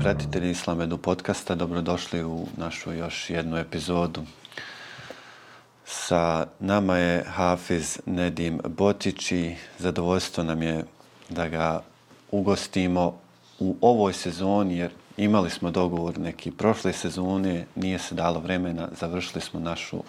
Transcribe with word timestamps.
pratitelji 0.00 0.50
Islamedu 0.50 0.98
podcasta, 0.98 1.54
dobrodošli 1.54 2.24
u 2.24 2.46
našu 2.56 2.92
još 2.92 3.30
jednu 3.30 3.56
epizodu. 3.56 4.20
Sa 6.10 6.46
nama 6.60 6.96
je 6.96 7.24
Hafiz 7.24 8.00
Nedim 8.06 8.60
Botić 8.68 9.32
i 9.32 9.56
zadovoljstvo 9.78 10.44
nam 10.44 10.62
je 10.62 10.84
da 11.28 11.48
ga 11.48 11.82
ugostimo 12.30 13.18
u 13.58 13.76
ovoj 13.80 14.12
sezoni, 14.12 14.78
jer 14.78 14.90
imali 15.16 15.50
smo 15.50 15.70
dogovor 15.70 16.18
neki 16.18 16.50
prošle 16.50 16.92
sezone, 16.92 17.66
nije 17.74 17.98
se 17.98 18.14
dalo 18.14 18.40
vremena, 18.40 18.88
završili 19.00 19.40
smo 19.40 19.60
našu, 19.60 19.96
uh, 19.96 20.04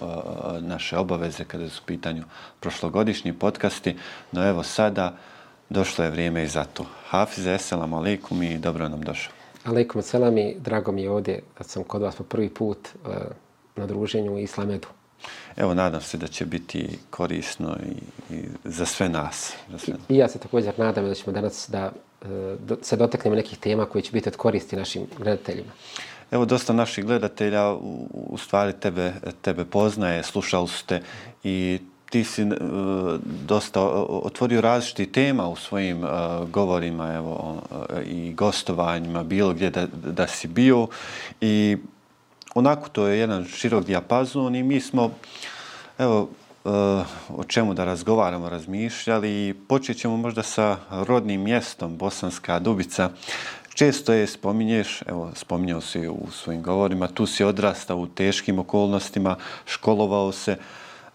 naše 0.62 0.98
obaveze 0.98 1.44
kada 1.44 1.70
su 1.70 1.82
u 1.84 1.88
pitanju 1.88 2.24
prošlogodišnji 2.60 3.34
podcasti, 3.34 3.96
no 4.32 4.48
evo 4.48 4.64
sada 4.64 5.18
došlo 5.70 6.06
je 6.06 6.12
vrijeme 6.12 6.44
i 6.44 6.48
za 6.48 6.64
to. 6.64 6.86
Hafiz, 7.10 7.48
eselamu 7.48 7.98
alaikum 7.98 8.44
i 8.44 8.58
dobro 8.58 8.90
nam 8.90 9.02
došao. 9.02 9.34
Aleikum 9.64 10.02
selam 10.02 10.38
i 10.38 10.56
drago 10.60 10.92
mi 10.92 11.02
je 11.02 11.10
ovdje 11.10 11.42
da 11.58 11.64
sam 11.64 11.84
kod 11.84 12.02
vas 12.02 12.16
po 12.16 12.24
prvi 12.24 12.50
put 12.50 12.90
uh, 13.06 13.14
na 13.76 13.86
druženju 13.86 14.34
u 14.34 14.40
Islamedu. 14.40 14.88
Evo, 15.56 15.74
nadam 15.74 16.02
se 16.02 16.18
da 16.18 16.28
će 16.28 16.46
biti 16.46 16.90
korisno 17.10 17.78
i, 17.86 18.34
i 18.36 18.44
za 18.64 18.86
sve 18.86 19.10
nas. 19.10 19.54
Za 19.72 19.78
sve. 19.78 19.94
I, 20.10 20.14
I 20.14 20.18
ja 20.18 20.30
se 20.30 20.40
također 20.40 20.80
nadam 20.80 21.08
da 21.08 21.14
ćemo 21.14 21.34
danas 21.34 21.70
da 21.70 21.92
do, 22.60 22.78
se 22.82 22.96
dotaknemo 22.96 23.36
nekih 23.36 23.58
tema 23.58 23.86
koji 23.86 24.02
će 24.02 24.12
biti 24.12 24.30
od 24.30 24.36
koristi 24.36 24.76
našim 24.76 25.08
gledateljima. 25.18 25.72
Evo, 26.32 26.46
dosta 26.46 26.74
naših 26.74 27.06
gledatelja 27.06 27.72
u, 27.72 28.08
u 28.12 28.38
stvari 28.38 28.74
tebe, 28.74 29.14
tebe 29.42 29.66
poznaje, 29.66 30.24
slušali 30.24 30.68
su 30.68 30.86
te 30.86 31.02
i 31.44 31.80
ti 32.10 32.24
si 32.24 32.44
uh, 32.44 32.52
dosta 33.24 33.82
otvorio 34.08 34.62
različiti 34.62 35.12
tema 35.12 35.48
u 35.48 35.56
svojim 35.56 36.04
uh, 36.04 36.10
govorima 36.50 37.14
evo, 37.14 37.62
uh, 37.72 37.78
i 38.06 38.34
gostovanjima, 38.34 39.24
bilo 39.24 39.54
gdje 39.54 39.70
da, 39.70 39.88
da 39.94 40.28
si 40.28 40.48
bio 40.48 40.88
i 41.42 41.78
onako 42.56 42.90
to 42.90 43.08
je 43.08 43.20
jedan 43.20 43.46
širok 43.46 43.86
dijapazon 43.86 44.56
i 44.56 44.64
mi 44.64 44.82
smo 44.82 45.12
evo, 45.98 46.30
eh, 46.66 46.70
o 47.30 47.44
čemu 47.48 47.74
da 47.74 47.86
razgovaramo, 47.86 48.50
razmišljali 48.50 49.48
i 49.48 49.54
počet 49.54 49.98
ćemo 49.98 50.18
možda 50.18 50.44
sa 50.44 50.78
rodnim 50.92 51.44
mjestom 51.44 51.98
Bosanska 51.98 52.60
Dubica. 52.60 53.10
Često 53.74 54.14
je 54.14 54.28
spominješ, 54.28 55.02
evo 55.08 55.32
spominjao 55.36 55.82
si 55.82 56.08
u 56.08 56.32
svojim 56.32 56.62
govorima, 56.62 57.08
tu 57.08 57.26
si 57.26 57.44
odrastao 57.44 57.98
u 57.98 58.08
teškim 58.08 58.60
okolnostima, 58.60 59.36
školovao 59.66 60.32
se, 60.32 60.58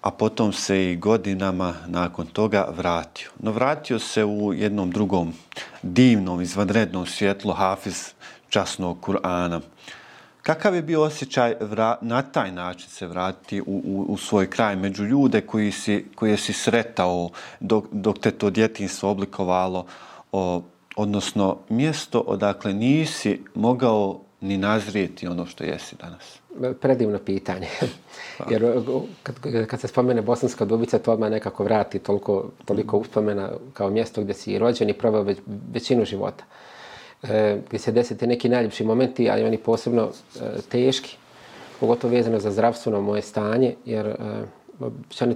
a 0.01 0.11
potom 0.11 0.53
se 0.53 0.93
i 0.93 0.97
godinama 0.97 1.75
nakon 1.87 2.27
toga 2.27 2.69
vratio. 2.77 3.31
No 3.39 3.51
vratio 3.51 3.99
se 3.99 4.25
u 4.25 4.55
jednom 4.55 4.91
drugom 4.91 5.33
divnom, 5.83 6.43
izvanrednom 6.43 7.07
svjetlu 7.07 7.53
Hafiz 7.53 8.13
časnog 8.49 9.01
Kur'ana. 9.01 9.61
Kakav 10.47 10.75
je 10.75 10.83
bio 10.83 11.03
osjećaj 11.03 11.55
vra, 11.61 11.99
na 12.01 12.23
taj 12.23 12.53
način 12.53 12.89
se 12.89 13.07
vratiti 13.07 13.61
u, 13.61 13.65
u, 13.67 14.07
u 14.09 14.17
svoj 14.17 14.51
kraj 14.51 14.77
među 14.77 15.05
ljude 15.05 15.41
koji 15.41 15.73
si, 15.73 16.05
koje 16.15 16.37
si 16.37 16.53
sretao 16.53 17.31
dok, 17.61 17.85
dok 17.93 18.19
te 18.19 18.31
to 18.31 18.51
djetinstvo 18.51 19.11
oblikovalo, 19.11 19.87
o, 20.33 20.63
odnosno 20.97 21.59
mjesto 21.69 22.21
odakle 22.21 22.73
nisi 22.75 23.41
mogao 23.55 24.21
ni 24.41 24.59
nazrijeti 24.59 25.27
ono 25.27 25.47
što 25.47 25.65
jesi 25.65 25.97
danas? 25.97 26.39
predivno 26.81 27.19
pitanje. 27.19 27.69
Jer 28.51 28.83
kad, 29.23 29.37
kad 29.67 29.81
se 29.81 29.89
spomene 29.89 30.23
Bosanska 30.23 30.65
Dubica, 30.65 30.99
to 30.99 31.13
odmah 31.13 31.31
nekako 31.31 31.65
vrati 31.65 31.99
toliko, 31.99 32.51
toliko 32.65 32.99
uspomena 32.99 33.51
kao 33.73 33.91
mjesto 33.91 34.23
gdje 34.23 34.35
si 34.35 34.59
rođen 34.59 34.89
i 34.89 34.93
probao 34.93 35.23
već, 35.23 35.39
većinu 35.73 36.05
života. 36.05 36.45
E, 37.23 37.59
gdje 37.67 37.79
se 37.79 37.93
desite 37.93 38.27
neki 38.27 38.49
najljepši 38.49 38.85
momenti, 38.85 39.31
ali 39.31 39.45
oni 39.45 39.59
posebno 39.59 40.11
e, 40.37 40.41
teški, 40.69 41.17
pogotovo 41.81 42.15
vezano 42.15 42.39
za 42.39 42.51
zdravstveno 42.51 43.01
moje 43.01 43.23
stanje, 43.23 43.75
jer 43.85 44.07
e, 44.07 44.15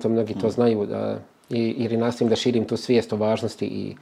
to 0.02 0.08
mnogi 0.08 0.34
to 0.34 0.50
znaju 0.50 0.86
da, 0.86 1.18
i, 1.50 1.74
jer 1.78 1.98
nastavim 1.98 2.30
da 2.30 2.36
širim 2.36 2.64
tu 2.64 2.76
svijest 2.76 3.12
o 3.12 3.16
važnosti 3.16 3.66
i 3.66 3.96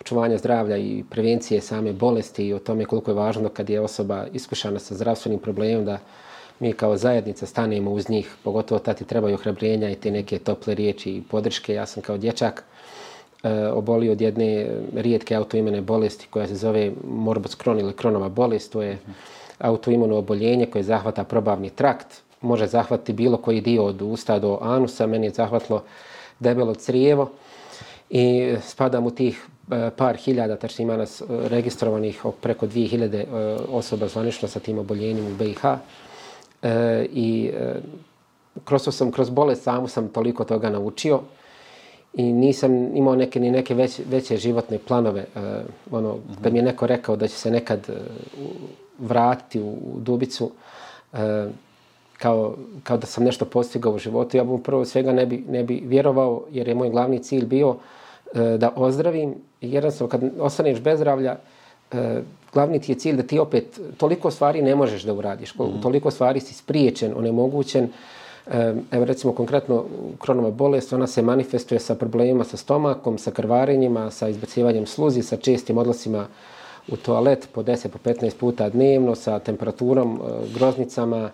očuvanja 0.00 0.38
zdravlja 0.38 0.76
i 0.76 1.04
prevencije 1.10 1.60
same 1.60 1.92
bolesti 1.92 2.46
i 2.46 2.52
o 2.52 2.58
tome 2.58 2.84
koliko 2.84 3.10
je 3.10 3.14
važno 3.14 3.48
kad 3.48 3.70
je 3.70 3.80
osoba 3.80 4.26
iskušana 4.32 4.78
sa 4.78 4.94
zdravstvenim 4.94 5.38
problemom 5.38 5.84
da 5.84 5.98
mi 6.60 6.72
kao 6.72 6.96
zajednica 6.96 7.46
stanemo 7.46 7.90
uz 7.90 8.08
njih, 8.10 8.34
pogotovo 8.44 8.78
tati 8.78 9.04
trebaju 9.04 9.34
ohrabrenja 9.34 9.90
i 9.90 9.94
te 9.94 10.10
neke 10.10 10.38
tople 10.38 10.74
riječi 10.74 11.10
i 11.10 11.22
podrške. 11.30 11.74
Ja 11.74 11.86
sam 11.86 12.02
kao 12.02 12.18
dječak 12.18 12.64
e, 13.42 13.66
obolio 13.68 14.12
od 14.12 14.20
jedne 14.20 14.66
rijetke 14.94 15.34
autoimene 15.34 15.80
bolesti 15.80 16.26
koja 16.30 16.46
se 16.46 16.54
zove 16.54 16.92
morbus 17.04 17.54
kron 17.54 17.78
ili 17.78 17.92
kronova 17.92 18.28
bolest. 18.28 18.72
To 18.72 18.82
je 18.82 18.98
autoimuno 19.58 20.16
oboljenje 20.16 20.66
koje 20.66 20.82
zahvata 20.82 21.24
probavni 21.24 21.70
trakt. 21.70 22.22
Može 22.40 22.66
zahvatiti 22.66 23.12
bilo 23.12 23.36
koji 23.36 23.60
dio 23.60 23.84
od 23.84 24.02
usta 24.02 24.38
do 24.38 24.58
anusa. 24.60 25.06
Meni 25.06 25.26
je 25.26 25.30
zahvatlo 25.30 25.82
debelo 26.40 26.74
crijevo 26.74 27.30
i 28.10 28.54
spadam 28.62 29.06
u 29.06 29.10
tih 29.10 29.46
e, 29.70 29.90
par 29.96 30.16
hiljada, 30.16 30.56
tačno 30.56 30.82
ima 30.82 30.96
nas 30.96 31.20
e, 31.20 31.24
registrovanih 31.28 32.22
preko 32.40 32.66
2000 32.66 33.14
e, 33.14 33.26
osoba 33.70 34.08
zvanično 34.08 34.48
sa 34.48 34.60
tim 34.60 34.78
oboljenjem 34.78 35.26
u 35.26 35.34
BiH 35.38 35.64
e, 36.62 37.06
i 37.12 37.50
kroz 38.64 38.88
sam 38.90 39.12
kroz 39.12 39.30
bolest 39.30 39.62
samu 39.62 39.88
sam 39.88 40.08
toliko 40.08 40.44
toga 40.44 40.70
naučio 40.70 41.20
i 42.14 42.32
nisam 42.32 42.96
imao 42.96 43.16
neke 43.16 43.40
ni 43.40 43.50
neke 43.50 43.74
već, 43.74 44.00
veće 44.10 44.36
životne 44.36 44.78
planove 44.78 45.20
e, 45.20 45.26
ono 45.90 46.14
mm 46.14 46.18
-hmm. 46.18 46.42
da 46.42 46.50
mi 46.50 46.58
je 46.58 46.62
neko 46.62 46.86
rekao 46.86 47.16
da 47.16 47.28
će 47.28 47.34
se 47.34 47.50
nekad 47.50 47.88
e, 47.88 47.92
vratiti 48.98 49.60
u, 49.60 49.68
u 49.68 50.00
Dubicu 50.00 50.50
e, 51.12 51.46
kao, 52.18 52.56
kao 52.82 52.96
da 52.96 53.06
sam 53.06 53.24
nešto 53.24 53.44
postigao 53.44 53.92
u 53.92 53.98
životu 53.98 54.36
ja 54.36 54.44
bih 54.44 54.60
prvo 54.64 54.84
svega 54.84 55.12
ne 55.12 55.26
bi, 55.26 55.44
ne 55.48 55.64
bi 55.64 55.82
vjerovao 55.86 56.42
jer 56.50 56.68
je 56.68 56.74
moj 56.74 56.90
glavni 56.90 57.22
cilj 57.22 57.44
bio 57.44 57.76
e, 58.34 58.40
da 58.58 58.72
ozdravim 58.76 59.34
jer 59.60 59.92
sam 59.92 60.08
kad 60.08 60.22
ostaneš 60.38 60.80
bez 60.80 60.98
zdravlja 60.98 61.36
e, 61.92 62.22
glavni 62.52 62.80
ti 62.80 62.92
je 62.92 62.98
cilj 62.98 63.16
da 63.16 63.22
ti 63.22 63.38
opet 63.38 63.80
toliko 63.96 64.30
stvari 64.30 64.62
ne 64.62 64.74
možeš 64.74 65.02
da 65.02 65.12
uradiš, 65.12 65.54
mm. 65.54 65.80
toliko 65.82 66.10
stvari 66.10 66.40
si 66.40 66.54
spriječen, 66.54 67.12
onemogućen. 67.16 67.88
Evo 68.90 69.04
recimo 69.04 69.32
konkretno 69.32 69.84
kronova 70.18 70.50
bolest, 70.50 70.92
ona 70.92 71.06
se 71.06 71.22
manifestuje 71.22 71.78
sa 71.78 71.94
problemima 71.94 72.44
sa 72.44 72.56
stomakom, 72.56 73.18
sa 73.18 73.30
krvarenjima, 73.30 74.10
sa 74.10 74.28
izbacivanjem 74.28 74.86
sluzi, 74.86 75.22
sa 75.22 75.36
čestim 75.36 75.78
odlasima 75.78 76.26
u 76.88 76.96
toalet 76.96 77.48
po 77.52 77.62
10 77.62 77.88
po 77.88 77.98
15 77.98 78.34
puta 78.36 78.68
dnevno, 78.68 79.14
sa 79.14 79.38
temperaturom, 79.38 80.16
e, 80.16 80.54
groznicama, 80.54 81.30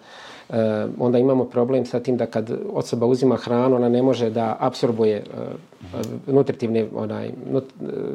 e, 0.51 0.87
onda 0.99 1.19
imamo 1.19 1.45
problem 1.45 1.87
sa 1.87 2.01
tim 2.01 2.17
da 2.17 2.27
kad 2.27 2.51
osoba 2.73 3.07
uzima 3.07 3.37
hranu, 3.37 3.77
ona 3.77 3.89
ne 3.89 4.03
može 4.03 4.31
da 4.31 4.57
absorbuje 4.61 5.17
e, 5.17 5.23
nutritivne, 6.27 6.87
onaj, 6.95 7.31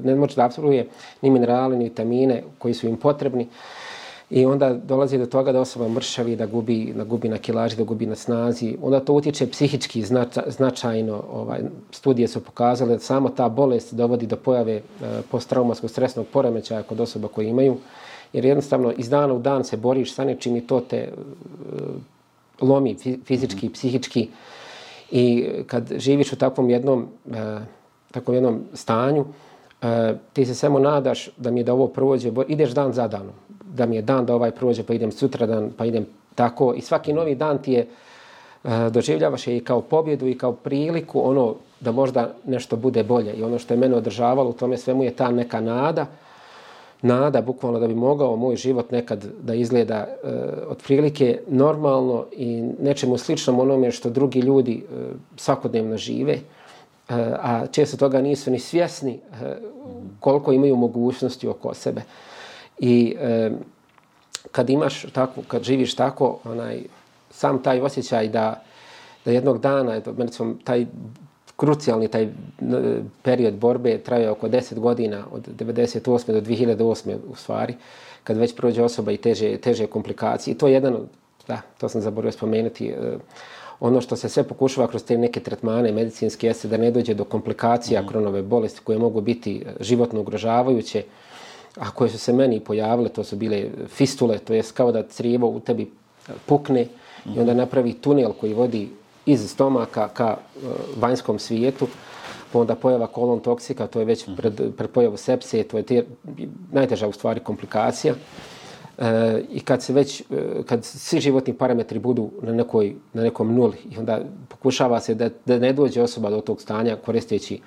ne 0.04 0.16
može 0.16 0.36
da 0.36 0.46
absorbuje 0.46 0.88
ni 1.22 1.30
minerale, 1.30 1.78
ni 1.78 1.84
vitamine 1.84 2.44
koji 2.60 2.74
su 2.74 2.88
im 2.88 2.98
potrebni. 2.98 3.48
I 4.34 4.46
onda 4.46 4.74
dolazi 4.74 5.18
do 5.18 5.26
toga 5.26 5.52
da 5.52 5.62
osoba 5.62 5.88
mršavi, 5.88 6.36
da 6.36 6.46
gubi, 6.46 6.94
da 6.96 7.04
gubi 7.04 7.30
na 7.30 7.38
kilaži, 7.38 7.78
da 7.78 7.84
gubi 7.84 8.06
na 8.06 8.16
snazi. 8.16 8.78
Onda 8.82 9.00
to 9.00 9.14
utječe 9.14 9.48
psihički 9.48 10.02
znača, 10.02 10.44
značajno. 10.48 11.24
Ovaj, 11.32 11.60
studije 11.92 12.28
su 12.28 12.44
pokazale 12.44 12.94
da 12.94 13.00
samo 13.00 13.30
ta 13.30 13.50
bolest 13.50 13.94
dovodi 13.94 14.28
do 14.28 14.36
pojave 14.36 14.74
e, 14.74 14.82
posttraumatskog 15.32 15.90
stresnog 15.90 16.26
poremećaja 16.34 16.84
kod 16.84 17.00
osoba 17.00 17.28
koji 17.28 17.50
imaju. 17.50 17.78
Jer 18.34 18.46
jednostavno 18.46 18.94
iz 18.98 19.10
dana 19.10 19.34
u 19.34 19.40
dan 19.40 19.64
se 19.64 19.78
boriš 19.78 20.14
sa 20.14 20.24
nečim 20.24 20.56
i 20.56 20.68
to 20.68 20.80
te 20.80 20.98
e, 20.98 21.12
lomi 22.62 22.98
fizički, 23.26 23.68
mm. 23.68 23.72
psihički. 23.72 24.30
I 25.12 25.46
kad 25.68 25.92
živiš 25.98 26.34
u 26.34 26.36
takvom 26.36 26.70
jednom, 26.70 27.08
e, 27.34 27.60
takvom 28.12 28.36
jednom 28.36 28.62
stanju, 28.74 29.26
e, 29.84 30.14
ti 30.34 30.46
se 30.46 30.56
samo 30.56 30.80
nadaš 30.80 31.30
da 31.38 31.52
mi 31.52 31.60
je 31.60 31.64
da 31.64 31.74
ovo 31.74 31.88
prođe, 31.88 32.32
ideš 32.48 32.72
dan 32.72 32.94
za 32.94 33.08
danom, 33.08 33.34
da 33.74 33.86
mi 33.86 33.96
je 33.96 34.02
dan 34.02 34.26
da 34.26 34.36
ovaj 34.36 34.52
prođe, 34.52 34.84
pa 34.84 34.94
idem 34.94 35.12
sutra 35.12 35.46
dan, 35.46 35.72
pa 35.78 35.86
idem 35.86 36.06
tako. 36.36 36.74
I 36.74 36.82
svaki 36.82 37.14
novi 37.14 37.36
dan 37.36 37.62
ti 37.62 37.72
je, 37.72 37.88
e, 38.64 38.90
doživljavaš 38.90 39.48
je 39.48 39.58
i 39.58 39.64
kao 39.64 39.82
pobjedu 39.82 40.28
i 40.28 40.38
kao 40.38 40.52
priliku, 40.52 41.30
ono 41.30 41.56
da 41.80 41.92
možda 41.92 42.34
nešto 42.46 42.76
bude 42.76 43.04
bolje. 43.04 43.34
I 43.34 43.44
ono 43.44 43.60
što 43.60 43.74
je 43.74 43.78
mene 43.78 43.96
održavalo 43.96 44.50
u 44.50 44.54
tome 44.54 44.78
svemu 44.78 45.04
je 45.04 45.12
ta 45.12 45.32
neka 45.32 45.62
nada, 45.62 46.06
nada, 47.02 47.42
bukvalno 47.42 47.80
da 47.80 47.88
bi 47.88 47.96
mogao 47.96 48.36
moj 48.36 48.56
život 48.56 48.92
nekad 48.92 49.26
da 49.42 49.54
izgleda 49.54 49.96
e, 49.96 50.08
otprilike 50.68 51.40
normalno 51.48 52.26
i 52.32 52.64
nečemu 52.82 53.18
sličnom 53.18 53.60
onome 53.60 53.92
što 53.92 54.10
drugi 54.10 54.40
ljudi 54.40 54.84
e, 54.84 54.96
svakodnevno 55.36 55.98
žive, 55.98 56.34
e, 56.34 56.63
Eh, 57.10 57.14
a 57.42 57.68
često 57.72 57.98
toga 57.98 58.22
nisu 58.22 58.52
ni 58.52 58.60
svjesni 58.60 59.20
eh, 59.32 59.58
koliko 60.20 60.52
imaju 60.54 60.76
mogućnosti 60.76 61.48
oko 61.48 61.74
sebe. 61.74 62.02
I 62.80 63.16
kad 64.52 64.70
imaš 64.70 65.02
tako, 65.02 65.42
kad 65.48 65.64
živiš 65.64 65.96
tako, 65.96 66.40
onaj, 66.44 66.84
sam 67.32 67.64
taj 67.64 67.82
osjećaj 67.82 68.28
da, 68.28 68.64
da 69.26 69.32
jednog 69.32 69.60
dana, 69.60 69.96
eto, 69.96 70.16
recimo, 70.18 70.56
taj 70.64 70.86
krucijalni 71.56 72.08
taj 72.08 72.30
period 73.22 73.54
borbe 73.54 73.98
traje 73.98 74.30
oko 74.30 74.48
10 74.48 74.80
godina, 74.80 75.26
od 75.32 75.48
98. 75.60 76.32
do 76.34 76.42
2008. 76.42 77.18
u 77.32 77.36
stvari, 77.36 77.76
kad 78.24 78.38
već 78.38 78.56
prođe 78.56 78.84
osoba 78.84 79.12
i 79.12 79.18
teže, 79.18 79.58
teže 79.58 79.88
komplikacije. 79.88 80.52
I 80.52 80.58
to 80.58 80.68
je 80.68 80.74
jedan, 80.74 80.98
da, 81.48 81.62
to 81.78 81.90
sam 81.90 82.02
zaboravio 82.02 82.32
spomenuti, 82.32 82.90
eh, 82.90 83.18
ono 83.84 84.02
što 84.02 84.16
se 84.16 84.30
sve 84.30 84.44
pokušava 84.44 84.88
kroz 84.88 85.04
te 85.04 85.18
neke 85.18 85.40
tretmane 85.40 85.92
medicinske 85.92 86.48
jeste 86.48 86.68
da 86.68 86.78
ne 86.78 86.92
dođe 86.92 87.14
do 87.14 87.24
komplikacija 87.24 88.02
mm. 88.02 88.08
kronove 88.08 88.42
bolesti 88.42 88.82
koje 88.84 89.00
mogu 89.00 89.22
biti 89.22 89.66
životno 89.80 90.20
ugrožavajuće, 90.20 91.04
a 91.76 91.92
koje 91.92 92.10
su 92.10 92.18
se 92.18 92.34
meni 92.34 92.60
pojavile, 92.60 93.10
to 93.10 93.24
su 93.24 93.36
bile 93.36 93.66
fistule, 93.88 94.38
to 94.38 94.54
je 94.54 94.64
kao 94.74 94.92
da 94.92 95.04
crijevo 95.08 95.48
u 95.48 95.60
tebi 95.60 95.92
pukne 96.46 96.88
mm. 97.26 97.34
i 97.36 97.40
onda 97.40 97.54
napravi 97.54 97.94
tunel 97.94 98.32
koji 98.40 98.54
vodi 98.54 98.90
iz 99.26 99.52
stomaka 99.52 100.08
ka 100.08 100.38
uh, 100.38 100.64
vanjskom 100.96 101.40
svijetu, 101.40 101.88
pa 102.54 102.60
onda 102.60 102.76
pojava 102.76 103.08
kolon 103.08 103.40
toksika, 103.40 103.88
to 103.88 104.00
je 104.00 104.06
već 104.06 104.26
pred, 104.38 104.62
pred 104.78 104.90
pojavu 104.90 105.18
sepse, 105.18 105.64
to 105.64 105.78
je 105.78 105.84
te, 105.84 106.06
najteža 106.72 107.08
u 107.08 107.12
stvari 107.12 107.40
komplikacija. 107.40 108.16
E, 108.98 109.42
I 109.52 109.60
kad 109.60 109.84
se 109.84 109.94
već, 109.94 110.22
e, 110.22 110.24
kad 110.66 110.86
svi 110.86 111.20
životni 111.20 111.54
parametri 111.54 112.00
budu 112.00 112.30
na, 112.42 112.54
nekoj, 112.54 112.96
na 113.14 113.24
nekom 113.24 113.56
nuli, 113.56 113.78
i 113.92 113.98
onda 113.98 114.20
pokušava 114.48 115.00
se 115.00 115.16
da, 115.16 115.30
da 115.46 115.60
ne 115.60 115.74
dođe 115.74 116.02
osoba 116.02 116.30
do 116.30 116.42
tog 116.42 116.62
stanja 116.62 116.96
koristeći 116.96 117.60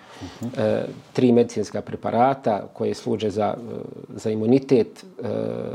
e, 0.57 0.83
tri 1.13 1.33
medicinska 1.33 1.81
preparata 1.81 2.69
koje 2.73 2.95
služe 2.95 3.31
za, 3.31 3.55
za 4.15 4.31
imunitet, 4.31 5.05
e, 5.23 5.29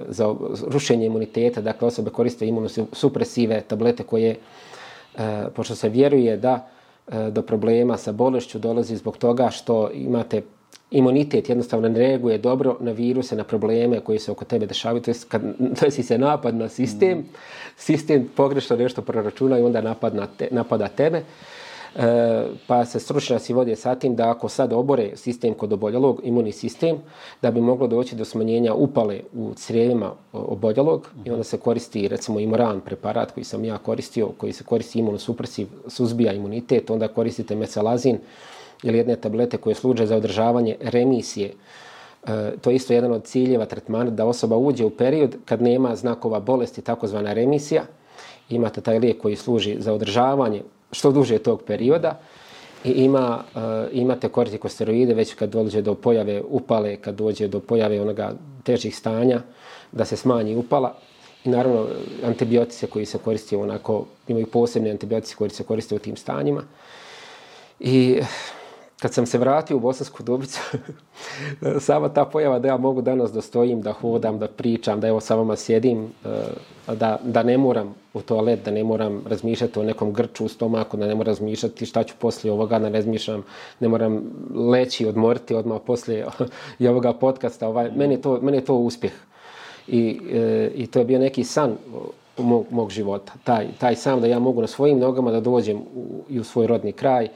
za 0.09 0.35
rušenje 0.67 1.05
imuniteta, 1.05 1.61
dakle 1.61 1.87
osobe 1.87 2.09
koriste 2.09 2.47
imunosupresive 2.47 3.61
tablete 3.61 4.03
koje 4.03 4.35
e, 5.17 5.45
pošto 5.55 5.75
se 5.75 5.89
vjeruje 5.89 6.37
da 6.37 6.67
e, 7.07 7.31
do 7.31 7.41
problema 7.41 7.97
sa 7.97 8.11
bolešću 8.11 8.59
dolazi 8.59 8.95
zbog 8.95 9.17
toga 9.17 9.49
što 9.49 9.89
imate 9.93 10.41
imunitet 10.91 11.49
jednostavno 11.49 11.89
ne 11.89 11.99
reaguje 11.99 12.37
dobro 12.37 12.77
na 12.79 12.91
viruse, 12.91 13.35
na 13.35 13.43
probleme 13.43 13.99
koji 13.99 14.19
se 14.19 14.31
oko 14.31 14.45
tebe 14.45 14.65
dešavaju. 14.65 15.01
To 15.01 15.11
je 15.11 15.15
kad 15.27 15.41
desi 15.81 16.03
se 16.03 16.17
napad 16.17 16.55
na 16.55 16.69
sistem, 16.69 17.17
mm. 17.17 17.25
sistem 17.77 18.29
pogrešno 18.35 18.75
nešto 18.75 19.01
proračuna 19.01 19.59
i 19.59 19.61
onda 19.61 19.81
napad 19.81 20.15
na 20.15 20.27
te, 20.37 20.47
napada 20.51 20.87
tebe. 20.87 21.23
E, 21.95 22.43
pa 22.67 22.85
se 22.85 22.99
stručnjaci 22.99 23.53
vode 23.53 23.75
sa 23.75 23.95
tim 23.95 24.15
da 24.15 24.29
ako 24.29 24.49
sad 24.49 24.73
obore 24.73 25.11
sistem 25.15 25.53
kod 25.53 25.73
oboljelog, 25.73 26.21
imunni 26.23 26.51
sistem, 26.51 26.97
da 27.41 27.51
bi 27.51 27.61
moglo 27.61 27.87
doći 27.87 28.15
do 28.15 28.25
smanjenja 28.25 28.73
upale 28.73 29.19
u 29.33 29.53
crijevima 29.55 30.11
oboljelog 30.33 31.07
i 31.25 31.31
onda 31.31 31.43
se 31.43 31.57
koristi 31.57 32.07
recimo 32.07 32.39
imoran 32.39 32.81
preparat 32.81 33.31
koji 33.31 33.43
sam 33.43 33.65
ja 33.65 33.77
koristio, 33.77 34.29
koji 34.37 34.53
se 34.53 34.63
koristi 34.63 34.99
imunosupresiv, 34.99 35.67
suzbija 35.87 36.33
imunitet, 36.33 36.89
onda 36.89 37.07
koristite 37.07 37.55
mesalazin 37.55 38.17
ili 38.83 38.97
jedne 38.97 39.15
tablete 39.15 39.57
koje 39.57 39.75
služe 39.75 40.05
za 40.05 40.17
održavanje 40.17 40.75
remisije. 40.81 41.53
E, 42.27 42.51
to 42.61 42.69
je 42.69 42.75
isto 42.75 42.93
jedan 42.93 43.11
od 43.11 43.23
ciljeva 43.23 43.65
tretmana 43.65 44.09
da 44.09 44.25
osoba 44.25 44.57
uđe 44.57 44.85
u 44.85 44.89
period 44.89 45.35
kad 45.45 45.61
nema 45.61 45.95
znakova 45.95 46.39
bolesti, 46.39 46.81
takozvana 46.81 47.33
remisija. 47.33 47.83
Imate 48.49 48.81
taj 48.81 48.99
lijek 48.99 49.21
koji 49.21 49.35
služi 49.35 49.75
za 49.79 49.93
održavanje 49.93 50.61
što 50.91 51.11
duže 51.11 51.37
tog 51.37 51.63
perioda 51.63 52.19
i 52.83 52.89
ima, 52.89 53.43
e, 53.55 53.59
imate 53.91 54.29
kortikosteroide 54.29 55.13
već 55.13 55.33
kad 55.33 55.49
dođe 55.49 55.81
do 55.81 55.95
pojave 55.95 56.41
upale, 56.49 56.95
kad 56.95 57.15
dođe 57.15 57.47
do 57.47 57.59
pojave 57.59 58.01
onoga 58.01 58.33
težih 58.63 58.97
stanja, 58.97 59.41
da 59.91 60.05
se 60.05 60.17
smanji 60.17 60.55
upala. 60.55 60.95
I 61.45 61.49
naravno, 61.49 61.87
antibiotice 62.25 62.87
koji 62.87 63.05
se 63.05 63.17
koriste 63.17 63.57
onako, 63.57 64.05
imaju 64.27 64.45
posebne 64.45 64.91
antibiotice 64.91 65.35
koji 65.35 65.49
se 65.49 65.63
koriste 65.63 65.95
u 65.95 65.99
tim 65.99 66.15
stanjima. 66.17 66.63
I 67.79 68.21
kad 69.01 69.13
sam 69.13 69.25
se 69.25 69.37
vratio 69.37 69.77
u 69.77 69.79
Bosansku 69.79 70.23
Dubicu, 70.23 70.59
sama 71.87 72.09
ta 72.09 72.25
pojava 72.25 72.59
da 72.59 72.67
ja 72.67 72.77
mogu 72.77 73.01
danas 73.01 73.31
da 73.31 73.41
stojim, 73.41 73.81
da 73.81 73.93
hodam, 73.93 74.39
da 74.39 74.47
pričam, 74.47 74.99
da 74.99 75.07
evo 75.07 75.19
sa 75.19 75.35
vama 75.35 75.55
sjedim, 75.55 76.07
eh, 76.25 76.29
da, 76.95 77.19
da 77.23 77.43
ne 77.43 77.57
moram 77.57 77.95
u 78.13 78.21
toalet, 78.21 78.65
da 78.65 78.71
ne 78.71 78.83
moram 78.83 79.23
razmišljati 79.29 79.79
o 79.79 79.83
nekom 79.83 80.13
grču 80.13 80.45
u 80.45 80.47
stomaku, 80.47 80.97
da 80.97 81.07
ne 81.07 81.15
moram 81.15 81.27
razmišljati 81.27 81.85
šta 81.85 82.03
ću 82.03 82.15
poslije 82.19 82.51
ovoga, 82.51 82.79
da 82.79 82.89
ne 82.89 82.97
razmišljam, 82.97 83.43
ne 83.79 83.87
moram 83.87 84.21
leći, 84.55 85.05
odmoriti 85.05 85.55
odmah 85.55 85.81
poslije 85.85 86.27
i 86.79 86.87
ovoga 86.87 87.13
podcasta. 87.13 87.67
Ovaj, 87.67 87.91
meni, 87.95 88.13
je 88.13 88.21
to, 88.21 88.39
meni 88.41 88.57
je 88.57 88.65
to 88.65 88.75
uspjeh. 88.75 89.13
I, 89.87 90.19
eh, 90.31 90.71
I 90.75 90.87
to 90.87 90.99
je 90.99 91.05
bio 91.05 91.19
neki 91.19 91.43
san 91.43 91.75
mog, 92.37 92.65
mog 92.69 92.91
života. 92.91 93.33
Taj, 93.43 93.67
taj 93.79 93.95
sam 93.95 94.21
da 94.21 94.27
ja 94.27 94.39
mogu 94.39 94.61
na 94.61 94.67
svojim 94.67 94.99
nogama 94.99 95.31
da 95.31 95.39
dođem 95.39 95.77
u, 95.77 96.23
i 96.29 96.39
u 96.39 96.43
svoj 96.43 96.67
rodni 96.67 96.91
kraj, 96.91 97.27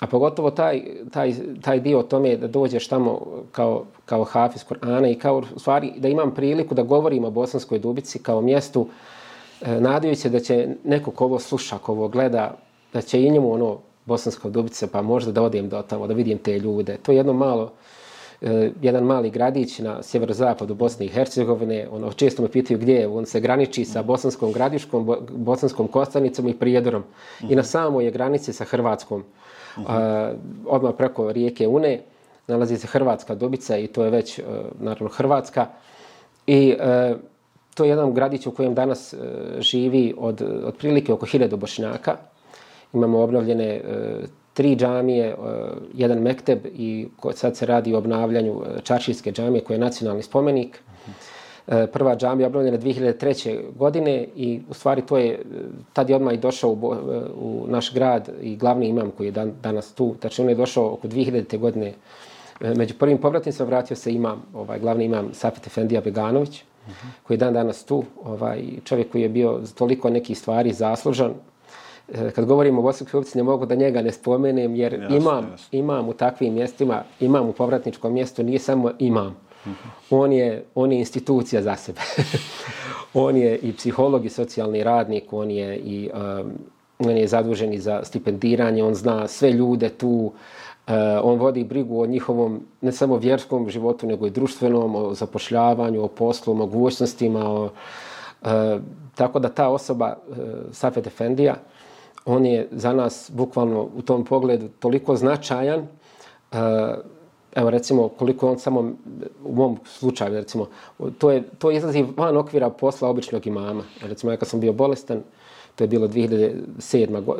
A 0.00 0.06
pogotovo 0.06 0.50
taj, 0.50 0.82
taj, 1.12 1.34
taj 1.62 1.80
dio 1.80 1.98
o 1.98 2.02
tome 2.02 2.36
da 2.36 2.48
dođeš 2.48 2.88
tamo 2.88 3.26
kao, 3.52 3.84
kao 4.04 4.24
hafiz 4.24 4.64
Kur'ana 4.64 5.12
i 5.12 5.18
kao 5.18 5.42
u 5.56 5.58
stvari 5.58 5.92
da 5.96 6.08
imam 6.08 6.34
priliku 6.34 6.74
da 6.74 6.82
govorim 6.82 7.24
o 7.24 7.30
Bosanskoj 7.30 7.78
Dubici 7.78 8.18
kao 8.18 8.40
mjestu 8.40 8.86
e, 9.60 9.80
nadajući 9.80 10.20
se 10.20 10.28
da 10.28 10.40
će 10.40 10.68
neko 10.84 11.10
ko 11.10 11.24
ovo 11.24 11.38
sluša, 11.38 11.78
ko 11.78 11.92
ovo 11.92 12.08
gleda, 12.08 12.56
da 12.92 13.00
će 13.00 13.22
i 13.22 13.30
njemu 13.30 13.52
ono 13.52 13.78
Bosanska 14.06 14.48
Dubica 14.48 14.86
pa 14.92 15.02
možda 15.02 15.32
da 15.32 15.42
odem 15.42 15.68
do 15.68 15.82
tamo, 15.82 16.06
da 16.06 16.14
vidim 16.14 16.38
te 16.38 16.58
ljude. 16.58 16.96
To 17.02 17.12
je 17.12 17.16
jedno 17.16 17.32
malo, 17.32 17.72
e, 18.40 18.70
jedan 18.82 19.04
mali 19.04 19.30
gradić 19.30 19.78
na 19.78 20.02
sjeverozapadu 20.02 20.74
Bosne 20.74 21.06
i 21.06 21.08
Hercegovine. 21.08 21.88
Ono, 21.92 22.12
često 22.12 22.42
me 22.42 22.48
pitaju 22.48 22.78
gdje 22.78 22.94
je. 22.94 23.08
On 23.08 23.26
se 23.26 23.40
graniči 23.40 23.84
sa 23.84 24.02
Bosanskom 24.02 24.52
gradiškom, 24.52 25.04
bo, 25.04 25.16
Bosanskom 25.30 25.88
kostanicom 25.88 26.48
i 26.48 26.58
Prijedorom. 26.58 27.04
I 27.48 27.56
na 27.56 27.62
samoj 27.62 28.04
je 28.04 28.10
granici 28.10 28.52
sa 28.52 28.64
Hrvatskom. 28.64 29.24
Uh 29.76 29.82
-huh. 29.84 30.34
odmah 30.66 30.94
preko 30.98 31.32
rijeke 31.32 31.68
Une 31.68 32.00
nalazi 32.50 32.76
se 32.76 32.86
Hrvatska 32.86 33.34
Dubica 33.34 33.76
i 33.76 33.86
to 33.86 34.04
je 34.04 34.10
već 34.10 34.38
e, 34.38 34.42
naravno 34.80 35.08
Hrvatska. 35.08 35.66
I 36.46 36.76
e, 36.80 37.14
to 37.74 37.84
je 37.84 37.90
jedan 37.90 38.14
gradić 38.14 38.46
u 38.46 38.50
kojem 38.50 38.74
danas 38.74 39.12
e, 39.12 39.16
živi 39.60 40.14
od 40.18 40.42
otprilike 40.64 41.12
oko 41.12 41.26
hiljadu 41.26 41.56
bošnjaka. 41.56 42.16
Imamo 42.92 43.20
obnovljene 43.22 43.80
uh, 43.84 44.24
tri 44.54 44.76
džamije, 44.76 45.36
jedan 45.94 46.18
mekteb 46.18 46.66
i 46.66 47.08
sad 47.34 47.56
se 47.56 47.66
radi 47.66 47.94
o 47.94 47.98
obnavljanju 47.98 48.62
Čaršijske 48.82 49.32
džamije 49.32 49.64
koje 49.64 49.74
je 49.74 49.80
nacionalni 49.80 50.22
spomenik. 50.22 50.82
E, 51.68 51.86
prva 51.86 52.16
džamija 52.16 52.46
obnovljena 52.46 52.78
2003. 52.78 53.60
godine 53.78 54.26
i 54.36 54.60
u 54.70 54.74
stvari 54.74 55.02
to 55.02 55.18
je, 55.18 55.42
tad 55.92 56.10
je 56.10 56.16
odmah 56.16 56.34
i 56.34 56.38
došao 56.38 56.70
u, 56.70 56.94
e, 56.94 56.96
u 57.40 57.64
naš 57.68 57.94
grad 57.94 58.28
i 58.42 58.56
glavni 58.56 58.88
imam 58.88 59.10
koji 59.10 59.26
je 59.26 59.30
dan, 59.32 59.52
danas 59.62 59.94
tu, 59.94 60.14
on 60.38 60.48
je 60.48 60.54
došao 60.54 60.92
oko 60.92 61.08
2000. 61.08 61.58
godine. 61.58 61.92
E, 62.60 62.74
među 62.74 62.94
prvim 62.98 63.18
povratnicima 63.18 63.66
vratio 63.66 63.96
se 63.96 64.12
imam, 64.12 64.42
ovaj, 64.54 64.78
glavni 64.78 65.04
imam 65.04 65.28
Safet 65.32 65.66
Efendija 65.66 66.00
Beganović, 66.00 66.62
uh 66.86 66.92
-huh. 66.92 67.08
koji 67.22 67.34
je 67.34 67.38
dan 67.38 67.54
danas 67.54 67.84
tu, 67.84 68.04
ovaj, 68.24 68.62
čovjek 68.84 69.12
koji 69.12 69.22
je 69.22 69.28
bio 69.28 69.60
toliko 69.74 70.10
nekih 70.10 70.38
stvari 70.38 70.72
zaslužan. 70.72 71.32
Kad 72.34 72.44
govorimo 72.44 72.80
o 72.80 72.82
Bosanskoj 72.82 73.18
ulici, 73.18 73.38
ne 73.38 73.44
mogu 73.44 73.66
da 73.66 73.74
njega 73.74 74.02
ne 74.02 74.12
spomenem, 74.12 74.74
jer 74.74 74.92
jasne, 74.92 75.16
imam, 75.16 75.48
jasne. 75.50 75.78
imam 75.78 76.08
u 76.08 76.12
takvim 76.12 76.54
mjestima, 76.54 77.02
imam 77.20 77.48
u 77.48 77.52
povratničkom 77.52 78.12
mjestu, 78.12 78.42
nije 78.42 78.58
samo 78.58 78.90
imam. 78.98 79.36
On 80.10 80.32
je, 80.32 80.64
on 80.74 80.92
je 80.92 80.98
institucija 80.98 81.62
za 81.62 81.76
sebe. 81.76 82.00
on 83.14 83.36
je 83.36 83.58
i 83.58 83.72
psiholog 83.72 84.24
i 84.26 84.28
socijalni 84.28 84.82
radnik, 84.82 85.32
on 85.32 85.50
je 85.50 85.76
i 85.76 86.10
um, 86.14 86.52
on 86.98 87.16
je 87.16 87.28
zadužen 87.28 87.80
za 87.80 88.04
stipendiranje, 88.04 88.84
on 88.84 88.94
zna 88.94 89.28
sve 89.28 89.52
ljude 89.52 89.88
tu, 89.88 90.08
uh, 90.08 90.94
on 91.22 91.38
vodi 91.38 91.64
brigu 91.64 92.02
o 92.02 92.06
njihovom 92.06 92.60
ne 92.80 92.92
samo 92.92 93.16
vjerskom 93.16 93.70
životu, 93.70 94.06
nego 94.06 94.26
i 94.26 94.30
društvenom, 94.30 94.94
o 94.96 95.14
zapošljavanju, 95.14 96.04
o 96.04 96.08
poslu, 96.08 96.52
o 96.52 96.56
mogućnostima. 96.56 97.50
O, 97.50 97.64
uh, 97.64 98.50
tako 99.14 99.38
da 99.38 99.48
ta 99.48 99.68
osoba, 99.68 100.16
uh, 100.28 100.36
Safet 100.72 101.06
Efendija, 101.06 101.56
on 102.24 102.46
je 102.46 102.68
za 102.70 102.92
nas 102.92 103.30
bukvalno 103.34 103.88
u 103.96 104.02
tom 104.02 104.24
pogledu 104.24 104.68
toliko 104.68 105.16
značajan 105.16 105.80
uh, 105.80 106.58
evo 107.56 107.70
recimo 107.70 108.08
koliko 108.08 108.50
on 108.50 108.58
samo 108.58 108.92
u 109.44 109.54
mom 109.54 109.78
slučaju 109.84 110.34
recimo 110.34 110.66
to 111.18 111.30
je 111.30 111.42
to 111.58 111.70
izlazi 111.70 112.04
van 112.16 112.36
okvira 112.36 112.70
posla 112.70 113.08
običnog 113.08 113.46
imama 113.46 113.84
recimo 114.02 114.32
ja 114.32 114.36
kad 114.36 114.48
sam 114.48 114.60
bio 114.60 114.72
bolestan 114.72 115.22
to 115.76 115.84
je 115.84 115.88
bilo 115.88 116.08
2007. 116.08 117.24
Go, 117.24 117.36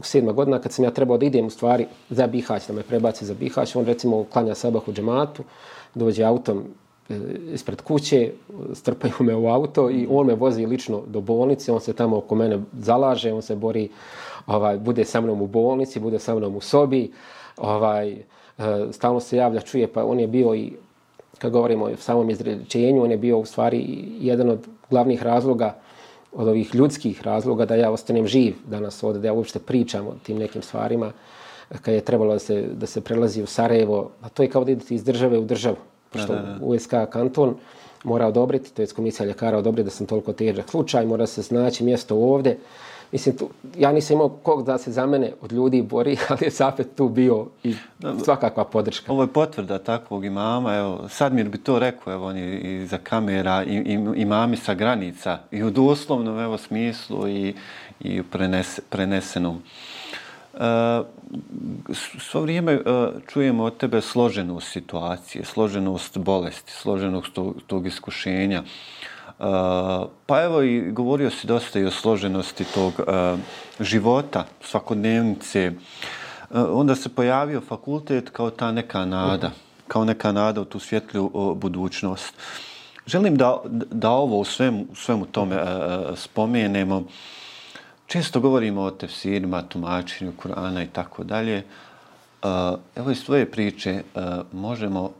7. 0.00 0.32
godina 0.32 0.58
kad 0.58 0.72
sam 0.72 0.84
ja 0.84 0.90
trebao 0.90 1.18
da 1.18 1.26
idem 1.26 1.46
u 1.46 1.50
stvari 1.50 1.86
za 2.10 2.26
Bihać 2.26 2.66
da 2.66 2.72
me 2.72 2.82
prebaci 2.82 3.26
za 3.26 3.34
Bihać 3.34 3.76
on 3.76 3.84
recimo 3.84 4.24
klanja 4.24 4.54
sabah 4.54 4.88
u 4.88 4.92
džematu 4.92 5.42
dođe 5.94 6.24
autom 6.24 6.64
e, 7.08 7.18
ispred 7.52 7.82
kuće, 7.82 8.32
strpaju 8.72 9.14
me 9.20 9.36
u 9.36 9.46
auto 9.46 9.90
i 9.90 10.06
on 10.10 10.26
me 10.26 10.34
vozi 10.34 10.66
lično 10.66 11.02
do 11.06 11.20
bolnice, 11.20 11.72
on 11.72 11.80
se 11.80 11.92
tamo 11.92 12.16
oko 12.16 12.34
mene 12.34 12.58
zalaže, 12.72 13.32
on 13.32 13.42
se 13.42 13.56
bori, 13.56 13.88
ovaj, 14.46 14.78
bude 14.78 15.04
sa 15.04 15.20
mnom 15.20 15.42
u 15.42 15.46
bolnici, 15.46 16.00
bude 16.00 16.18
sa 16.18 16.34
mnom 16.34 16.56
u 16.56 16.60
sobi, 16.60 17.12
ovaj, 17.56 18.12
e, 18.12 18.22
stalno 18.92 19.20
se 19.20 19.36
javlja, 19.36 19.60
čuje, 19.60 19.86
pa 19.92 20.04
on 20.04 20.20
je 20.20 20.26
bio 20.26 20.54
i, 20.54 20.72
kad 21.38 21.52
govorimo 21.52 21.84
o 21.84 21.96
samom 21.96 22.30
izrečenju, 22.30 23.02
on 23.02 23.10
je 23.10 23.16
bio 23.16 23.38
u 23.38 23.44
stvari 23.44 24.04
jedan 24.20 24.50
od 24.50 24.68
glavnih 24.90 25.22
razloga, 25.22 25.74
od 26.32 26.48
ovih 26.48 26.74
ljudskih 26.74 27.22
razloga 27.22 27.66
da 27.66 27.74
ja 27.74 27.90
ostanem 27.90 28.26
živ 28.26 28.54
danas 28.66 29.02
ovdje, 29.02 29.20
da 29.20 29.28
ja 29.28 29.32
uopšte 29.32 29.58
pričam 29.58 30.06
o 30.06 30.14
tim 30.22 30.38
nekim 30.38 30.62
stvarima, 30.62 31.12
kad 31.82 31.94
je 31.94 32.00
trebalo 32.00 32.32
da 32.32 32.38
se, 32.38 32.62
da 32.62 32.86
se 32.86 33.00
prelazi 33.00 33.42
u 33.42 33.46
Sarajevo, 33.46 34.10
a 34.20 34.28
to 34.28 34.42
je 34.42 34.50
kao 34.50 34.64
da 34.64 34.72
idete 34.72 34.94
iz 34.94 35.04
države 35.04 35.38
u 35.38 35.44
državu 35.44 35.76
što 36.14 36.34
da, 36.34 36.40
da, 36.40 36.52
da. 36.52 36.64
USK 36.64 36.94
kanton 37.10 37.54
mora 38.04 38.26
odobriti, 38.26 38.74
to 38.74 38.82
je 38.82 38.86
komisija 38.86 39.26
ljekara 39.26 39.58
odobriti 39.58 39.84
da 39.84 39.90
sam 39.90 40.06
toliko 40.06 40.32
težak 40.32 40.70
slučaj, 40.70 41.06
mora 41.06 41.26
se 41.26 41.42
znači 41.42 41.84
mjesto 41.84 42.16
ovde. 42.16 42.56
Mislim, 43.14 43.36
tu, 43.36 43.48
ja 43.78 43.92
nisam 43.92 44.14
imao 44.14 44.28
kog 44.28 44.64
da 44.64 44.78
se 44.78 44.92
za 44.92 45.06
mene 45.06 45.32
od 45.40 45.52
ljudi 45.52 45.82
bori, 45.82 46.16
ali 46.28 46.44
je 46.44 46.50
zapet 46.50 46.88
tu 46.96 47.08
bio 47.08 47.46
i 47.62 47.74
svakakva 48.24 48.64
podrška. 48.64 49.12
Ovo 49.12 49.22
je 49.22 49.32
potvrda 49.32 49.78
takvog 49.78 50.24
imama, 50.24 50.74
evo, 50.74 51.08
sad 51.08 51.32
mi 51.34 51.44
bi 51.44 51.58
to 51.58 51.78
rekao, 51.78 52.12
evo, 52.12 52.26
oni 52.26 52.40
i 52.40 52.86
za 52.86 52.98
kamera, 52.98 53.64
i, 53.64 53.76
i, 53.76 53.92
imami 54.16 54.56
sa 54.56 54.74
granica, 54.74 55.38
i 55.50 55.62
u 55.62 55.70
doslovnom, 55.70 56.38
evo, 56.38 56.58
smislu 56.58 57.28
i, 57.28 57.54
i 58.00 58.20
u 58.20 58.24
prenese, 58.24 58.82
prenesenom. 58.88 59.62
Svo 62.18 62.40
vrijeme 62.40 62.80
čujemo 63.26 63.64
od 63.64 63.76
tebe 63.76 64.00
složenost 64.00 64.72
situacije, 64.72 65.44
složenost 65.44 66.18
bolesti, 66.18 66.72
složenost 66.72 67.32
tog, 67.32 67.62
tog 67.66 67.86
iskušenja. 67.86 68.62
Pa 70.26 70.42
evo 70.42 70.62
i 70.62 70.92
govorio 70.92 71.30
si 71.30 71.46
dosta 71.46 71.78
i 71.78 71.84
o 71.84 71.90
složenosti 71.90 72.64
tog 72.74 72.92
života, 73.80 74.44
svakodnevnice. 74.62 75.72
Onda 76.50 76.94
se 76.94 77.08
pojavio 77.08 77.60
fakultet 77.60 78.30
kao 78.30 78.50
ta 78.50 78.72
neka 78.72 79.04
nada, 79.04 79.50
kao 79.88 80.04
neka 80.04 80.32
nada 80.32 80.60
u 80.60 80.64
tu 80.64 80.78
svjetlju 80.78 81.30
budućnost. 81.56 82.34
Želim 83.06 83.36
da, 83.36 83.62
da 83.90 84.10
ovo 84.10 84.38
u 84.38 84.44
svemu, 84.44 84.86
u 84.92 84.94
svemu 84.94 85.26
tome 85.26 85.64
spomenemo 86.16 87.04
često 88.06 88.40
govorimo 88.40 88.82
o 88.82 88.90
tefsirima, 88.90 89.62
tumačenju 89.62 90.32
Kur'ana 90.42 90.84
i 90.84 90.86
tako 90.86 91.24
dalje. 91.24 91.62
Evo 92.96 93.10
iz 93.10 93.24
tvoje 93.24 93.50
priče 93.50 94.02
možemo 94.52 95.10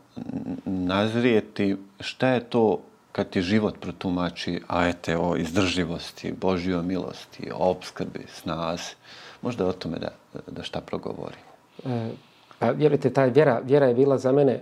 nazrijeti 0.65 1.77
šta 1.99 2.27
je 2.27 2.39
to 2.39 2.79
kad 3.15 3.29
ti 3.29 3.41
život 3.41 3.75
protumači 3.79 4.61
ajete 4.67 5.17
o 5.17 5.37
izdržljivosti, 5.37 6.33
Božjoj 6.41 6.83
milosti, 6.83 7.51
o 7.53 7.69
obskrbi, 7.69 8.25
snazi. 8.27 8.95
Možda 9.41 9.67
o 9.67 9.71
tome 9.71 9.99
da, 9.99 10.09
da 10.47 10.63
šta 10.63 10.81
progovori. 10.81 11.37
E, 11.85 12.09
pa 12.59 12.69
vjerujte, 12.71 13.09
ta 13.09 13.25
vjera, 13.25 13.61
vjera 13.63 13.87
je 13.87 13.93
bila 13.93 14.17
za 14.17 14.31
mene, 14.31 14.51
e, 14.51 14.61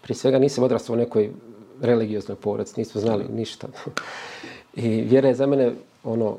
prije 0.00 0.16
svega 0.16 0.38
nisam 0.38 0.64
odrastao 0.64 0.94
u 0.94 0.96
nekoj 0.96 1.30
religioznoj 1.80 2.36
porodci, 2.36 2.80
nismo 2.80 3.00
znali 3.00 3.24
ništa. 3.28 3.68
I 4.74 4.88
vjera 4.88 5.28
je 5.28 5.34
za 5.34 5.46
mene 5.46 5.72
ono, 6.04 6.28
uh, 6.28 6.36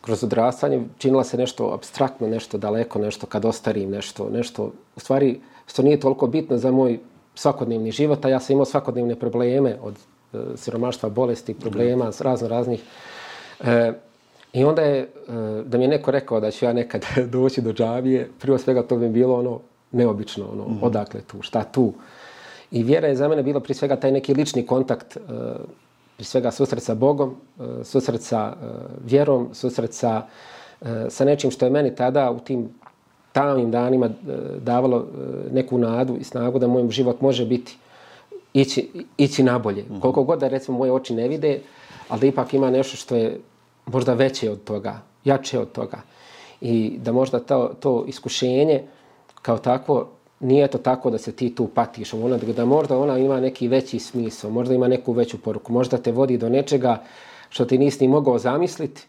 kroz 0.00 0.24
odrastanje 0.24 0.80
činila 0.98 1.24
se 1.24 1.36
nešto 1.36 1.70
abstraktno, 1.74 2.26
nešto 2.26 2.58
daleko, 2.58 2.98
nešto 2.98 3.26
kad 3.26 3.44
ostarim, 3.44 3.90
nešto, 3.90 4.30
nešto, 4.30 4.72
u 4.96 5.00
stvari, 5.00 5.40
što 5.66 5.82
nije 5.82 6.00
toliko 6.00 6.26
bitno 6.26 6.58
za 6.58 6.70
moj 6.70 6.98
svakodnevni 7.38 7.90
život, 7.90 8.24
a 8.24 8.28
ja 8.28 8.40
sam 8.40 8.54
imao 8.54 8.64
svakodnevne 8.64 9.16
probleme 9.16 9.76
od 9.82 9.94
uh, 10.32 10.40
siromaštva, 10.56 11.08
bolesti, 11.08 11.54
problema, 11.54 12.08
mm. 12.08 12.12
razno 12.20 12.48
raznih. 12.48 12.82
E, 13.60 13.92
I 14.52 14.64
onda 14.64 14.82
je, 14.82 15.08
uh, 15.28 15.66
da 15.66 15.78
mi 15.78 15.84
je 15.84 15.88
neko 15.88 16.10
rekao 16.10 16.40
da 16.40 16.50
ću 16.50 16.64
ja 16.64 16.72
nekad 16.72 17.06
doći 17.34 17.62
do 17.62 17.72
džavije, 17.72 18.30
prvo 18.38 18.58
svega 18.58 18.82
to 18.82 18.96
bi 18.96 19.08
bilo 19.08 19.38
ono 19.38 19.60
neobično, 19.92 20.48
ono, 20.52 20.68
mm. 20.68 20.78
odakle 20.82 21.20
tu, 21.20 21.42
šta 21.42 21.64
tu. 21.64 21.92
I 22.70 22.82
vjera 22.82 23.08
je 23.08 23.16
za 23.16 23.28
mene 23.28 23.42
bilo 23.42 23.60
prije 23.60 23.74
svega 23.74 23.96
taj 23.96 24.12
neki 24.12 24.34
lični 24.34 24.66
kontakt 24.66 25.16
uh, 25.16 25.22
pri 26.18 26.24
svega 26.24 26.50
susret 26.50 26.82
sa 26.82 26.94
Bogom, 26.98 27.30
e, 27.30 27.84
susret 27.84 28.22
sa 28.22 28.50
e, 28.50 28.66
vjerom, 29.06 29.48
susret 29.54 29.94
sa, 29.94 30.26
e, 30.82 31.06
sa 31.08 31.24
nečim 31.24 31.50
što 31.50 31.66
je 31.66 31.70
meni 31.70 31.94
tada 31.94 32.30
u 32.30 32.40
tim 32.40 32.68
tamnim 33.38 33.70
danima 33.70 34.10
davalo 34.58 35.06
neku 35.52 35.78
nadu 35.78 36.16
i 36.20 36.24
snagu 36.24 36.58
da 36.58 36.66
moj 36.66 36.90
život 36.90 37.20
može 37.20 37.46
biti 37.46 37.76
ići, 38.52 38.88
ići 39.16 39.42
nabolje. 39.42 39.82
Mm 39.82 39.94
-hmm. 39.94 40.00
Koliko 40.00 40.24
god 40.24 40.40
da 40.40 40.48
recimo 40.48 40.78
moje 40.78 40.92
oči 40.92 41.14
ne 41.14 41.28
vide, 41.28 41.60
ali 42.08 42.20
da 42.20 42.26
ipak 42.26 42.54
ima 42.54 42.70
nešto 42.70 42.96
što 42.96 43.16
je 43.16 43.40
možda 43.86 44.14
veće 44.14 44.50
od 44.50 44.64
toga, 44.64 45.00
jače 45.24 45.58
od 45.58 45.72
toga. 45.72 46.00
I 46.60 46.98
da 46.98 47.12
možda 47.12 47.38
to, 47.38 47.70
to 47.80 48.04
iskušenje 48.08 48.82
kao 49.42 49.58
takvo 49.58 50.08
nije 50.40 50.68
to 50.68 50.78
tako 50.78 51.10
da 51.10 51.18
se 51.18 51.32
ti 51.32 51.54
tu 51.54 51.66
patiš, 51.66 52.14
ona, 52.14 52.36
da 52.36 52.64
možda 52.64 52.98
ona 52.98 53.18
ima 53.18 53.40
neki 53.40 53.68
veći 53.68 53.98
smisao, 53.98 54.50
možda 54.50 54.74
ima 54.74 54.88
neku 54.88 55.12
veću 55.12 55.38
poruku, 55.38 55.72
možda 55.72 55.98
te 55.98 56.12
vodi 56.12 56.38
do 56.38 56.48
nečega 56.48 57.02
što 57.48 57.64
ti 57.64 57.78
nisi 57.78 58.04
ni 58.04 58.08
mogao 58.08 58.38
zamisliti 58.38 59.06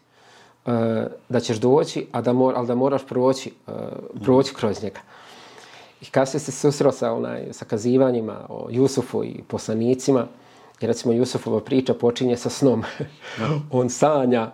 uh, 0.66 0.72
da 1.28 1.40
ćeš 1.40 1.56
doći, 1.56 2.06
a 2.12 2.20
da 2.20 2.32
mor, 2.32 2.54
ali 2.56 2.66
da 2.66 2.74
moraš 2.74 3.06
proći, 3.06 3.52
uh, 3.66 3.74
proći 4.22 4.54
kroz 4.54 4.82
njega. 4.82 5.00
I 6.00 6.04
kad 6.04 6.30
se 6.30 6.38
susreo 6.38 6.92
sa, 6.92 7.12
onaj, 7.12 7.46
sa 7.52 7.64
kazivanjima 7.64 8.36
o 8.48 8.66
Jusufu 8.70 9.24
i 9.24 9.42
poslanicima, 9.48 10.26
jer 10.80 10.88
recimo 10.88 11.14
Jusufova 11.14 11.60
priča 11.60 11.94
počinje 11.94 12.36
sa 12.36 12.50
snom. 12.50 12.82
On 13.70 13.90
sanja 13.90 14.50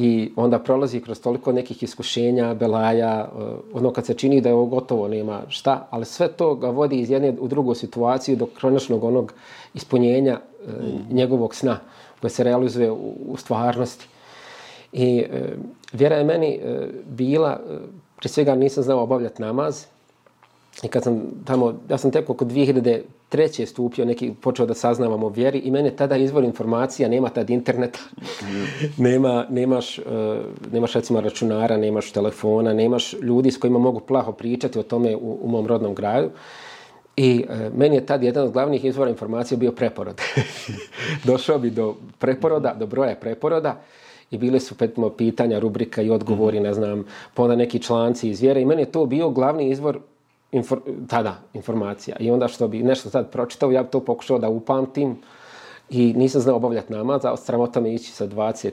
I 0.00 0.30
onda 0.36 0.58
prolazi 0.58 1.00
kroz 1.00 1.20
toliko 1.20 1.52
nekih 1.52 1.82
iskušenja, 1.82 2.54
belaja, 2.54 3.28
uh, 3.34 3.42
ono 3.72 3.90
kad 3.92 4.06
se 4.06 4.14
čini 4.14 4.40
da 4.40 4.48
je 4.48 4.54
ovo 4.54 4.66
gotovo, 4.66 5.08
nema 5.08 5.40
šta, 5.48 5.88
ali 5.90 6.04
sve 6.04 6.28
to 6.28 6.54
ga 6.54 6.70
vodi 6.70 7.00
iz 7.00 7.10
jedne 7.10 7.34
u 7.40 7.48
drugu 7.48 7.74
situaciju 7.74 8.36
do 8.36 8.46
kroničnog 8.46 9.04
onog 9.04 9.32
ispunjenja 9.74 10.38
uh, 10.38 10.84
mm. 10.84 11.14
njegovog 11.14 11.54
sna 11.54 11.80
koje 12.20 12.30
se 12.30 12.44
realizuje 12.44 12.90
u, 12.90 13.14
u 13.28 13.36
stvarnosti. 13.36 14.06
I 14.92 15.24
uh, 15.30 15.36
vjera 15.92 16.16
je 16.16 16.24
meni 16.24 16.60
bila, 17.06 17.60
prije 18.16 18.32
svega 18.32 18.54
nisam 18.54 18.82
znao 18.82 19.02
obavljati 19.02 19.42
namaz, 19.42 19.86
I 20.82 20.88
kad 20.88 21.04
sam 21.04 21.22
tamo, 21.44 21.74
ja 21.90 21.98
sam 21.98 22.10
tek 22.10 22.30
oko 22.30 22.44
2003. 22.44 23.66
stupio, 23.66 24.04
neki, 24.04 24.32
počeo 24.40 24.66
da 24.66 24.74
saznavam 24.74 25.24
o 25.24 25.28
vjeri 25.28 25.58
i 25.58 25.70
mene 25.70 25.90
tada 25.90 26.16
izvor 26.16 26.44
informacija, 26.44 27.08
nema 27.08 27.28
tad 27.28 27.50
interneta, 27.50 27.98
nema, 29.08 29.46
nemaš, 29.50 29.98
uh, 29.98 30.04
nemaš 30.72 30.92
recimo 30.92 31.20
računara, 31.20 31.76
nemaš 31.76 32.12
telefona, 32.12 32.72
nemaš 32.72 33.12
ljudi 33.22 33.50
s 33.50 33.58
kojima 33.58 33.78
mogu 33.78 34.00
plaho 34.00 34.32
pričati 34.32 34.78
o 34.78 34.82
tome 34.82 35.16
u, 35.16 35.38
u 35.42 35.48
mom 35.48 35.66
rodnom 35.66 35.94
gradu. 35.94 36.30
I 37.16 37.44
uh, 37.48 37.78
meni 37.78 37.96
je 37.96 38.06
tad 38.06 38.22
jedan 38.22 38.44
od 38.46 38.52
glavnih 38.52 38.84
izvora 38.84 39.10
informacija 39.10 39.58
bio 39.58 39.72
preporod. 39.72 40.22
Došao 41.26 41.58
bi 41.58 41.70
do 41.70 41.94
preporoda, 42.18 42.74
do 42.74 42.86
broja 42.86 43.14
preporoda 43.14 43.80
i 44.30 44.38
bile 44.38 44.60
su 44.60 44.74
petimo 44.74 45.10
pitanja, 45.10 45.58
rubrika 45.58 46.02
i 46.02 46.10
odgovori, 46.10 46.60
mm 46.60 46.62
-hmm. 46.62 46.66
ne 46.66 46.74
znam, 46.74 47.04
pa 47.34 47.42
onda 47.42 47.56
neki 47.56 47.82
članci 47.82 48.28
iz 48.28 48.40
vjere 48.40 48.60
i 48.60 48.64
meni 48.64 48.82
je 48.82 48.92
to 48.92 49.06
bio 49.06 49.30
glavni 49.30 49.70
izvor 49.70 49.98
infor, 50.52 50.80
tada 51.08 51.40
informacija. 51.54 52.16
I 52.20 52.30
onda 52.30 52.48
što 52.48 52.68
bi 52.68 52.82
nešto 52.82 53.10
sad 53.10 53.30
pročitao, 53.30 53.70
ja 53.70 53.82
bi 53.82 53.90
to 53.90 54.00
pokušao 54.00 54.38
da 54.38 54.48
upamtim 54.48 55.16
i 55.90 56.12
nisam 56.12 56.40
znao 56.40 56.56
obavljati 56.56 56.92
namaz, 56.92 57.24
a 57.24 57.36
sramota 57.36 57.80
me 57.80 57.94
ići 57.94 58.12
sa 58.12 58.26
20 58.26 58.70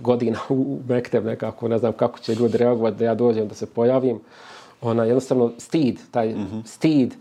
godina 0.00 0.38
u 0.48 0.78
Mekteb 0.88 1.24
nekako, 1.24 1.68
ne 1.68 1.78
znam 1.78 1.92
kako 1.92 2.18
će 2.18 2.34
ljudi 2.34 2.58
reagovati 2.58 2.96
da 2.96 3.04
ja 3.04 3.14
dođem 3.14 3.48
da 3.48 3.54
se 3.54 3.66
pojavim. 3.66 4.20
Ona 4.80 5.04
jednostavno 5.04 5.52
stid, 5.58 6.00
taj 6.10 6.28
mm 6.28 6.48
-hmm. 6.52 6.66
stid. 6.66 7.14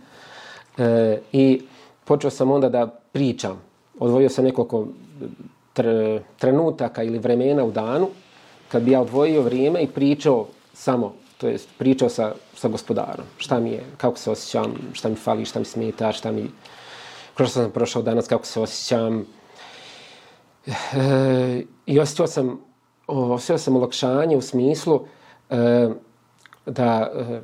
E, 0.77 1.19
I 1.31 1.61
počeo 2.05 2.29
sam 2.29 2.51
onda 2.51 2.69
da 2.69 2.87
pričam. 3.11 3.61
Odvojio 3.99 4.29
sam 4.29 4.45
nekoliko 4.45 4.87
tr 5.75 5.85
trenutaka 6.39 7.03
ili 7.03 7.19
vremena 7.19 7.63
u 7.63 7.71
danu 7.71 8.09
kad 8.71 8.83
bi 8.83 8.91
ja 8.91 9.01
odvojio 9.01 9.41
vrijeme 9.41 9.83
i 9.83 9.87
pričao 9.87 10.47
samo 10.73 11.13
to 11.37 11.47
jest 11.47 11.69
pričao 11.77 12.09
sa, 12.09 12.33
sa 12.55 12.67
gospodarom. 12.67 13.25
Šta 13.37 13.59
mi 13.59 13.71
je, 13.71 13.83
kako 13.97 14.17
se 14.17 14.31
osjećam, 14.31 14.73
šta 14.93 15.09
mi 15.09 15.15
fali, 15.15 15.45
šta 15.45 15.59
mi 15.59 15.65
smeta, 15.65 16.11
šta 16.11 16.31
mi... 16.31 16.51
Kroz 17.33 17.49
što 17.49 17.61
sam 17.61 17.71
prošao 17.71 18.01
danas, 18.01 18.27
kako 18.27 18.45
se 18.45 18.59
osjećam. 18.59 19.25
E, 20.67 21.63
I 21.85 21.99
osjećao 21.99 22.27
sam, 22.27 22.59
osjećao 23.07 23.57
sam 23.57 23.75
olakšanje 23.75 24.37
u 24.37 24.41
smislu 24.41 25.07
e, 25.49 25.89
da 26.65 27.11
e, 27.15 27.41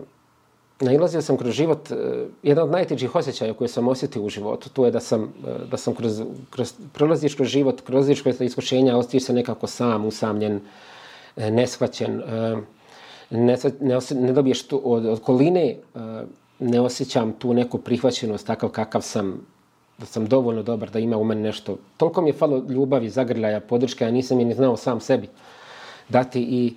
nailazio 0.82 1.22
sam 1.22 1.38
kroz 1.38 1.54
život, 1.54 1.92
e, 1.92 1.96
jedan 2.44 2.64
od 2.64 2.72
najtežih 2.72 3.16
osjećaja 3.16 3.54
koje 3.54 3.68
sam 3.68 3.88
osjetio 3.88 4.22
u 4.22 4.30
životu, 4.30 4.70
to 4.70 4.86
je 4.86 4.92
da 4.92 5.00
sam, 5.00 5.24
e, 5.24 5.66
da 5.72 5.78
sam 5.78 5.96
kroz, 5.96 6.22
kroz, 6.50 6.74
prolaziš 6.94 7.36
kroz 7.36 7.48
život, 7.48 7.82
kroz 7.82 8.10
iskušenja, 8.40 8.98
osjećaš 8.98 9.24
se 9.24 9.34
nekako 9.34 9.68
sam, 9.68 10.06
usamljen, 10.06 10.60
e, 11.36 11.52
neshvaćen. 11.52 12.22
Ne, 13.30 13.58
ne, 13.80 14.00
ne 14.12 14.34
dobiješ 14.34 14.68
tu 14.68 14.82
od, 14.84 15.06
od 15.06 15.22
koline, 15.22 15.78
ne 16.60 16.82
osjećam 16.82 17.32
tu 17.32 17.54
neku 17.54 17.78
prihvaćenost 17.78 18.48
takav 18.48 18.70
kakav 18.70 19.02
sam 19.02 19.48
da 19.98 20.06
sam 20.06 20.26
dovoljno 20.26 20.64
dobar, 20.64 20.90
da 20.90 21.00
ima 21.00 21.18
u 21.18 21.24
meni 21.24 21.42
nešto. 21.42 21.78
Toliko 21.98 22.22
mi 22.22 22.30
je 22.30 22.34
falo 22.34 22.64
ljubavi, 22.70 23.10
zagrljaja, 23.10 23.60
podrške, 23.60 24.06
a 24.06 24.12
nisam 24.12 24.40
je 24.40 24.46
ni 24.46 24.54
znao 24.54 24.78
sam 24.78 25.00
sebi 25.00 25.30
dati 26.10 26.42
i 26.42 26.74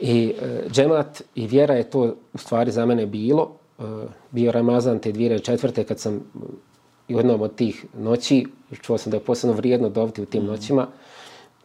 i 0.00 0.34
e, 0.42 0.68
džemat 0.70 1.22
i 1.34 1.46
vjera 1.46 1.74
je 1.74 1.90
to 1.90 2.14
u 2.34 2.38
stvari 2.38 2.70
za 2.70 2.86
mene 2.86 3.06
bilo. 3.06 3.50
E, 3.78 3.82
bio 4.30 4.52
Ramazan 4.52 4.98
te 4.98 5.12
dvije 5.12 5.38
četvrte 5.38 5.84
kad 5.84 5.98
sam 5.98 6.20
i 7.08 7.14
jednom 7.14 7.42
od 7.42 7.54
tih 7.54 7.86
noći, 7.98 8.46
čuo 8.82 8.98
sam 8.98 9.10
da 9.10 9.16
je 9.16 9.24
posebno 9.24 9.56
vrijedno 9.56 9.88
dobiti 9.88 10.22
u 10.22 10.26
tim 10.26 10.42
mm. 10.42 10.46
noćima, 10.46 10.86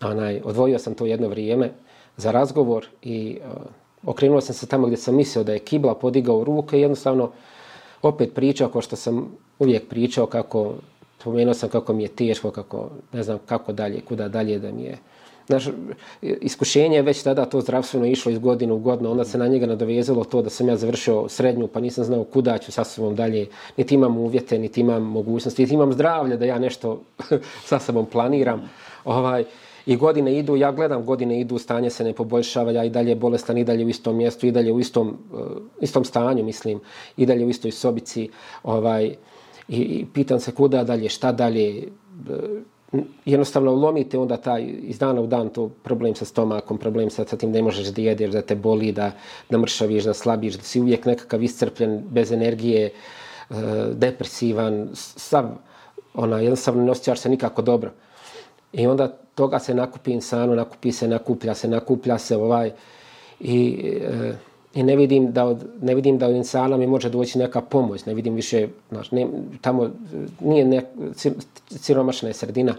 onaj, 0.02 0.42
odvojio 0.44 0.80
sam 0.80 0.94
to 0.94 1.06
jedno 1.06 1.28
vrijeme 1.28 1.72
za 2.18 2.32
razgovor 2.32 2.88
i 3.02 3.38
uh, 3.42 3.62
okrenuo 4.06 4.42
sam 4.42 4.56
se 4.56 4.68
tamo 4.68 4.88
gdje 4.88 4.98
sam 4.98 5.16
mislio 5.16 5.44
da 5.44 5.54
je 5.54 5.60
kibla 5.60 5.96
podigao 5.96 6.44
ruke 6.44 6.78
i 6.78 6.82
jednostavno 6.82 7.32
opet 8.02 8.34
pričao 8.34 8.70
kao 8.70 8.82
što 8.82 8.96
sam 8.96 9.32
uvijek 9.60 9.90
pričao 9.90 10.26
kako 10.26 10.74
spomenuo 11.24 11.54
sam 11.54 11.70
kako 11.70 11.94
mi 11.94 12.04
je 12.04 12.10
teško, 12.10 12.52
kako 12.52 12.90
ne 13.14 13.24
znam 13.24 13.40
kako 13.46 13.74
dalje, 13.74 14.02
kuda 14.02 14.28
dalje 14.28 14.60
da 14.60 14.72
mi 14.72 14.84
je. 14.84 14.98
Naš, 15.48 15.68
iskušenje 16.22 16.96
je 16.96 17.02
već 17.02 17.24
tada 17.24 17.46
to 17.46 17.62
zdravstveno 17.62 18.06
išlo 18.06 18.32
iz 18.32 18.40
godine 18.40 18.74
u 18.74 18.80
godinu, 18.80 19.12
onda 19.12 19.26
se 19.26 19.38
na 19.38 19.48
njega 19.48 19.66
nadovezalo 19.66 20.24
to 20.24 20.42
da 20.42 20.50
sam 20.50 20.70
ja 20.70 20.78
završio 20.78 21.30
srednju, 21.30 21.68
pa 21.68 21.80
nisam 21.80 22.04
znao 22.04 22.24
kuda 22.24 22.58
ću 22.58 22.72
sa 22.72 22.84
sobom 22.84 23.16
dalje, 23.16 23.48
niti 23.78 23.96
imam 23.96 24.18
uvjete, 24.18 24.60
niti 24.60 24.82
imam 24.82 25.04
mogućnosti, 25.04 25.62
niti 25.62 25.74
imam 25.74 25.94
zdravlje 25.94 26.38
da 26.38 26.46
ja 26.46 26.60
nešto 26.60 27.02
sa 27.70 27.80
sobom 27.80 28.06
planiram. 28.06 28.70
Ovaj, 29.06 29.44
I 29.86 29.96
godine 29.96 30.38
idu, 30.40 30.56
ja 30.56 30.72
gledam, 30.72 31.06
godine 31.06 31.40
idu, 31.40 31.58
stanje 31.58 31.90
se 31.90 32.04
ne 32.04 32.14
poboljšava, 32.14 32.72
ja 32.72 32.84
i 32.84 32.90
dalje 32.90 33.16
bolestan, 33.16 33.58
i 33.58 33.64
dalje 33.64 33.86
u 33.86 33.90
istom 33.90 34.18
mjestu, 34.18 34.48
i 34.48 34.52
dalje 34.52 34.72
u 34.72 34.80
istom, 34.80 35.18
uh, 35.34 35.40
istom 35.82 36.06
stanju, 36.06 36.44
mislim, 36.44 36.80
i 37.18 37.26
dalje 37.26 37.46
u 37.46 37.50
istoj 37.50 37.72
sobici, 37.72 38.30
ovaj, 38.64 39.16
i, 39.68 39.82
i 39.82 40.06
pitan 40.14 40.40
se 40.40 40.52
kuda 40.52 40.84
dalje, 40.84 41.10
šta 41.10 41.32
dalje, 41.32 41.88
uh, 42.30 42.62
jednostavno 43.26 43.72
lomite 43.72 44.18
onda 44.18 44.38
taj 44.38 44.64
iz 44.82 45.00
dana 45.00 45.22
u 45.22 45.28
dan 45.28 45.50
to 45.50 45.70
problem 45.84 46.16
sa 46.16 46.26
stomakom, 46.26 46.78
problem 46.78 47.10
sa, 47.10 47.26
sa 47.26 47.38
tim 47.38 47.52
da 47.52 47.58
ne 47.58 47.64
možeš 47.64 47.88
da 47.88 48.02
jedeš, 48.02 48.32
da 48.32 48.42
te 48.42 48.56
boli, 48.56 48.92
da, 48.92 49.12
da 49.50 49.58
mršaviš, 49.58 50.04
da 50.04 50.14
slabiš, 50.14 50.56
da 50.56 50.64
si 50.64 50.82
uvijek 50.82 51.06
nekakav 51.06 51.44
iscrpljen, 51.44 52.02
bez 52.10 52.32
energije, 52.32 52.86
e, 52.86 52.94
depresivan, 53.94 54.90
sav, 54.94 55.50
ona, 56.14 56.40
jednostavno 56.40 56.84
ne 56.84 56.92
osjećaš 56.92 57.20
se 57.20 57.30
nikako 57.30 57.62
dobro. 57.62 57.92
I 58.74 58.88
onda 58.88 59.08
toga 59.36 59.60
se 59.60 59.74
nakupi 59.74 60.12
insano, 60.12 60.56
nakupi 60.56 60.92
se, 60.92 61.08
nakuplja 61.08 61.54
se, 61.54 61.68
nakuplja 61.68 62.18
se 62.18 62.38
ovaj 62.38 62.72
i, 63.40 63.92
e, 64.02 64.34
i 64.74 64.84
ne 64.84 64.96
vidim 64.96 65.32
da 65.32 65.46
od, 65.46 65.66
ne 65.82 65.96
vidim 65.96 66.18
da 66.18 66.28
od 66.28 66.36
insana 66.36 66.78
mi 66.78 66.88
može 66.88 67.10
doći 67.10 67.40
neka 67.40 67.62
pomoć, 67.62 68.06
ne 68.06 68.14
vidim 68.14 68.34
više, 68.34 68.68
znaš, 68.90 69.12
ne, 69.12 69.28
tamo 69.62 69.86
e, 69.86 69.90
nije 70.40 70.66
ne, 70.66 70.82
siromašna 71.70 72.28
je 72.28 72.34
sredina 72.34 72.76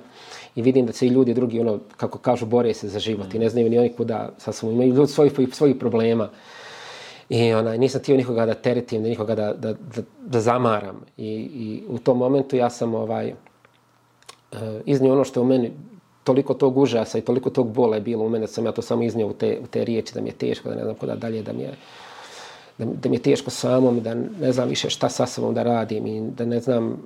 i 0.56 0.62
vidim 0.62 0.86
da 0.86 0.92
se 0.92 1.06
i 1.06 1.10
ljudi 1.10 1.34
drugi, 1.34 1.60
ono, 1.60 1.78
kako 1.96 2.18
kažu, 2.18 2.46
bore 2.46 2.74
se 2.74 2.88
za 2.88 2.98
život 2.98 3.34
i 3.34 3.38
ne 3.38 3.48
znaju 3.48 3.70
ni 3.70 3.78
oni 3.78 3.92
kuda, 3.92 4.30
sasvom, 4.38 4.72
imaju 4.72 4.94
ljudi 4.94 5.12
svojih 5.12 5.32
svoji 5.52 5.78
problema. 5.78 6.28
I 7.28 7.52
ona, 7.52 7.76
nisam 7.76 8.02
tio 8.02 8.16
nikoga 8.16 8.46
da 8.46 8.54
teretim, 8.54 9.02
da 9.02 9.08
nikoga 9.08 9.34
da, 9.34 9.52
da, 9.52 9.72
da, 9.72 10.02
da 10.26 10.40
zamaram. 10.40 11.00
I, 11.16 11.30
I 11.54 11.82
u 11.88 11.98
tom 11.98 12.18
momentu 12.18 12.56
ja 12.56 12.70
sam 12.70 12.94
ovaj, 12.94 13.28
e, 13.28 13.34
iznio 14.86 15.12
ono 15.12 15.24
što 15.24 15.42
u 15.42 15.44
meni 15.44 15.70
toliko 16.24 16.54
tog 16.54 16.78
užasa 16.78 17.18
i 17.18 17.20
toliko 17.22 17.50
tog 17.50 17.72
bola 17.72 17.96
je 17.96 18.00
bilo 18.00 18.24
u 18.24 18.28
mene, 18.28 18.46
sam 18.46 18.66
ja 18.66 18.72
to 18.72 18.82
samo 18.82 19.02
iznio 19.02 19.26
u 19.26 19.32
te, 19.32 19.58
u 19.62 19.66
te 19.66 19.84
riječi, 19.84 20.14
da 20.14 20.20
mi 20.20 20.28
je 20.28 20.34
teško, 20.34 20.68
da 20.68 20.74
ne 20.74 20.82
znam 20.82 20.94
kuda 20.94 21.16
dalje, 21.16 21.42
da 21.42 21.52
mi 21.52 21.62
je, 21.62 21.74
da, 22.78 22.84
da 22.84 23.08
mi 23.08 23.16
je 23.16 23.22
teško 23.22 23.50
samom, 23.50 24.00
da 24.00 24.14
ne 24.14 24.52
znam 24.52 24.68
više 24.68 24.90
šta 24.90 25.08
sa 25.08 25.26
sobom 25.26 25.54
da 25.54 25.62
radim 25.62 26.06
i 26.06 26.30
da 26.30 26.44
ne 26.44 26.60
znam... 26.60 26.96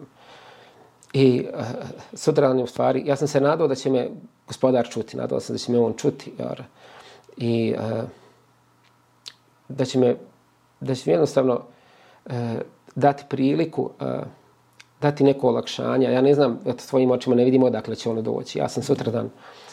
I 1.13 1.47
eh, 1.53 1.59
uh, 1.59 1.65
sutradan 2.13 2.61
u 2.61 2.67
stvari, 2.67 3.03
ja 3.07 3.17
sam 3.17 3.29
se 3.29 3.41
nadao 3.41 3.69
da 3.69 3.75
će 3.75 3.91
me 3.91 4.09
gospodar 4.47 4.89
čuti, 4.89 5.17
nadao 5.17 5.41
sam 5.41 5.55
da 5.55 5.59
će 5.59 5.73
me 5.73 5.79
on 5.79 5.95
čuti, 5.97 6.33
jer, 6.39 6.63
i 7.37 7.75
uh, 7.79 8.05
da 9.69 9.85
će 9.85 9.99
me, 9.99 10.17
da 10.81 10.95
će 10.95 11.03
mi 11.07 11.13
jednostavno 11.13 11.61
uh, 12.27 12.33
dati 12.95 13.25
priliku 13.29 13.83
uh, 13.83 14.07
dati 15.00 15.25
neko 15.25 15.49
olakšanje. 15.49 16.13
Ja 16.13 16.21
ne 16.21 16.34
znam, 16.34 16.61
eto, 16.67 16.82
svojim 16.82 17.11
očima 17.11 17.37
ne 17.37 17.45
vidimo 17.45 17.67
odakle 17.67 17.95
će 17.95 18.11
ono 18.11 18.23
doći. 18.23 18.58
Ja 18.58 18.69
sam 18.69 18.82
sutradan, 18.82 19.30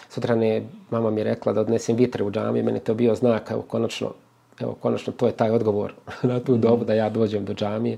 sutradan 0.09 0.43
je, 0.43 0.67
mama 0.89 1.11
mi 1.11 1.19
je 1.21 1.23
rekla 1.23 1.53
da 1.53 1.61
odnesem 1.61 1.95
vitre 1.95 2.23
u 2.23 2.31
džamiju, 2.31 2.63
meni 2.63 2.79
to 2.79 2.93
bio 2.93 3.15
znak, 3.15 3.51
evo, 3.51 3.61
konačno, 3.61 4.11
evo, 4.59 4.75
konačno, 4.81 5.13
to 5.13 5.27
je 5.27 5.31
taj 5.31 5.49
odgovor 5.49 5.93
na 6.23 6.39
tu 6.39 6.57
dobu 6.57 6.85
da 6.85 6.93
ja 6.93 7.09
dođem 7.09 7.45
do 7.45 7.53
džamije. 7.53 7.97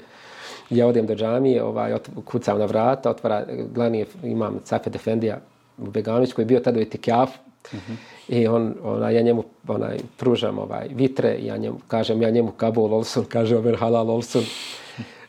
Ja 0.70 0.88
odem 0.88 1.06
do 1.06 1.16
džamije, 1.16 1.64
ovaj, 1.64 1.96
kucam 2.26 2.60
na 2.60 2.66
vrata, 2.66 3.10
otvara, 3.10 3.46
glavni 3.74 4.06
imam 4.24 4.60
Cafet 4.64 4.96
Efendija 4.96 5.40
u 5.78 5.86
Beganović 5.86 6.34
koji 6.34 6.44
je 6.44 6.48
bio 6.48 6.60
tada 6.60 6.80
u 6.80 6.82
Itikjaf, 6.82 7.30
Mm 7.74 7.78
-hmm. 7.78 7.96
I 8.28 8.48
on, 8.48 8.76
ona, 8.84 9.10
ja 9.10 9.22
njemu 9.22 9.44
onaj, 9.68 9.98
pružam 10.18 10.60
ovaj, 10.60 10.88
vitre, 10.96 11.38
ja 11.42 11.58
njemu, 11.58 11.78
kažem 11.88 12.22
ja 12.22 12.30
njemu 12.30 12.52
Kabul 12.52 12.94
Olsun, 12.94 13.26
kaže 13.26 13.58
over 13.58 13.76
halal 13.76 14.10
Olsun. 14.10 14.44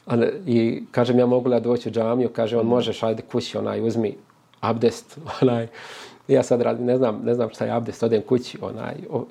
An, 0.09 0.25
I 0.47 0.83
kažem, 0.91 1.19
ja 1.19 1.27
mogu 1.27 1.49
li 1.49 1.61
doći 1.61 1.89
u 1.89 1.93
džamiju? 1.93 2.29
Kaže, 2.29 2.57
on 2.57 2.67
može, 2.67 3.07
ajde 3.07 3.23
kući, 3.23 3.59
onaj, 3.59 3.87
uzmi 3.87 4.17
abdest. 4.61 5.19
Onaj. 5.43 5.67
Ja 6.29 6.43
sad 6.43 6.61
radim, 6.61 6.87
ne 6.87 6.97
znam, 6.97 7.21
ne 7.25 7.35
znam 7.35 7.51
šta 7.51 7.65
je 7.65 7.71
abdest, 7.71 8.03
odem 8.03 8.23
kući. 8.23 8.59
Onaj. 8.63 8.95
O, 9.11 9.25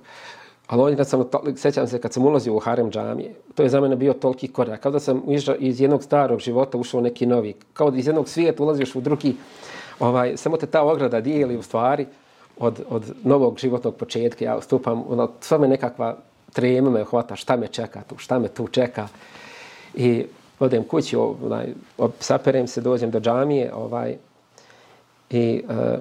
ali 0.67 0.81
on, 0.81 0.95
kad 0.95 1.07
sam, 1.07 1.23
sećam 1.55 1.87
se, 1.87 2.01
kad 2.01 2.13
sam 2.13 2.25
ulazio 2.25 2.55
u 2.55 2.59
harem 2.59 2.91
džamije, 2.91 3.33
to 3.55 3.63
je 3.63 3.69
za 3.69 3.81
mene 3.81 3.95
bio 3.95 4.13
toliki 4.13 4.47
korak. 4.47 4.79
Kao 4.79 4.91
da 4.91 4.99
sam 4.99 5.23
iz 5.59 5.81
jednog 5.81 6.03
starog 6.03 6.39
života 6.39 6.77
ušao 6.77 7.01
neki 7.01 7.25
novi. 7.25 7.53
Kao 7.73 7.91
da 7.91 7.97
iz 7.97 8.07
jednog 8.07 8.29
svijeta 8.29 8.63
ulaziš 8.63 8.95
u 8.95 9.01
drugi. 9.01 9.35
Ovaj, 9.99 10.37
samo 10.37 10.57
te 10.57 10.65
ta 10.65 10.83
ograda 10.83 11.21
dijeli 11.21 11.57
u 11.57 11.61
stvari 11.61 12.05
od, 12.59 12.81
od 12.89 13.13
novog 13.23 13.59
životnog 13.59 13.95
početka. 13.95 14.45
Ja 14.45 14.61
stupam, 14.61 15.03
ono, 15.09 15.31
sva 15.41 15.57
me 15.57 15.67
nekakva 15.67 16.17
trema 16.53 16.89
me 16.89 17.03
hvata, 17.03 17.35
šta 17.35 17.55
me 17.55 17.67
čeka 17.67 18.01
tu, 18.01 18.17
šta 18.17 18.39
me 18.39 18.47
tu 18.47 18.67
čeka. 18.67 19.07
I 19.95 20.25
odem 20.59 20.83
kući, 20.83 21.15
ovaj, 21.15 21.73
saperem 22.19 22.67
se, 22.67 22.81
dođem 22.81 23.11
do 23.11 23.19
džamije, 23.19 23.73
ovaj, 23.73 24.17
i 25.29 25.63
uh, 25.69 25.99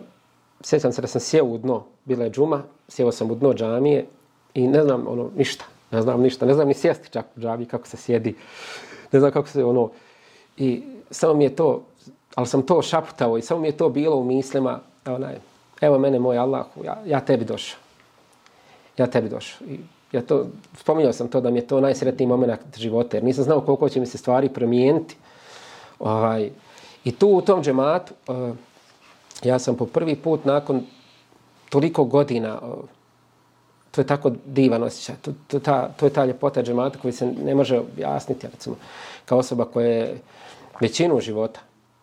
sjećam 0.60 0.92
se 0.92 1.00
da 1.00 1.06
sam 1.06 1.20
sjeo 1.20 1.44
u 1.44 1.58
dno, 1.58 1.84
bila 2.04 2.24
je 2.24 2.30
džuma, 2.30 2.62
sjeo 2.88 3.12
sam 3.12 3.30
u 3.30 3.34
dno 3.34 3.54
džamije 3.54 4.06
i 4.54 4.68
ne 4.68 4.82
znam 4.82 5.04
ono, 5.08 5.30
ništa, 5.36 5.64
ne 5.90 6.02
znam 6.02 6.20
ništa, 6.20 6.46
ne 6.46 6.54
znam 6.54 6.68
ni 6.68 6.74
sjesti 6.74 7.12
čak 7.12 7.26
u 7.36 7.40
džamiji, 7.40 7.66
kako 7.66 7.86
se 7.88 7.96
sjedi, 7.96 8.34
ne 9.12 9.20
znam 9.20 9.32
kako 9.32 9.48
se 9.48 9.64
ono, 9.64 9.90
i 10.56 10.82
samo 11.10 11.34
mi 11.34 11.44
je 11.44 11.56
to, 11.56 11.82
ali 12.34 12.46
sam 12.46 12.62
to 12.62 12.82
šaputao 12.82 13.38
i 13.38 13.42
samo 13.42 13.60
mi 13.60 13.68
je 13.68 13.76
to 13.76 13.88
bilo 13.88 14.16
u 14.16 14.24
mislima, 14.24 14.80
onaj, 15.06 15.34
evo 15.80 15.98
mene 15.98 16.18
moj 16.18 16.38
Allahu, 16.38 16.84
ja, 16.84 17.02
ja 17.06 17.20
tebi 17.20 17.44
došao, 17.44 17.78
ja 18.96 19.06
tebi 19.06 19.28
došao. 19.28 19.68
I 19.68 19.78
ja 20.16 20.22
to, 20.22 20.46
spominjao 20.76 21.12
sam 21.12 21.28
to 21.28 21.40
da 21.40 21.50
mi 21.50 21.58
je 21.58 21.66
to 21.66 21.80
najsretniji 21.80 22.26
moment 22.26 22.76
života, 22.76 23.16
jer 23.16 23.24
nisam 23.24 23.44
znao 23.44 23.60
koliko 23.60 23.88
će 23.88 24.00
mi 24.00 24.06
se 24.06 24.18
stvari 24.18 24.48
promijeniti. 24.48 25.16
Ovaj, 25.98 26.50
I 27.04 27.12
tu 27.12 27.28
u 27.28 27.40
tom 27.40 27.62
džematu, 27.62 28.14
uh, 28.28 28.56
ja 29.44 29.58
sam 29.58 29.76
po 29.76 29.86
prvi 29.86 30.16
put 30.16 30.44
nakon 30.44 30.82
toliko 31.68 32.04
godina, 32.04 32.58
uh, 32.62 32.84
to 33.90 34.00
je 34.00 34.06
tako 34.06 34.32
divan 34.46 34.82
osjećaj, 34.82 35.16
to, 35.22 35.32
to, 35.46 35.60
ta, 35.60 35.88
to 35.88 36.06
je 36.06 36.12
ta 36.12 36.24
ljepota 36.24 36.62
džemata 36.62 36.98
koji 36.98 37.12
se 37.12 37.26
ne 37.26 37.54
može 37.54 37.78
objasniti, 37.78 38.46
recimo, 38.52 38.76
kao 39.24 39.38
osoba 39.38 39.64
koja 39.64 39.86
je 39.86 40.18
većinu 40.80 41.20
života, 41.20 41.60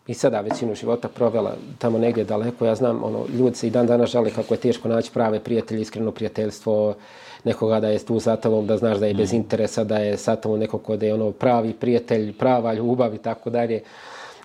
i 0.07 0.13
sada 0.13 0.41
većinu 0.41 0.75
života 0.75 1.07
provela 1.07 1.55
tamo 1.79 1.97
negdje 1.97 2.23
daleko, 2.23 2.65
ja 2.65 2.75
znam, 2.75 3.03
ono, 3.03 3.25
ljudi 3.37 3.55
se 3.55 3.67
i 3.67 3.69
dan 3.69 3.87
danas 3.87 4.09
žali 4.09 4.31
kako 4.31 4.53
je 4.53 4.59
teško 4.59 4.87
naći 4.87 5.11
prave 5.11 5.39
prijatelje, 5.39 5.81
iskreno 5.81 6.11
prijateljstvo, 6.11 6.95
nekoga 7.43 7.79
da 7.79 7.87
je 7.87 7.99
tu 7.99 8.19
za 8.19 8.35
tobom, 8.35 8.67
da 8.67 8.77
znaš 8.77 8.97
da 8.97 9.05
je 9.05 9.13
bez 9.13 9.33
mm. 9.33 9.35
interesa, 9.35 9.83
da 9.83 9.97
je 9.97 10.17
sa 10.17 10.35
tobom 10.35 10.59
neko 10.59 10.77
ko 10.77 10.97
da 10.97 11.05
je 11.05 11.13
ono 11.13 11.31
pravi 11.31 11.73
prijatelj, 11.73 12.33
prava 12.37 12.73
ljubav 12.73 13.15
i 13.15 13.17
tako 13.17 13.49
dalje. 13.49 13.81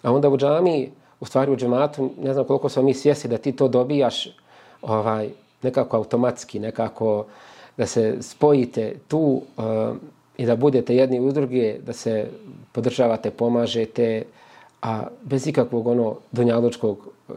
A 0.02 0.12
onda 0.12 0.28
u 0.28 0.36
džami, 0.36 0.90
u 1.20 1.26
stvari 1.26 1.52
u 1.52 1.56
džematu, 1.56 2.10
ne 2.22 2.32
znam 2.32 2.44
koliko 2.44 2.68
smo 2.68 2.82
mi 2.82 2.94
svjesni 2.94 3.30
da 3.30 3.38
ti 3.38 3.52
to 3.52 3.68
dobijaš 3.68 4.28
ovaj, 4.82 5.28
nekako 5.62 5.96
automatski, 5.96 6.58
nekako 6.58 7.26
da 7.76 7.86
se 7.86 8.16
spojite 8.20 8.94
tu 9.08 9.18
uh, 9.18 9.96
i 10.36 10.46
da 10.46 10.56
budete 10.56 10.96
jedni 10.96 11.20
u 11.20 11.32
druge, 11.32 11.78
da 11.86 11.92
se 11.92 12.26
podržavate, 12.72 13.30
pomažete, 13.30 14.22
a 14.82 15.06
bez 15.22 15.46
ikakvog 15.46 15.86
ono 15.86 16.16
donjalučkog 16.32 16.98
uh, 16.98 17.36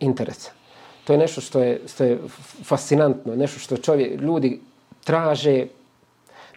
interesa. 0.00 0.50
To 1.04 1.12
je 1.12 1.18
nešto 1.18 1.40
što 1.40 1.60
je, 1.60 1.80
što 1.86 2.04
je 2.04 2.18
fascinantno, 2.64 3.36
nešto 3.36 3.60
što 3.60 3.76
čovjek, 3.76 4.20
ljudi 4.20 4.60
traže 5.10 5.66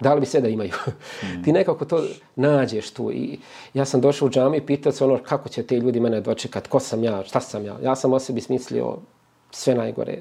da 0.01 0.13
li 0.13 0.19
bi 0.19 0.25
sve 0.25 0.41
da 0.41 0.47
imaju. 0.47 0.71
Mm. 1.23 1.41
Ti 1.43 1.51
nekako 1.51 1.85
to 1.85 2.03
nađeš 2.35 2.91
tu 2.91 3.11
i 3.11 3.39
ja 3.73 3.85
sam 3.85 4.01
došao 4.01 4.25
u 4.25 4.31
džami 4.31 4.57
i 4.57 4.65
pitao 4.65 4.91
se 4.91 5.03
ono 5.03 5.17
kako 5.17 5.49
će 5.49 5.63
te 5.63 5.79
ljudi 5.79 5.99
mene 5.99 6.21
dočekat, 6.21 6.67
ko 6.67 6.79
sam 6.79 7.03
ja, 7.03 7.23
šta 7.23 7.39
sam 7.39 7.65
ja. 7.65 7.77
Ja 7.83 7.95
sam 7.95 8.13
o 8.13 8.19
sebi 8.19 8.41
smislio 8.41 8.97
sve 9.51 9.75
najgore 9.75 10.17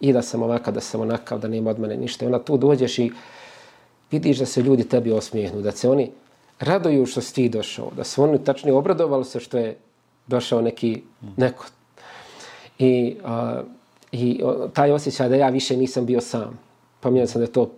i 0.00 0.12
da 0.12 0.22
sam 0.22 0.42
ovakav, 0.42 0.74
da 0.74 0.80
sam 0.80 1.00
onakav, 1.00 1.38
da 1.38 1.48
nema 1.48 1.70
od 1.70 1.78
mene 1.78 1.96
ništa. 1.96 2.24
I 2.24 2.28
onda 2.28 2.38
tu 2.44 2.56
dođeš 2.56 2.98
i 2.98 3.10
vidiš 4.10 4.38
da 4.38 4.46
se 4.46 4.62
ljudi 4.62 4.88
tebi 4.88 5.12
osmijehnu, 5.12 5.60
da 5.60 5.72
se 5.72 5.90
oni 5.90 6.10
raduju 6.60 7.06
što 7.06 7.20
si 7.20 7.34
ti 7.34 7.48
došao, 7.48 7.90
da 7.96 8.04
su 8.04 8.22
oni 8.22 8.44
tačnije 8.44 8.74
obradovali 8.74 9.24
se 9.24 9.40
što 9.40 9.58
je 9.58 9.76
došao 10.26 10.60
neki, 10.60 11.02
neko. 11.36 11.66
I, 12.78 13.16
a, 13.24 13.62
i 14.12 14.40
o, 14.44 14.68
taj 14.68 14.92
osjećaj 14.92 15.28
da 15.28 15.36
ja 15.36 15.48
više 15.48 15.76
nisam 15.76 16.06
bio 16.06 16.20
sam. 16.20 16.69
Pomijenio 17.00 17.26
sam 17.26 17.40
da 17.40 17.44
je 17.44 17.52
to 17.52 17.70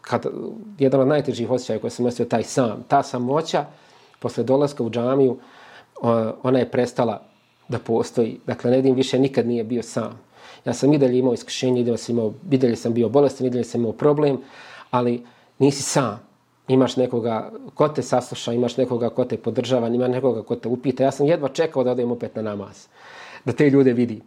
kad, 0.00 0.26
jedan 0.78 1.00
od 1.00 1.08
najtežih 1.08 1.50
osjećaja 1.50 1.78
koje 1.78 1.90
sam 1.90 2.06
osjetio 2.06 2.26
taj 2.26 2.42
sam. 2.42 2.84
Ta 2.88 3.02
samoća, 3.02 3.64
posle 4.18 4.44
dolaska 4.44 4.82
u 4.82 4.90
džamiju, 4.90 5.38
ona 6.42 6.58
je 6.58 6.70
prestala 6.70 7.22
da 7.68 7.78
postoji. 7.78 8.40
Dakle, 8.46 8.70
Nedim 8.70 8.94
više 8.94 9.18
nikad 9.18 9.46
nije 9.46 9.64
bio 9.64 9.82
sam. 9.82 10.20
Ja 10.64 10.72
sam 10.72 10.92
i 10.92 10.98
dalje 10.98 11.18
imao 11.18 11.34
iskušenje, 11.34 11.80
i 11.80 11.96
sam, 11.96 12.16
imao, 12.16 12.32
i 12.50 12.58
dalje 12.58 12.76
sam 12.76 12.94
bio 12.94 13.08
bolestan, 13.08 13.46
i 13.46 13.50
dalje 13.50 13.64
sam 13.64 13.80
imao 13.80 13.92
problem, 13.92 14.40
ali 14.90 15.24
nisi 15.58 15.82
sam. 15.82 16.20
Imaš 16.68 16.96
nekoga 16.96 17.52
ko 17.74 17.88
te 17.88 18.02
sasluša, 18.02 18.52
imaš 18.52 18.76
nekoga 18.76 19.08
ko 19.08 19.24
te 19.24 19.36
podržava, 19.36 19.88
imaš 19.88 20.10
nekoga 20.10 20.42
ko 20.42 20.56
te 20.56 20.68
upita. 20.68 21.04
Ja 21.04 21.10
sam 21.10 21.26
jedva 21.26 21.48
čekao 21.48 21.84
da 21.84 21.90
odem 21.90 22.10
opet 22.12 22.36
na 22.36 22.42
namaz. 22.42 22.86
Da 23.44 23.52
te 23.52 23.70
ljude 23.70 23.92
vidi. 23.92 24.20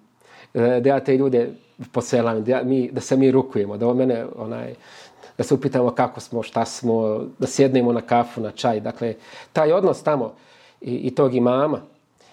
E, 0.54 0.80
da 0.82 0.90
ja 0.90 1.00
te 1.00 1.18
ljude 1.18 1.50
poselam, 1.92 2.44
da, 2.44 2.52
ja, 2.52 2.64
mi, 2.64 2.92
da 2.92 3.02
se 3.02 3.18
mi 3.18 3.32
rukujemo, 3.32 3.78
da 3.78 3.94
mene 3.94 4.26
onaj, 4.36 4.74
da 5.38 5.44
se 5.44 5.54
upitamo 5.54 5.92
kako 5.92 6.20
smo, 6.20 6.44
šta 6.44 6.66
smo, 6.66 7.26
da 7.40 7.48
sjednemo 7.48 7.94
na 7.94 8.02
kafu, 8.02 8.42
na 8.42 8.52
čaj. 8.52 8.80
Dakle, 8.80 9.16
taj 9.54 9.72
odnos 9.72 10.04
tamo 10.04 10.34
i, 10.82 10.96
i 10.96 11.16
tog 11.16 11.36
imama 11.36 11.82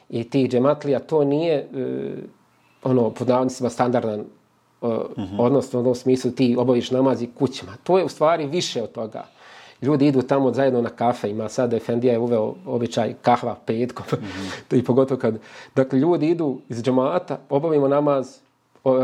i 0.09 0.31
tih 0.31 0.50
džematlija, 0.50 0.98
to 0.98 1.24
nije 1.24 1.54
e, 1.54 1.66
ono, 2.83 3.11
pod 3.11 3.28
navodnicima 3.28 3.70
standardan 3.70 4.20
uh, 4.20 4.90
uh 4.90 4.96
-huh. 5.16 5.37
odnos 5.38 5.74
u 5.74 5.78
onom 5.78 5.94
smislu 5.94 6.31
ti 6.31 6.57
obaviš 6.59 6.90
namazi 6.90 7.28
kućima. 7.38 7.72
To 7.83 7.98
je 7.98 8.04
u 8.04 8.09
stvari 8.09 8.46
više 8.46 8.83
od 8.83 8.92
toga. 8.92 9.24
Ljudi 9.83 10.07
idu 10.07 10.23
tamo 10.23 10.53
zajedno 10.53 10.83
na 10.83 10.88
kafe, 10.88 11.31
ima 11.31 11.49
sad 11.49 11.75
Efendija 11.75 12.12
je 12.12 12.19
uveo 12.19 12.55
običaj 12.67 13.14
kahva 13.23 13.57
petkom, 13.67 14.07
uh 14.12 14.19
-huh. 14.71 14.79
i 14.79 14.85
pogotovo 14.85 15.21
kad, 15.21 15.38
dakle, 15.75 15.99
ljudi 15.99 16.29
idu 16.29 16.61
iz 16.69 16.83
džamata, 16.83 17.38
obavimo 17.51 17.88
namaz, 17.88 18.37
uh, 18.85 18.95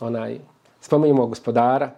onaj, 0.00 0.38
spomenimo 0.80 1.26
gospodara, 1.26 1.90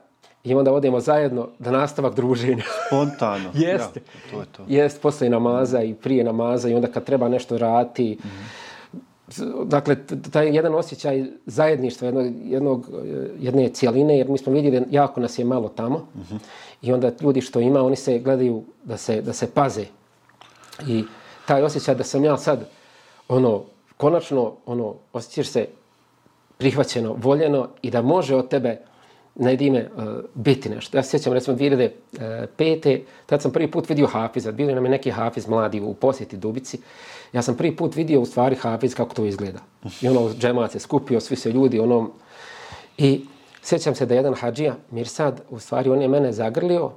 i 0.45 0.55
onda 0.55 0.73
odemo 0.73 1.01
zajedno 1.01 1.49
da 1.59 1.71
nastavak 1.71 2.15
druženja. 2.15 2.63
Spontano. 2.87 3.51
Jeste. 3.55 4.01
Ja, 4.01 4.31
to 4.31 4.41
je 4.41 4.47
to. 4.57 4.65
Jeste, 4.69 5.01
posle 5.01 5.29
namaza 5.29 5.83
i 5.83 5.95
prije 5.95 6.25
namaza 6.25 6.69
i 6.69 6.75
onda 6.75 6.89
kad 6.89 7.05
treba 7.05 7.29
nešto 7.29 7.59
raditi, 7.59 8.17
uh 8.19 8.25
-huh 8.25 8.71
dakle, 9.65 9.97
taj 10.33 10.57
jedan 10.57 10.75
osjećaj 10.75 11.25
zajedništva, 11.47 12.07
jednog, 12.07 12.27
jednog, 12.45 12.87
jedne 13.41 13.69
cijeline, 13.69 14.19
jer 14.19 14.29
mi 14.29 14.39
smo 14.39 14.53
vidjeli 14.53 14.87
jako 14.91 15.21
nas 15.21 15.39
je 15.39 15.45
malo 15.45 15.69
tamo 15.69 15.97
uh 15.97 16.21
-huh 16.21 16.39
i 16.83 16.93
onda 16.93 17.13
ljudi 17.21 17.41
što 17.41 17.61
ima, 17.61 17.83
oni 17.83 17.97
se 17.97 18.19
gledaju 18.19 18.65
da 18.85 18.97
se, 18.97 19.23
da 19.23 19.33
se 19.33 19.51
paze. 19.51 19.85
I 20.87 21.05
taj 21.47 21.63
osjećaj 21.63 21.95
da 21.95 22.05
sam 22.05 22.25
ja 22.25 22.37
sad, 22.37 22.69
ono, 23.29 23.65
konačno, 23.97 24.53
ono, 24.67 24.95
osjećaš 25.13 25.47
se 25.47 25.67
prihvaćeno, 26.59 27.15
voljeno 27.19 27.69
i 27.83 27.91
da 27.91 28.03
može 28.03 28.37
od 28.37 28.49
tebe 28.49 28.79
na 29.35 29.51
jedime 29.51 29.89
uh, 29.97 30.03
e, 30.03 30.07
biti 30.35 30.69
nešto. 30.69 30.97
Ja 30.97 31.03
se 31.03 31.11
sjećam, 31.11 31.33
recimo, 31.33 31.57
2005. 31.57 31.91
E, 32.85 33.01
tad 33.27 33.43
sam 33.43 33.53
prvi 33.53 33.71
put 33.71 33.89
vidio 33.89 34.07
Hafiza. 34.07 34.53
Bili 34.53 34.75
nam 34.75 34.85
je 34.85 34.91
neki 34.91 35.11
Hafiz 35.11 35.49
mladi 35.49 35.81
u 35.81 35.95
posjeti 35.95 36.37
Dubici. 36.37 36.79
Ja 37.33 37.43
sam 37.43 37.57
prvi 37.57 37.77
put 37.77 37.97
vidio 37.97 38.21
u 38.21 38.27
stvari 38.27 38.57
Hafiz 38.57 38.95
kako 38.95 39.15
to 39.15 39.25
izgleda. 39.25 39.59
I 40.03 40.09
ono, 40.09 40.31
džemac 40.35 40.73
se 40.73 40.79
skupio, 40.79 41.21
svi 41.21 41.37
se 41.37 41.53
ljudi, 41.53 41.81
ono... 41.81 42.11
I 42.99 43.21
sjećam 43.63 43.95
se 43.95 44.07
da 44.07 44.15
jedan 44.15 44.35
hađija, 44.35 44.75
Mirsad, 44.91 45.41
u 45.51 45.59
stvari 45.59 45.91
on 45.91 46.03
je 46.03 46.09
mene 46.09 46.33
zagrlio, 46.33 46.91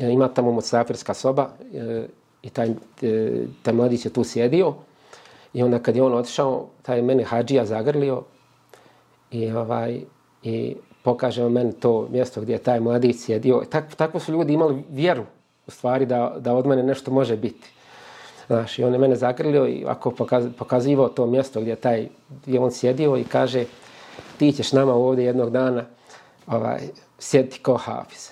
e, 0.00 0.10
ima 0.10 0.28
tamo 0.28 0.52
mocafirska 0.52 1.14
soba 1.14 1.48
e, 1.74 2.06
i 2.42 2.50
taj, 2.50 2.68
e, 3.02 3.44
taj 3.62 3.74
mladić 3.74 4.04
je 4.04 4.12
tu 4.12 4.24
sjedio. 4.24 4.74
I 5.52 5.62
onda 5.62 5.78
kad 5.78 5.96
je 5.96 6.02
on 6.02 6.14
otišao, 6.14 6.66
taj 6.82 7.02
mene 7.02 7.24
hađija 7.24 7.64
zagrlio 7.64 8.22
i, 9.30 9.52
ovaj, 9.52 10.00
i 10.42 10.76
pokaže 11.02 11.48
meni 11.48 11.72
to 11.72 12.08
mjesto 12.10 12.40
gdje 12.40 12.52
je 12.52 12.58
taj 12.58 12.80
mladić 12.80 13.16
sjedio. 13.18 13.62
Tak, 13.70 13.94
tako 13.94 14.20
su 14.20 14.32
ljudi 14.32 14.52
imali 14.52 14.84
vjeru 14.90 15.22
u 15.66 15.70
stvari 15.70 16.06
da, 16.06 16.36
da 16.38 16.54
od 16.54 16.66
mene 16.66 16.82
nešto 16.82 17.10
može 17.10 17.36
biti. 17.36 17.70
Znaš, 18.46 18.78
i 18.78 18.84
on 18.84 18.92
je 18.92 18.98
mene 18.98 19.16
zagrlio 19.16 19.66
i 19.68 19.84
ako 19.86 20.10
pokaz, 20.10 20.46
pokazivao 20.58 21.08
to 21.08 21.26
mjesto 21.26 21.60
gdje, 21.60 21.76
taj, 21.76 22.08
gdje 22.46 22.60
on 22.60 22.70
sjedio 22.70 23.16
i 23.16 23.24
kaže 23.24 23.64
ti 24.38 24.52
ćeš 24.52 24.72
nama 24.72 24.94
ovdje 24.94 25.24
jednog 25.24 25.50
dana 25.50 25.84
ovaj, 26.46 26.80
sjediti 27.18 27.58
ko 27.58 27.76
hafiz. 27.76 28.28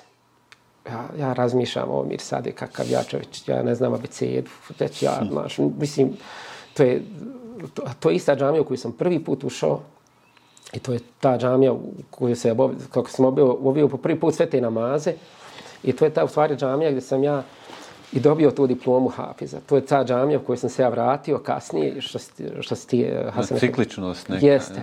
Ja, 0.86 1.04
ja 1.18 1.32
razmišljam 1.32 1.90
o 1.90 2.04
mir 2.04 2.20
sade 2.20 2.52
kakav 2.52 2.90
ja 2.90 3.02
čovječ, 3.02 3.48
ja 3.48 3.62
ne 3.62 3.74
znam 3.74 3.94
abecedu, 3.94 4.50
već 4.78 5.02
ja, 5.02 5.18
hm. 5.20 5.28
znaš, 5.30 5.58
mislim, 5.58 6.16
to 6.74 6.82
je, 6.82 7.02
to, 7.74 7.82
to 8.00 8.10
je 8.10 8.16
ista 8.16 8.36
džamija 8.36 8.62
u 8.62 8.64
koju 8.64 8.78
sam 8.78 8.92
prvi 8.92 9.24
put 9.24 9.44
ušao, 9.44 9.80
I 10.72 10.78
to 10.78 10.92
je 10.92 11.00
ta 11.20 11.38
džamija 11.38 11.72
u 11.72 11.92
kojoj 12.10 12.36
se 12.36 12.52
obavio, 12.52 12.76
kako 12.90 13.10
sam 13.10 13.24
obavio, 13.24 13.52
obavio 13.52 13.88
po 13.88 13.96
prvi 13.96 14.20
put 14.20 14.34
sve 14.34 14.50
te 14.50 14.60
namaze. 14.60 15.12
I 15.82 15.92
to 15.92 16.04
je 16.04 16.10
ta 16.10 16.24
u 16.24 16.28
stvari 16.28 16.56
džamija 16.56 16.90
gdje 16.90 17.00
sam 17.00 17.24
ja 17.24 17.42
i 18.12 18.20
dobio 18.20 18.50
tu 18.50 18.66
diplomu 18.66 19.08
Hafiza. 19.08 19.60
To 19.66 19.76
je 19.76 19.86
ta 19.86 20.04
džamija 20.04 20.38
u 20.38 20.42
kojoj 20.42 20.56
sam 20.56 20.70
se 20.70 20.82
ja 20.82 20.88
vratio 20.88 21.38
kasnije, 21.38 22.00
što 22.00 22.18
što 22.60 22.74
si 22.74 22.88
ti, 22.88 23.02
eh, 23.02 23.30
Hasan... 23.30 23.58
Cikličnost 23.58 24.28
neka. 24.28 24.46
Jeste. 24.46 24.82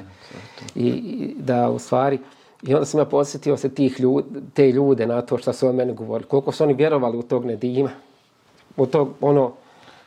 I, 0.76 0.88
I 0.88 1.36
da 1.38 1.70
u 1.70 1.80
stvari... 1.80 2.20
I 2.64 2.74
onda 2.74 2.86
sam 2.86 3.00
ja 3.00 3.06
posjetio 3.06 3.58
se 3.58 3.70
tih 3.70 4.00
ljud, 4.00 4.26
te 4.54 4.72
ljude 4.72 5.06
na 5.08 5.22
to 5.22 5.38
što 5.38 5.54
su 5.54 5.68
o 5.68 5.74
mene 5.74 5.94
govorili. 5.94 6.30
Koliko 6.30 6.52
su 6.52 6.64
oni 6.64 6.74
vjerovali 6.74 7.18
u 7.18 7.22
tog 7.22 7.46
Nedima. 7.46 7.90
U 8.78 8.86
tog, 8.86 9.10
ono, 9.22 9.52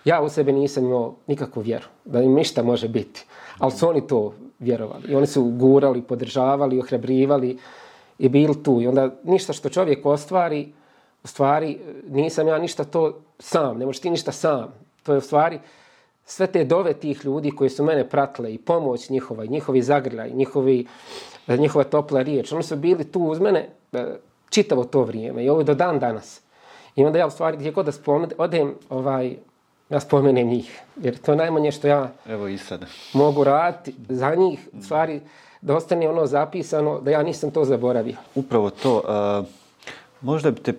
ja 0.04 0.22
u 0.22 0.28
sebe 0.28 0.52
nisam 0.52 0.84
imao 0.84 1.14
nikakvu 1.26 1.62
vjeru. 1.62 1.84
Da 2.04 2.22
im 2.22 2.34
ništa 2.34 2.62
može 2.62 2.88
biti. 2.88 3.24
Ali 3.58 3.72
su 3.72 3.88
oni 3.88 4.06
to 4.06 4.34
vjerovali. 4.58 5.02
I 5.08 5.14
oni 5.14 5.26
su 5.26 5.44
gurali, 5.44 6.02
podržavali, 6.02 6.78
ohrabrivali 6.78 7.58
i 8.18 8.28
bili 8.28 8.62
tu. 8.62 8.80
I 8.80 8.86
onda 8.86 9.10
ništa 9.24 9.52
što 9.52 9.68
čovjek 9.68 10.06
ostvari, 10.06 10.72
u 11.26 11.28
stvari 11.28 11.78
nisam 12.08 12.48
ja 12.48 12.58
ništa 12.58 12.84
to 12.84 13.20
sam, 13.38 13.78
ne 13.78 13.86
možeš 13.86 14.00
ti 14.00 14.10
ništa 14.10 14.32
sam. 14.32 14.72
To 15.02 15.12
je 15.12 15.18
u 15.18 15.20
stvari 15.20 15.58
sve 16.24 16.46
te 16.46 16.64
dove 16.64 16.94
tih 16.94 17.24
ljudi 17.24 17.50
koji 17.50 17.70
su 17.70 17.84
mene 17.84 18.08
pratile 18.08 18.54
i 18.54 18.58
pomoć 18.58 19.10
njihova, 19.10 19.44
i 19.44 19.48
njihovi 19.48 19.82
zagrljaj, 19.82 20.30
njihovi, 20.30 20.86
njihova 21.48 21.84
topla 21.84 22.22
riječ. 22.22 22.52
Oni 22.52 22.62
su 22.62 22.76
bili 22.76 23.04
tu 23.04 23.20
uz 23.20 23.40
mene 23.40 23.68
e, 23.92 24.16
čitavo 24.50 24.84
to 24.84 25.02
vrijeme 25.02 25.44
i 25.44 25.48
ovo 25.48 25.62
do 25.62 25.74
dan 25.74 25.98
danas. 25.98 26.40
I 26.96 27.04
onda 27.04 27.18
ja 27.18 27.26
u 27.26 27.30
stvari 27.30 27.56
gdje 27.56 27.72
god 27.72 27.86
da 27.86 27.92
spomenem, 27.92 28.30
odem 28.38 28.74
ovaj, 28.88 29.36
ja 29.90 30.00
spomenem 30.00 30.48
njih. 30.48 30.80
Jer 30.96 31.18
to 31.18 31.32
je 31.32 31.36
najmanje 31.36 31.72
što 31.72 31.88
ja 31.88 32.12
Evo 32.28 32.48
i 32.48 32.58
sad. 32.58 32.84
mogu 33.12 33.44
raditi 33.44 33.94
za 34.08 34.34
njih. 34.34 34.68
Stvari, 34.82 35.20
da 35.60 35.76
ostane 35.76 36.08
ono 36.08 36.26
zapisano, 36.26 37.00
da 37.00 37.10
ja 37.10 37.22
nisam 37.22 37.50
to 37.50 37.64
zaboravio. 37.64 38.16
Upravo 38.34 38.70
to. 38.70 38.96
Uh, 38.96 39.46
možda 40.20 40.50
bi 40.50 40.60
te 40.60 40.72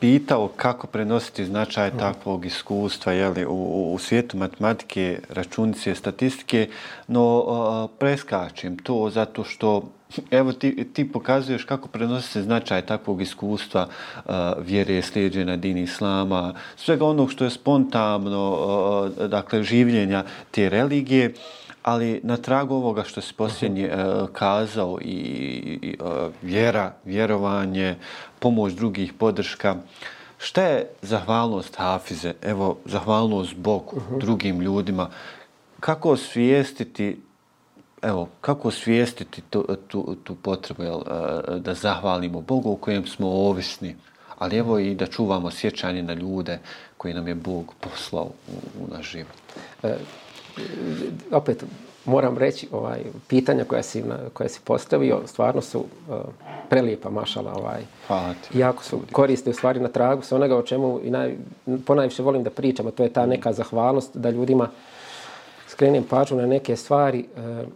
pitao 0.00 0.48
kako 0.56 0.86
prenositi 0.86 1.44
značaj 1.44 1.90
takvog 1.98 2.46
iskustva 2.46 3.12
jeli, 3.12 3.46
u, 3.46 3.92
u 3.94 3.98
svijetu 3.98 4.36
matematike, 4.36 5.20
računice, 5.28 5.94
statistike, 5.94 6.68
no 7.08 7.38
uh, 7.38 7.90
preskačem 7.98 8.76
to 8.76 9.10
zato 9.10 9.44
što 9.44 9.82
Evo 10.30 10.52
ti, 10.52 10.86
ti 10.92 11.12
pokazuješ 11.12 11.64
kako 11.64 11.88
prenosi 11.88 12.28
se 12.28 12.42
značaj 12.42 12.86
takvog 12.86 13.22
iskustva 13.22 13.88
uh, 13.88 14.32
vjere, 14.58 15.02
slijedženja 15.02 15.56
din 15.56 15.78
islama, 15.78 16.54
svega 16.76 17.06
onog 17.06 17.32
što 17.32 17.44
je 17.44 17.50
spontano, 17.50 18.50
uh, 19.18 19.26
dakle, 19.28 19.62
življenja 19.62 20.24
te 20.50 20.68
religije, 20.68 21.34
ali 21.82 22.20
na 22.22 22.36
tragu 22.36 22.74
ovoga 22.74 23.02
što 23.02 23.20
si 23.20 23.34
posljednje 23.34 23.90
uh, 23.90 24.28
kazao 24.32 24.98
i, 25.00 25.08
i 25.82 25.96
uh, 26.00 26.32
vjera, 26.42 26.92
vjerovanje, 27.04 27.96
pomoć 28.44 28.74
drugih, 28.76 29.12
podrška, 29.12 29.76
šta 30.38 30.62
je 30.62 30.86
zahvalnost 31.02 31.76
Hafize, 31.76 32.34
evo, 32.42 32.76
zahvalnost 32.84 33.56
Bogu, 33.56 33.96
uh 33.96 34.02
-huh. 34.02 34.20
drugim 34.20 34.60
ljudima, 34.60 35.08
kako 35.80 36.10
osvijestiti 36.10 37.16
evo, 38.02 38.28
kako 38.40 38.68
osvijestiti 38.68 39.42
tu, 39.50 39.64
tu, 39.88 40.16
tu 40.24 40.34
potrebu 40.34 40.82
jel, 40.82 41.00
da 41.58 41.74
zahvalimo 41.74 42.40
Bogu 42.40 42.70
u 42.70 42.76
kojem 42.76 43.06
smo 43.06 43.28
ovisni, 43.28 43.96
ali 44.38 44.56
evo 44.56 44.78
i 44.78 44.94
da 44.94 45.06
čuvamo 45.06 45.50
sjećanje 45.50 46.02
na 46.02 46.14
ljude 46.14 46.58
koji 46.96 47.14
nam 47.14 47.28
je 47.28 47.34
Bog 47.34 47.74
poslao 47.80 48.24
u, 48.24 48.84
u 48.84 48.94
naš 48.96 49.10
život. 49.10 49.32
E, 49.82 49.96
opet, 51.32 51.64
moram 52.04 52.38
reći, 52.38 52.68
ovaj, 52.72 53.00
pitanja 53.28 53.64
koja 53.64 53.82
si, 53.82 54.04
koja 54.32 54.48
si 54.48 54.60
postavio, 54.64 55.20
stvarno 55.26 55.60
su 55.60 55.78
uh, 55.78 56.16
prelijepa, 56.68 57.10
mašala. 57.10 57.52
Ovaj, 57.52 57.80
Hvala 58.06 58.34
ti. 58.34 58.58
Jako 58.58 58.84
su 58.84 59.00
koriste 59.12 59.50
u 59.50 59.52
stvari 59.52 59.80
na 59.80 59.88
tragu 59.88 60.22
sa 60.22 60.36
onoga 60.36 60.56
o 60.56 60.62
čemu 60.62 61.00
i 61.02 61.10
naj, 61.10 61.36
ponajviše 61.86 62.22
volim 62.22 62.42
da 62.42 62.50
pričam, 62.50 62.86
a 62.86 62.90
to 62.90 63.02
je 63.02 63.12
ta 63.12 63.26
neka 63.26 63.52
zahvalnost 63.52 64.16
da 64.16 64.30
ljudima 64.30 64.68
skrenem 65.68 66.04
pažnju 66.04 66.36
na 66.36 66.46
neke 66.46 66.76
stvari. 66.76 67.24
Uh, 67.36 67.68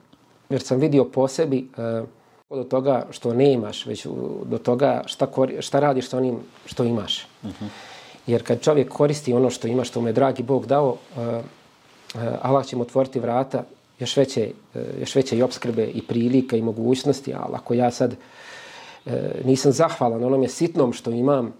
jer 0.50 0.62
sam 0.62 0.78
vidio 0.78 1.04
po 1.04 1.28
sebi 1.28 1.68
uh, 2.00 2.08
od 2.48 2.68
toga 2.68 3.06
što 3.10 3.34
ne 3.34 3.52
imaš, 3.52 3.86
već 3.86 4.06
do 4.44 4.58
toga 4.58 5.02
šta, 5.06 5.26
kori, 5.26 5.62
šta 5.62 5.80
radiš 5.80 6.08
sa 6.08 6.16
onim 6.16 6.38
što 6.66 6.84
imaš. 6.84 7.26
Uh 7.42 7.50
-huh. 7.50 7.68
Jer 8.26 8.46
kad 8.46 8.60
čovjek 8.60 8.88
koristi 8.88 9.32
ono 9.32 9.50
što 9.50 9.68
ima, 9.68 9.84
što 9.84 10.00
mu 10.00 10.06
je 10.08 10.12
dragi 10.12 10.42
Bog 10.42 10.66
dao, 10.66 10.96
uh, 11.16 11.22
Allah 12.42 12.66
će 12.66 12.76
mu 12.76 12.82
otvoriti 12.82 13.20
vrata 13.20 13.64
još 13.98 14.16
veće, 14.16 14.50
još 15.00 15.14
veće 15.14 15.38
i 15.38 15.42
obskrbe 15.42 15.86
i 15.86 16.02
prilika 16.02 16.56
i 16.56 16.62
mogućnosti, 16.62 17.34
ali 17.34 17.54
ako 17.54 17.74
ja 17.74 17.90
sad 17.90 18.16
nisam 19.44 19.72
zahvalan 19.72 20.24
onom 20.24 20.48
sitnom 20.48 20.92
što 20.92 21.10
imam, 21.10 21.52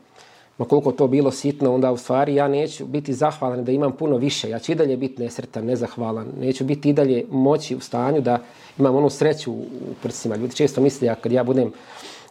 ma 0.58 0.64
koliko 0.64 0.92
to 0.92 1.06
bilo 1.06 1.30
sitno, 1.30 1.74
onda 1.74 1.92
u 1.92 1.96
stvari 1.96 2.34
ja 2.34 2.48
neću 2.48 2.86
biti 2.86 3.14
zahvalan 3.14 3.64
da 3.64 3.72
imam 3.72 3.92
puno 3.92 4.16
više. 4.16 4.50
Ja 4.50 4.58
ću 4.58 4.72
i 4.72 4.74
dalje 4.74 4.96
biti 4.96 5.22
nesretan, 5.22 5.64
nezahvalan. 5.64 6.26
Neću 6.40 6.64
biti 6.64 6.90
i 6.90 6.92
dalje 6.92 7.24
moći 7.30 7.76
u 7.76 7.80
stanju 7.80 8.20
da 8.20 8.38
imam 8.78 8.96
onu 8.96 9.10
sreću 9.10 9.52
u 9.52 9.64
prsima. 10.02 10.36
Ljudi 10.36 10.56
često 10.56 10.80
misle 10.80 11.06
ja 11.06 11.14
kad 11.14 11.32
ja 11.32 11.44
budem 11.44 11.72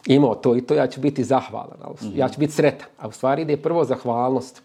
imao 0.06 0.34
to 0.34 0.56
i 0.56 0.60
to, 0.60 0.74
ja 0.74 0.86
ću 0.86 1.00
biti 1.00 1.24
zahvalan. 1.24 1.78
Ali, 1.82 1.94
mm 1.94 2.06
-hmm. 2.06 2.18
Ja 2.18 2.28
ću 2.28 2.40
biti 2.40 2.52
sretan. 2.52 2.88
A 2.98 3.08
u 3.08 3.12
stvari 3.12 3.42
ide 3.42 3.56
prvo 3.56 3.84
zahvalnost. 3.84 4.62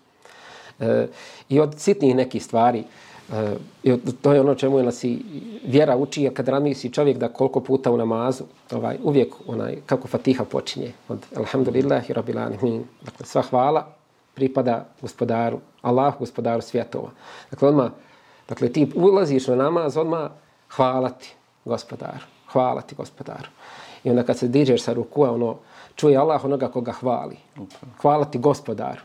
E, 0.80 1.08
I 1.50 1.60
od 1.60 1.76
sitnih 1.78 2.16
nekih 2.16 2.44
stvari. 2.44 2.80
E, 2.80 2.86
i 3.84 3.98
to 4.22 4.34
je 4.34 4.42
ono 4.42 4.56
čemu 4.56 4.78
je 4.78 4.84
nas 4.84 5.04
i 5.04 5.20
vjera 5.66 5.96
uči, 5.98 6.30
kad 6.34 6.48
razmisli 6.48 6.92
čovjek 6.92 7.18
da 7.18 7.28
koliko 7.28 7.60
puta 7.60 7.92
u 7.92 7.98
namazu, 7.98 8.44
ovaj, 8.72 8.98
uvijek 9.04 9.34
onaj, 9.48 9.78
kako 9.86 10.08
fatiha 10.08 10.46
počinje, 10.46 10.92
od 11.08 11.20
alhamdulillahi 11.38 12.14
rabbil 12.14 12.40
alamin. 12.40 12.84
Dakle, 13.02 13.26
sva 13.26 13.42
hvala 13.42 13.88
pripada 14.34 14.86
gospodaru, 15.02 15.60
Allahu 15.82 16.20
gospodaru 16.20 16.62
svjetova. 16.62 17.10
Dakle, 17.52 17.68
odmah, 17.68 17.92
dakle, 18.50 18.70
ti 18.70 18.92
ulaziš 18.96 19.48
na 19.48 19.56
namaz, 19.56 19.98
odmah 19.98 20.32
hvala 20.76 21.10
ti 21.10 21.34
gospodaru, 21.66 22.26
hvala 22.52 22.82
ti 22.82 22.96
gospodaru. 22.96 23.50
I 24.04 24.10
onda 24.10 24.24
kad 24.24 24.38
se 24.38 24.48
dižeš 24.48 24.82
sa 24.82 24.94
rukua, 24.94 25.32
ono, 25.32 25.58
čuje 25.96 26.18
Allah 26.18 26.46
onoga 26.46 26.68
koga 26.68 26.92
hvali. 26.92 27.38
Hvala 28.02 28.26
ti 28.26 28.38
gospodaru. 28.38 29.02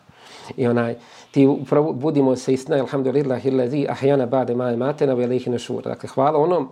I 0.56 0.66
onaj, 0.66 0.96
ti 1.30 1.46
upravo 1.46 1.92
budimo 1.92 2.36
se 2.36 2.52
istina, 2.52 2.76
alhamdulillah, 2.76 3.46
illazi 3.46 3.86
ahjana 3.88 4.26
bade 4.26 4.54
ma 4.54 4.76
matena 4.76 5.14
ve 5.14 5.26
lehi 5.26 5.50
nešur. 5.50 5.82
Dakle, 5.82 6.08
hvala 6.08 6.38
onom, 6.38 6.68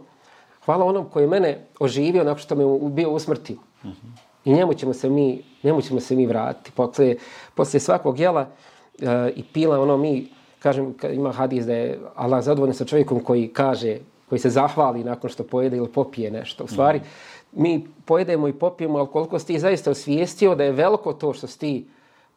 hvala 0.64 0.85
onom 0.85 1.05
koji 1.12 1.25
je 1.25 1.29
mene 1.29 1.59
oživio 1.81 2.25
nakon 2.25 2.38
što 2.38 2.55
me 2.55 2.90
bio 2.90 3.11
u 3.11 3.19
smrti. 3.19 3.59
Mm 3.85 3.88
-hmm. 3.88 4.27
I 4.45 4.53
njemu 4.53 4.75
ćemo 4.75 4.95
se 4.95 5.11
mi, 5.11 5.42
njemu 5.62 5.83
ćemo 5.83 6.01
se 6.01 6.16
mi 6.16 6.27
vratiti. 6.27 6.73
Posle, 6.73 7.14
posle 7.55 7.81
svakog 7.81 8.21
jela 8.21 8.40
uh, 8.40 9.09
i 9.37 9.42
pila, 9.53 9.81
ono 9.81 9.97
mi, 9.97 10.29
kažem, 10.59 10.95
ima 11.12 11.33
hadis 11.33 11.66
da 11.66 11.75
je 11.75 12.01
Allah 12.14 12.45
zadovoljno 12.45 12.75
sa 12.75 12.85
čovjekom 12.85 13.21
koji 13.21 13.49
kaže, 13.49 13.99
koji 14.29 14.38
se 14.38 14.51
zahvali 14.51 15.05
nakon 15.05 15.31
što 15.31 15.45
pojede 15.45 15.77
ili 15.77 15.88
popije 15.88 16.31
nešto. 16.31 16.64
U 16.64 16.66
stvari, 16.66 16.99
mm 16.99 17.03
-hmm. 17.03 17.62
mi 17.62 17.87
pojedemo 18.05 18.49
i 18.49 18.53
popijemo, 18.53 18.99
ali 18.99 19.09
koliko 19.09 19.38
si 19.38 19.47
ti 19.47 19.59
zaista 19.59 19.90
osvijestio 19.90 20.55
da 20.55 20.64
je 20.64 20.73
veliko 20.73 21.12
to 21.12 21.33
što 21.33 21.47
si 21.47 21.59
ti 21.59 21.87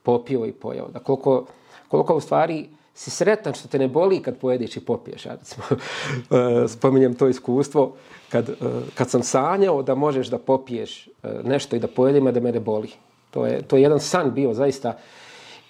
popio 0.03 0.45
i 0.45 0.51
pojao. 0.51 0.88
Da 0.88 0.99
koliko, 0.99 1.45
koliko 1.89 2.15
u 2.15 2.19
stvari 2.19 2.69
si 2.99 3.10
sretan 3.10 3.54
što 3.54 3.67
te 3.67 3.80
ne 3.80 3.88
boli 3.88 4.21
kad 4.21 4.38
pojedeš 4.38 4.78
i 4.78 4.86
popiješ. 4.86 5.25
Ja 5.25 5.36
recimo, 5.36 5.63
e, 5.73 6.67
spominjem 6.67 7.13
to 7.13 7.28
iskustvo 7.28 7.93
kad, 8.30 8.49
e, 8.49 8.54
kad 8.95 9.10
sam 9.10 9.23
sanjao 9.23 9.84
da 9.84 9.95
možeš 9.95 10.28
da 10.28 10.38
popiješ 10.38 11.08
e, 11.08 11.12
nešto 11.43 11.75
i 11.75 11.80
da 11.80 11.88
pojedim, 11.88 12.28
a 12.28 12.32
da 12.32 12.39
me 12.39 12.52
ne 12.52 12.60
boli. 12.60 12.89
To 13.32 13.45
je, 13.45 13.62
to 13.62 13.75
je 13.75 13.82
jedan 13.82 13.99
san 13.99 14.34
bio 14.34 14.54
zaista. 14.54 14.97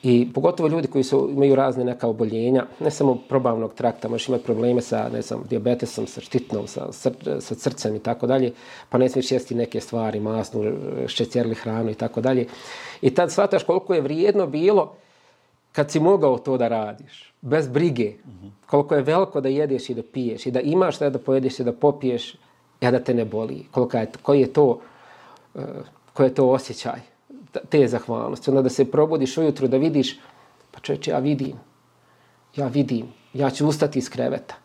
I 0.03 0.27
pogotovo 0.33 0.69
ljudi 0.69 0.87
koji 0.87 1.03
su, 1.03 1.29
imaju 1.31 1.55
razne 1.55 1.83
neka 1.85 2.07
oboljenja, 2.07 2.65
ne 2.79 2.91
samo 2.91 3.15
probavnog 3.29 3.73
trakta, 3.73 4.09
možeš 4.09 4.27
imati 4.27 4.43
probleme 4.43 4.81
sa 4.81 5.09
ne 5.13 5.21
znam, 5.21 5.43
diabetesom, 5.49 6.07
sa 6.07 6.21
štitnom, 6.21 6.67
sa, 6.67 6.91
sr 6.91 7.41
sa 7.41 7.55
srcem 7.55 7.95
i 7.95 7.99
tako 7.99 8.27
dalje, 8.27 8.53
pa 8.89 8.97
ne 8.97 9.09
smiješ 9.09 9.31
jesti 9.31 9.55
neke 9.55 9.81
stvari, 9.81 10.19
masnu, 10.19 10.73
šećerli 11.07 11.55
hranu 11.55 11.91
i 11.91 11.95
tako 11.95 12.21
dalje. 12.21 12.47
I 13.01 13.13
tad 13.13 13.31
shvataš 13.31 13.63
koliko 13.63 13.93
je 13.93 14.01
vrijedno 14.01 14.47
bilo 14.47 14.95
kad 15.79 15.91
si 15.91 15.99
mogao 15.99 16.37
to 16.37 16.57
da 16.57 16.67
radiš, 16.67 17.33
bez 17.41 17.67
brige, 17.67 18.13
koliko 18.65 18.95
je 18.95 19.01
veliko 19.01 19.41
da 19.41 19.49
jedeš 19.49 19.89
i 19.89 19.93
da 19.93 20.01
piješ 20.03 20.45
i 20.45 20.51
da 20.51 20.59
imaš 20.59 20.95
šta 20.95 21.09
da 21.09 21.19
pojedeš 21.19 21.59
i 21.59 21.63
da 21.63 21.71
popiješ, 21.71 22.35
ja 22.81 22.91
da 22.91 22.99
te 22.99 23.13
ne 23.13 23.25
boli, 23.25 23.63
koliko 23.71 23.97
je, 23.97 24.11
koji 24.21 24.41
je 24.41 24.53
to, 24.53 24.79
uh, 25.53 25.63
koji 26.13 26.27
je 26.27 26.33
to 26.35 26.49
osjećaj 26.49 26.99
te 27.69 27.87
zahvalnosti. 27.87 28.49
Onda 28.49 28.61
da 28.61 28.69
se 28.69 28.91
probudiš 28.91 29.37
ujutru 29.37 29.67
da 29.67 29.77
vidiš, 29.77 30.17
pa 30.71 30.79
čovječe, 30.79 31.11
ja 31.11 31.19
vidim, 31.19 31.55
ja 32.55 32.67
vidim, 32.67 33.07
ja 33.33 33.49
ću 33.49 33.67
ustati 33.67 33.99
iz 33.99 34.09
kreveta. 34.09 34.55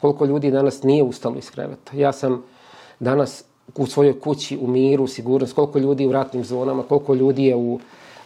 Koliko 0.00 0.24
ljudi 0.24 0.50
danas 0.50 0.82
nije 0.82 1.02
ustalo 1.02 1.38
iz 1.38 1.50
kreveta. 1.50 1.96
Ja 1.96 2.12
sam 2.12 2.42
danas 3.00 3.44
u 3.76 3.86
svojoj 3.86 4.20
kući, 4.20 4.58
u 4.60 4.66
miru, 4.66 5.04
u 5.04 5.08
sigurnost, 5.08 5.54
koliko 5.54 5.78
ljudi 5.78 6.06
u 6.06 6.12
ratnim 6.12 6.44
zonama, 6.44 6.82
koliko 6.82 7.14
ljudi 7.14 7.44
je 7.44 7.56
u 7.56 7.80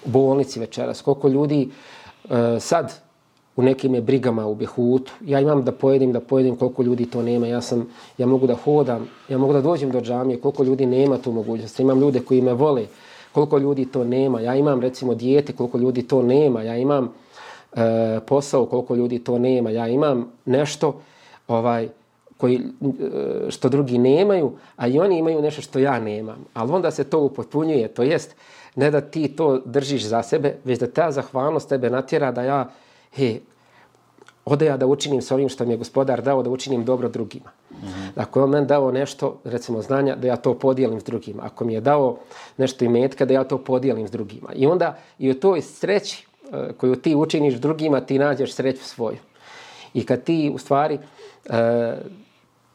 bolnici 0.05 0.61
večeras, 0.61 1.03
koliko 1.03 1.29
ljudi 1.29 1.69
uh, 1.71 1.75
E, 2.31 2.61
sad 2.61 2.93
u 3.57 3.63
nekim 3.63 3.95
je 3.95 4.01
brigama 4.01 4.47
u 4.47 4.55
Behutu. 4.55 5.13
Ja 5.25 5.41
imam 5.41 5.65
da 5.65 5.73
pojedim, 5.73 6.13
da 6.13 6.21
pojedim 6.21 6.57
koliko 6.57 6.83
ljudi 6.83 7.07
to 7.07 7.23
nema. 7.23 7.47
Ja 7.47 7.61
sam, 7.61 7.89
ja 8.19 8.27
mogu 8.27 8.47
da 8.47 8.55
hodam, 8.55 9.09
ja 9.29 9.39
mogu 9.39 9.53
da 9.53 9.61
dođem 9.61 9.91
do 9.91 10.01
džamije, 10.01 10.41
koliko 10.41 10.65
ljudi 10.65 10.87
nema 10.87 11.19
tu 11.19 11.33
mogućnost. 11.33 11.81
Imam 11.81 12.01
ljude 12.01 12.21
koji 12.21 12.43
me 12.43 12.53
vole, 12.53 12.87
koliko 13.33 13.59
ljudi 13.59 13.85
to 13.85 14.05
nema. 14.05 14.41
Ja 14.41 14.55
imam 14.55 14.81
recimo 14.81 15.15
dijete, 15.15 15.53
koliko 15.53 15.79
ljudi 15.79 16.03
to 16.03 16.23
nema. 16.23 16.63
Ja 16.63 16.77
imam 16.77 17.13
e, 17.77 18.21
posao, 18.27 18.67
koliko 18.67 18.95
ljudi 18.95 19.19
to 19.19 19.39
nema. 19.39 19.71
Ja 19.71 19.89
imam 19.89 20.33
nešto 20.45 21.01
ovaj 21.49 21.89
koji, 22.37 22.57
e, 22.57 23.51
što 23.51 23.69
drugi 23.69 23.99
nemaju, 23.99 24.53
a 24.77 24.89
i 24.89 24.99
oni 24.99 25.19
imaju 25.19 25.43
nešto 25.43 25.63
što 25.63 25.79
ja 25.79 26.01
nemam. 26.01 26.45
Ali 26.55 26.73
onda 26.73 26.91
se 26.91 27.05
to 27.05 27.21
upotpunjuje, 27.21 27.89
to 27.89 28.03
jest 28.03 28.35
ne 28.77 28.91
da 28.91 29.01
ti 29.01 29.29
to 29.29 29.59
držiš 29.65 30.05
za 30.05 30.23
sebe, 30.23 30.57
već 30.65 30.79
da 30.79 30.87
ta 30.87 31.11
zahvalnost 31.11 31.69
tebe 31.69 31.91
natjera 31.91 32.33
da 32.33 32.43
ja, 32.43 32.71
he, 33.13 33.39
ode 34.45 34.67
ja 34.67 34.77
da 34.77 34.87
učinim 34.87 35.23
s 35.23 35.31
ovim 35.31 35.49
što 35.49 35.65
mi 35.65 35.73
je 35.73 35.77
gospodar 35.77 36.23
dao, 36.23 36.43
da 36.43 36.51
učinim 36.51 36.85
dobro 36.85 37.09
drugima. 37.09 37.51
Mm 37.71 37.75
-hmm. 37.75 38.11
Ako 38.15 38.39
je 38.39 38.45
on 38.45 38.51
meni 38.51 38.67
dao 38.67 38.93
nešto, 38.93 39.41
recimo 39.45 39.83
znanja, 39.83 40.17
da 40.17 40.27
ja 40.27 40.37
to 40.37 40.55
podijelim 40.55 41.01
s 41.01 41.05
drugima. 41.05 41.43
Ako 41.45 41.65
mi 41.65 41.75
je 41.75 41.81
dao 41.81 42.19
nešto 42.57 42.85
i 42.85 42.89
metka, 42.89 43.25
da 43.25 43.35
ja 43.35 43.45
to 43.45 43.59
podijelim 43.59 44.09
s 44.09 44.11
drugima. 44.11 44.53
I 44.55 44.67
onda 44.67 44.99
i 45.19 45.31
u 45.31 45.41
toj 45.41 45.63
sreći 45.63 46.27
uh, 46.43 46.77
koju 46.77 46.97
ti 46.97 47.15
učiniš 47.15 47.55
drugima, 47.55 48.01
ti 48.01 48.19
nađeš 48.19 48.53
sreću 48.53 48.85
svoju. 48.85 49.19
I 49.95 50.07
kad 50.07 50.23
ti 50.23 50.51
u 50.55 50.59
stvari, 50.59 50.99
uh, 51.45 51.55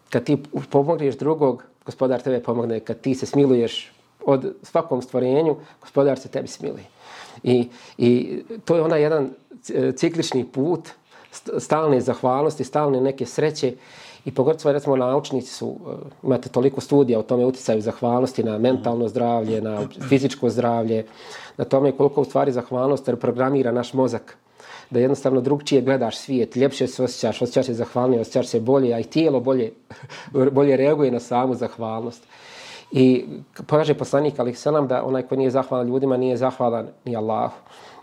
kad 0.09 0.23
ti 0.23 0.37
pomogneš 0.69 1.15
drugog, 1.15 1.63
gospodar 1.85 2.21
tebe 2.21 2.43
pomogne. 2.43 2.79
Kad 2.79 3.01
ti 3.01 3.15
se 3.15 3.25
smiluješ 3.25 3.91
od 4.25 4.53
svakom 4.63 5.01
stvorenju, 5.01 5.55
gospodar 5.81 6.19
se 6.19 6.29
tebi 6.29 6.47
smili. 6.47 6.83
I, 7.43 7.69
I 7.97 8.39
to 8.65 8.75
je 8.75 8.81
onaj 8.81 9.01
jedan 9.01 9.29
e, 9.73 9.91
ciklični 9.91 10.45
put 10.45 10.89
stalne 11.57 12.01
zahvalnosti, 12.01 12.63
stalne 12.63 13.01
neke 13.01 13.25
sreće 13.25 13.73
i 14.25 14.31
pogotovo 14.31 14.73
recimo 14.73 14.95
naučnici 14.95 15.53
su, 15.53 15.77
e, 15.87 15.93
imate 16.23 16.49
toliko 16.49 16.81
studija 16.81 17.19
o 17.19 17.23
tome 17.23 17.45
uticaju 17.45 17.81
zahvalnosti 17.81 18.43
na 18.43 18.57
mentalno 18.57 19.07
zdravlje, 19.07 19.61
na 19.61 19.87
fizičko 20.09 20.49
zdravlje, 20.49 21.05
na 21.57 21.65
tome 21.65 21.91
koliko 21.91 22.21
u 22.21 22.25
stvari 22.25 22.51
zahvalnost 22.51 23.07
reprogramira 23.07 23.71
naš 23.71 23.93
mozak 23.93 24.37
da 24.89 24.99
jednostavno 24.99 25.41
drugčije 25.41 25.81
gledaš 25.81 26.17
svijet, 26.17 26.55
ljepše 26.55 26.87
se 26.87 27.03
osjećaš, 27.03 27.41
osjećaš 27.41 27.65
se 27.65 27.73
zahvalnije, 27.73 28.21
osjećaš 28.21 28.47
se 28.47 28.59
bolje, 28.59 28.93
a 28.93 28.99
i 28.99 29.03
tijelo 29.03 29.39
bolje, 29.39 29.71
bolje 30.51 30.77
reaguje 30.77 31.11
na 31.11 31.19
samu 31.19 31.55
zahvalnost. 31.55 32.23
I 32.91 33.25
pokaže 33.67 33.93
poslanik 33.93 34.39
Ali 34.39 34.53
Selam 34.53 34.87
da 34.87 35.03
onaj 35.03 35.21
ko 35.21 35.35
nije 35.35 35.51
zahvalan 35.51 35.87
ljudima 35.87 36.17
nije 36.17 36.37
zahvalan 36.37 36.87
ni 37.05 37.15
Allahu. 37.15 37.55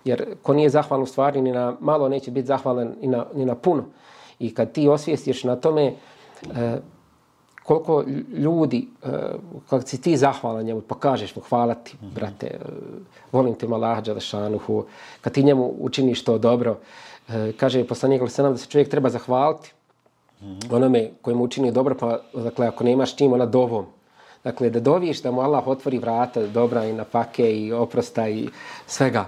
Jer 0.04 0.34
ko 0.42 0.54
nije 0.54 0.70
zahvalan 0.70 1.02
u 1.02 1.06
stvari 1.06 1.40
ni 1.40 1.52
na 1.52 1.76
malo 1.80 2.08
neće 2.08 2.30
biti 2.30 2.46
zahvalan 2.46 2.94
ni 3.00 3.08
na, 3.08 3.26
ni 3.34 3.44
na 3.44 3.54
puno. 3.54 3.84
I 4.38 4.54
kad 4.54 4.72
ti 4.72 4.88
osvijestiš 4.88 5.44
na 5.44 5.56
tome 5.56 5.84
e, 5.84 6.78
koliko 7.62 8.04
ljudi, 8.32 8.88
e, 9.04 9.08
kad 9.70 9.88
si 9.88 10.00
ti 10.00 10.16
zahvalan 10.16 10.64
njemu, 10.64 10.80
pokažeš 10.80 11.36
mu 11.36 11.42
hvala 11.42 11.74
ti, 11.74 11.96
brate, 12.14 12.46
e, 12.46 12.58
volim 13.32 13.54
te 13.54 13.66
Malaha 13.66 14.00
Đalešanuhu, 14.00 14.84
kad 15.20 15.32
ti 15.32 15.42
njemu 15.42 15.74
učiniš 15.78 16.24
to 16.24 16.38
dobro, 16.38 16.78
e, 17.28 17.52
kaže 17.52 17.84
poslanik 17.84 18.20
Ali 18.20 18.30
Selam 18.30 18.52
da 18.52 18.58
se 18.58 18.66
čovjek 18.66 18.88
treba 18.88 19.08
zahvaliti 19.08 19.72
-hmm. 20.42 20.74
onome 20.74 21.10
kojemu 21.22 21.44
učini 21.44 21.72
dobro, 21.72 21.94
pa 22.00 22.18
dakle 22.34 22.66
ako 22.66 22.84
nemaš 22.84 23.16
čim, 23.16 23.32
ona 23.32 23.46
dovom. 23.46 23.86
Dakle, 24.48 24.70
da 24.70 24.80
doviš 24.80 25.22
da 25.22 25.30
mu 25.30 25.40
Allah 25.40 25.66
otvori 25.66 25.98
vrata 25.98 26.46
dobra 26.46 26.84
i 26.84 26.92
napake 26.92 27.52
i 27.52 27.72
oprosta 27.72 28.28
i 28.28 28.48
svega. 28.86 29.26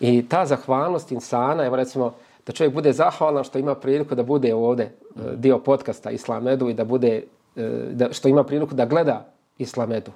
I 0.00 0.28
ta 0.28 0.46
zahvalnost 0.46 1.12
insana, 1.12 1.64
evo 1.64 1.76
recimo, 1.76 2.12
da 2.46 2.52
čovjek 2.52 2.74
bude 2.74 2.92
zahvalan 2.92 3.44
što 3.44 3.58
ima 3.58 3.74
priliku 3.74 4.14
da 4.14 4.22
bude 4.22 4.54
ovde 4.54 4.82
e, 4.84 4.92
dio 5.36 5.58
podcasta 5.58 6.10
Islamedu 6.10 6.68
i 6.68 6.74
da 6.74 6.84
bude, 6.84 7.22
e, 7.56 7.70
da, 7.90 8.12
što 8.12 8.28
ima 8.28 8.44
priliku 8.44 8.74
da 8.74 8.84
gleda 8.84 9.24
Islamedu. 9.58 10.12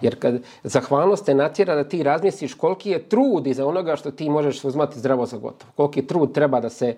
Jer 0.00 0.20
kad 0.20 0.42
zahvalnost 0.62 1.26
te 1.26 1.34
natjera 1.34 1.74
da 1.74 1.88
ti 1.88 2.02
razmisliš 2.02 2.54
koliki 2.54 2.90
je 2.90 3.08
trud 3.08 3.46
iza 3.46 3.66
onoga 3.66 3.96
što 3.96 4.10
ti 4.10 4.28
možeš 4.30 4.64
uzmati 4.64 4.98
zdravo 4.98 5.26
za 5.26 5.36
gotovo. 5.38 5.72
Koliki 5.76 6.06
trud 6.06 6.34
treba 6.34 6.60
da 6.60 6.68
se 6.68 6.96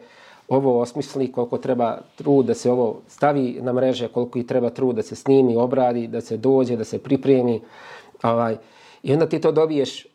ovo 0.49 0.81
osmisli, 0.81 1.33
koliko 1.33 1.59
treba 1.59 1.99
trud 2.17 2.47
da 2.47 2.55
se 2.55 2.71
ovo 2.71 3.01
stavi 3.09 3.59
na 3.63 3.73
mreže, 3.73 4.09
koliko 4.09 4.39
i 4.39 4.47
treba 4.47 4.71
trud 4.71 4.97
da 4.97 5.03
se 5.03 5.17
snimi, 5.17 5.57
obradi, 5.57 6.07
da 6.07 6.21
se 6.21 6.37
dođe, 6.37 6.77
da 6.77 6.85
se 6.85 6.99
pripremi. 6.99 7.61
Ovaj. 8.23 8.57
I 9.03 9.13
onda 9.13 9.29
ti 9.29 9.41
to 9.41 9.53
dobiješ 9.53 10.05
e, 10.05 10.09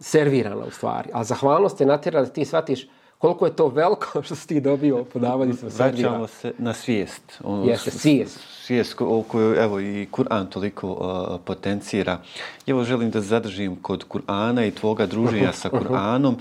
servirano 0.00 0.66
u 0.66 0.70
stvari. 0.70 1.10
A 1.12 1.24
zahvalnost 1.24 1.78
te 1.78 1.86
natjera 1.86 2.20
da 2.20 2.26
ti 2.26 2.44
shvatiš 2.44 2.88
koliko 3.18 3.46
je 3.46 3.56
to 3.56 3.68
veliko 3.68 4.22
što 4.24 4.34
si 4.34 4.48
ti 4.48 4.60
dobio 4.60 5.04
po 5.04 5.18
davanjicama 5.18 5.72
Vraćamo 5.78 6.26
se 6.26 6.52
na 6.58 6.72
svijest. 6.72 7.40
Ono, 7.44 7.64
Jeste, 7.64 7.90
svijest. 7.90 8.40
Svijest 8.62 8.94
koju 9.28 9.54
evo, 9.54 9.80
i 9.80 10.08
Kur'an 10.12 10.46
toliko 10.48 10.88
uh, 10.88 11.40
potencira. 11.44 12.18
Evo 12.66 12.84
želim 12.84 13.10
da 13.10 13.20
zadržim 13.20 13.76
kod 13.76 14.04
Kur'ana 14.08 14.68
i 14.68 14.70
tvoga 14.70 15.06
druženja 15.06 15.52
sa 15.52 15.70
Kur'anom. 15.78 16.34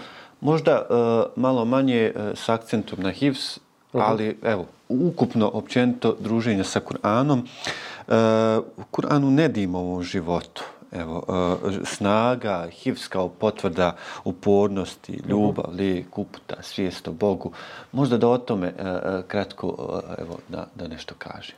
Možda 0.43 0.82
uh, 0.82 1.32
malo 1.36 1.65
manje 1.65 2.13
uh, 2.15 2.21
s 2.36 2.49
akcentom 2.49 2.99
na 3.01 3.10
hivs, 3.10 3.60
ali 3.91 4.38
evo, 4.43 4.65
ukupno, 4.89 5.51
općenito, 5.53 6.15
druženje 6.19 6.63
sa 6.63 6.79
Kur'anom. 6.79 7.39
Uh, 7.39 8.63
Kur'anu 8.91 9.29
ne 9.32 9.47
dim 9.47 9.75
ovom 9.75 10.03
životu 10.03 10.63
evo, 10.91 11.23
uh, 11.27 11.73
snaga, 11.86 12.67
hivs 12.71 13.08
kao 13.08 13.29
potvrda 13.29 13.95
upornosti, 14.23 15.21
ljubav, 15.29 15.65
uh 15.67 15.73
-huh. 15.73 15.77
lijek, 15.77 16.17
uputa, 16.17 16.56
svijest 16.62 17.08
o 17.08 17.12
Bogu. 17.12 17.51
Možda 17.91 18.17
da 18.17 18.27
o 18.27 18.38
tome 18.38 18.67
uh, 18.67 19.25
kratko 19.27 19.67
uh, 19.67 19.99
evo, 20.17 20.38
da, 20.49 20.67
da 20.75 20.88
nešto 20.88 21.15
kažem. 21.17 21.56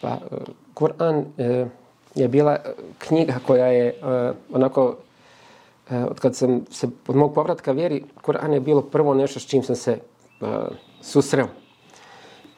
Pa, 0.00 0.18
Kur'an 0.74 1.18
uh, 1.18 1.68
je 2.14 2.28
bila 2.28 2.58
knjiga 2.98 3.34
koja 3.46 3.66
je 3.66 3.94
uh, 4.02 4.36
onako, 4.56 4.96
E, 5.90 6.04
od 6.04 6.20
kad 6.20 6.36
sam 6.36 6.64
se 6.70 6.88
od 7.08 7.16
mog 7.16 7.34
povratka 7.34 7.72
vjeri, 7.72 8.04
Kur'an 8.22 8.52
je 8.52 8.60
bilo 8.60 8.82
prvo 8.82 9.14
nešto 9.14 9.40
s 9.40 9.46
čim 9.46 9.62
sam 9.62 9.76
se 9.76 9.98
uh, 10.40 10.48
susreo. 11.02 11.48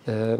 E, 0.07 0.37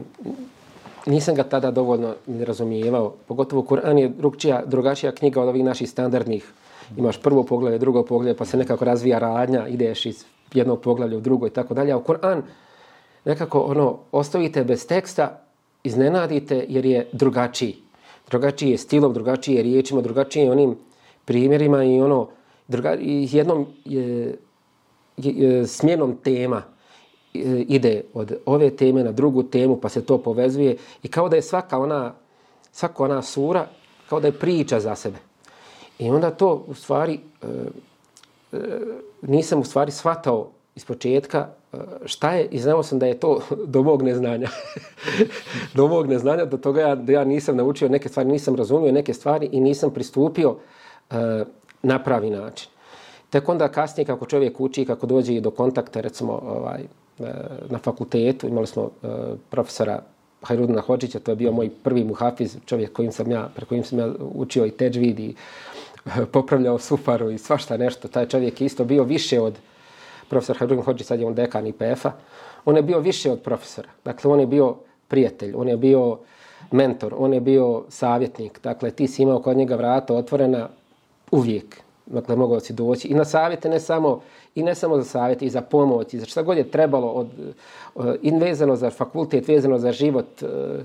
nisam 1.07 1.35
ga 1.35 1.43
tada 1.43 1.71
dovoljno 1.71 2.15
ne 2.27 2.45
razumijevao. 2.45 3.15
Pogotovo 3.27 3.63
Kur'an 3.63 3.99
je 3.99 4.09
drugčija, 4.09 4.63
drugačija 4.67 5.13
knjiga 5.13 5.43
od 5.43 5.49
ovih 5.49 5.65
naših 5.65 5.91
standardnih. 5.91 6.53
Imaš 6.97 7.23
prvo 7.23 7.43
poglavlje, 7.43 7.79
drugo 7.79 8.03
poglavlje, 8.03 8.37
pa 8.37 8.45
se 8.45 8.57
nekako 8.57 8.85
razvija 8.85 9.19
radnja, 9.19 9.69
ideš 9.69 10.07
iz 10.07 10.25
jednog 10.55 10.81
poglavlja 10.81 11.17
u 11.17 11.21
drugo 11.21 11.47
i 11.47 11.51
tako 11.51 11.75
dalje. 11.75 11.93
A 11.93 11.99
Kur'an 11.99 12.43
nekako 13.25 13.61
ono, 13.61 13.99
ostavite 14.13 14.65
bez 14.65 14.87
teksta, 14.87 15.41
iznenadite 15.85 16.67
jer 16.69 16.87
je 16.87 17.09
drugačiji. 17.13 17.77
Drugačiji 18.31 18.71
je 18.71 18.79
stilom, 18.79 19.13
drugačiji 19.13 19.55
je 19.55 19.63
riječima, 19.63 20.01
drugačiji 20.01 20.43
je 20.43 20.53
onim 20.53 20.77
primjerima 21.25 21.85
i 21.85 22.01
ono, 22.01 22.29
druga, 22.73 22.95
i 22.95 23.29
jednom 23.33 23.67
je, 23.85 24.37
je, 25.17 25.33
je, 25.33 25.67
smjenom 25.67 26.17
tema 26.25 26.63
e, 27.35 27.39
ide 27.69 28.03
od 28.15 28.35
ove 28.47 28.71
teme 28.77 29.05
na 29.05 29.13
drugu 29.13 29.43
temu, 29.43 29.77
pa 29.77 29.89
se 29.89 30.05
to 30.05 30.19
povezuje 30.19 30.77
i 31.03 31.09
kao 31.09 31.29
da 31.29 31.37
je 31.37 31.43
svaka 31.43 31.79
ona, 31.79 32.15
svaka 32.73 33.05
ona 33.05 33.23
sura, 33.23 33.67
kao 34.09 34.21
da 34.21 34.27
je 34.27 34.39
priča 34.39 34.81
za 34.81 34.95
sebe. 34.95 35.19
I 35.99 36.11
onda 36.11 36.31
to 36.31 36.65
u 36.67 36.75
stvari, 36.75 37.21
e, 37.43 37.47
e, 38.53 38.59
nisam 39.23 39.61
u 39.61 39.65
stvari 39.65 39.91
shvatao 39.91 40.51
iz 40.75 40.85
početka 40.85 41.49
e, 41.73 41.77
šta 42.05 42.31
je 42.31 42.47
i 42.51 42.59
znao 42.59 42.83
sam 42.83 42.99
da 42.99 43.07
je 43.07 43.21
to 43.21 43.41
do 43.75 43.83
mog 43.83 44.03
neznanja. 44.03 44.49
do 45.77 45.89
mog 45.89 46.07
neznanja, 46.07 46.45
do 46.45 46.57
toga 46.57 46.81
ja, 46.81 46.95
da 46.95 47.13
ja 47.13 47.25
nisam 47.25 47.57
naučio 47.57 47.89
neke 47.89 48.09
stvari, 48.09 48.29
nisam 48.29 48.57
razumio 48.57 48.93
neke 48.93 49.15
stvari 49.15 49.49
i 49.53 49.61
nisam 49.61 49.91
pristupio 49.91 50.57
e, 51.11 51.45
na 51.83 51.99
pravi 52.03 52.31
način. 52.31 52.69
Tek 53.31 53.49
onda 53.49 53.69
kasnije 53.69 54.07
kako 54.07 54.27
čovjek 54.27 54.61
uči, 54.61 54.85
kako 54.85 55.07
dođe 55.07 55.35
i 55.35 55.41
do 55.41 55.51
kontakta, 55.51 56.01
recimo, 56.01 56.33
ovaj, 56.33 56.81
e, 56.81 56.85
na 57.71 57.79
fakultetu, 57.79 58.49
imali 58.49 58.67
smo 58.67 58.91
e, 59.03 59.09
profesora 59.51 60.03
Hajrudina 60.43 60.81
Hođića, 60.81 61.19
to 61.19 61.33
je 61.33 61.37
bio 61.37 61.53
moj 61.53 61.71
prvi 61.83 62.05
muhafiz, 62.05 62.57
čovjek 62.67 62.93
kojim 62.93 63.13
sam 63.13 63.31
ja, 63.31 63.49
pre 63.55 63.67
kojim 63.67 63.85
sam 63.85 63.99
ja 63.99 64.13
učio 64.35 64.67
i 64.67 64.71
teđvid 64.71 65.21
i 65.21 65.35
e, 66.07 66.27
popravljao 66.33 66.79
sufaru 66.79 67.31
i 67.31 67.39
svašta 67.39 67.77
nešto. 67.77 68.09
Taj 68.09 68.29
čovjek 68.29 68.61
je 68.61 68.67
isto 68.67 68.85
bio 68.85 69.05
više 69.05 69.41
od 69.41 69.59
profesora 70.29 70.59
Hajrudina 70.59 70.85
Hođića, 70.85 71.05
sad 71.05 71.21
je 71.21 71.27
on 71.27 71.35
dekan 71.35 71.67
IPF-a. 71.67 72.13
On 72.65 72.77
je 72.77 72.83
bio 72.83 73.01
više 73.01 73.31
od 73.31 73.41
profesora. 73.41 73.89
Dakle, 74.05 74.31
on 74.31 74.41
je 74.41 74.47
bio 74.47 74.77
prijatelj, 75.09 75.55
on 75.57 75.69
je 75.69 75.77
bio 75.77 76.19
mentor, 76.71 77.15
on 77.19 77.35
je 77.35 77.41
bio 77.41 77.85
savjetnik. 77.89 78.61
Dakle, 78.63 78.91
ti 78.91 79.09
si 79.09 79.23
imao 79.23 79.43
kod 79.43 79.57
njega 79.57 79.77
vrata 79.77 80.15
otvorena 80.15 80.69
uvijek. 81.33 81.83
Dakle, 82.07 82.37
mogao 82.37 82.61
si 82.61 82.73
doći 82.73 83.09
i 83.09 83.15
na 83.15 83.25
savjete, 83.25 83.69
ne 83.69 83.81
samo 83.81 84.21
i 84.55 84.63
ne 84.63 84.75
samo 84.75 84.97
za 84.97 85.05
savjete, 85.05 85.47
i 85.47 85.51
za 85.51 85.61
pomoć, 85.61 86.15
i 86.15 86.19
za 86.19 86.27
šta 86.27 86.43
god 86.43 86.57
je 86.57 86.71
trebalo, 86.71 87.09
od, 87.09 87.29
eh, 87.97 88.15
in 88.23 88.39
vezano 88.39 88.77
za 88.77 88.91
fakultet, 88.91 89.49
vezano 89.49 89.79
za 89.79 89.93
život. 89.93 90.43
Eh, 90.43 90.85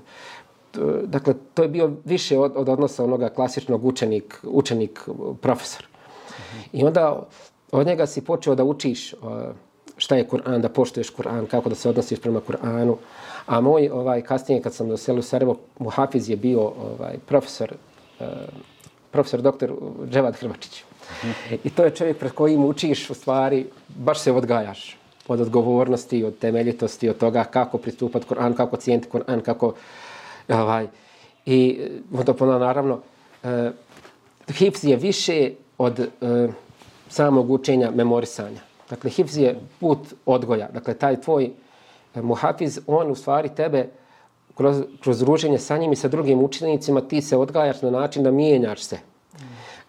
dakle, 1.04 1.34
to 1.54 1.64
je 1.64 1.70
bio 1.70 1.92
više 2.06 2.40
od, 2.40 2.54
od 2.56 2.70
odnosa 2.70 3.04
onoga 3.04 3.30
klasičnog 3.30 3.86
učenik, 3.86 4.40
učenik 4.44 5.10
profesor. 5.42 5.88
I 6.74 6.84
onda 6.84 7.28
od 7.72 7.88
njega 7.88 8.06
si 8.06 8.22
počeo 8.22 8.56
da 8.56 8.64
učiš 8.64 9.14
eh, 9.14 9.18
šta 9.98 10.16
je 10.16 10.28
Kur'an, 10.28 10.62
da 10.62 10.70
poštuješ 10.70 11.10
Kur'an, 11.10 11.48
kako 11.48 11.70
da 11.70 11.76
se 11.76 11.90
odnosiš 11.90 12.20
prema 12.20 12.42
Kur'anu. 12.48 12.96
A 13.46 13.62
moj, 13.62 13.90
ovaj, 13.90 14.22
kasnije 14.22 14.62
kad 14.62 14.74
sam 14.74 14.90
doselio 14.90 15.20
u 15.20 15.24
Sarajevo, 15.24 15.58
Muhafiz 15.80 16.30
je 16.30 16.36
bio 16.36 16.62
ovaj, 16.62 17.18
profesor, 17.26 17.74
profesor 19.18 19.42
doktor 19.42 19.72
Dževad 20.12 20.36
Hrvačić. 20.36 20.84
I 21.64 21.70
to 21.70 21.84
je 21.84 21.96
čovjek 21.96 22.18
pred 22.18 22.32
kojim 22.32 22.66
učiš, 22.66 23.10
u 23.10 23.14
stvari, 23.14 23.66
baš 23.90 24.20
se 24.20 24.32
odgajaš 24.32 24.98
od 25.28 25.42
odgovornosti, 25.42 26.24
od 26.24 26.38
temeljitosti, 26.38 27.10
od 27.10 27.18
toga 27.18 27.44
kako 27.44 27.78
pristupati 27.78 28.26
Koran, 28.26 28.54
kako 28.54 28.78
cijeniti 28.78 29.10
Kur'an, 29.10 29.42
kako... 29.42 29.74
Ovaj, 30.50 30.88
I 31.46 31.80
eh, 31.82 31.90
onda 32.14 32.34
ponavno, 32.34 32.66
naravno, 32.66 33.00
uh, 33.44 33.50
hifz 34.54 34.86
je 34.86 34.96
više 34.96 35.52
od 35.78 36.00
uh, 36.00 36.54
samog 37.10 37.52
učenja 37.52 37.92
memorisanja. 37.92 38.62
Dakle, 38.90 39.10
hifz 39.10 39.38
je 39.38 39.60
put 39.80 40.14
odgoja. 40.26 40.70
Dakle, 40.74 40.94
taj 40.94 41.22
tvoj 41.22 41.52
muhafiz, 42.16 42.80
on 42.88 43.12
u 43.12 43.16
stvari 43.16 43.50
tebe 43.50 43.88
kroz, 44.58 44.84
kroz 45.02 45.20
druženje 45.20 45.60
sa 45.60 45.78
njim 45.78 45.92
i 45.92 45.96
sa 45.96 46.08
drugim 46.08 46.44
učenicima, 46.44 47.02
ti 47.02 47.22
se 47.22 47.38
odgajaš 47.38 47.82
na 47.82 47.90
način 47.90 48.24
da 48.24 48.32
mijenjaš 48.32 48.84
se 48.84 48.98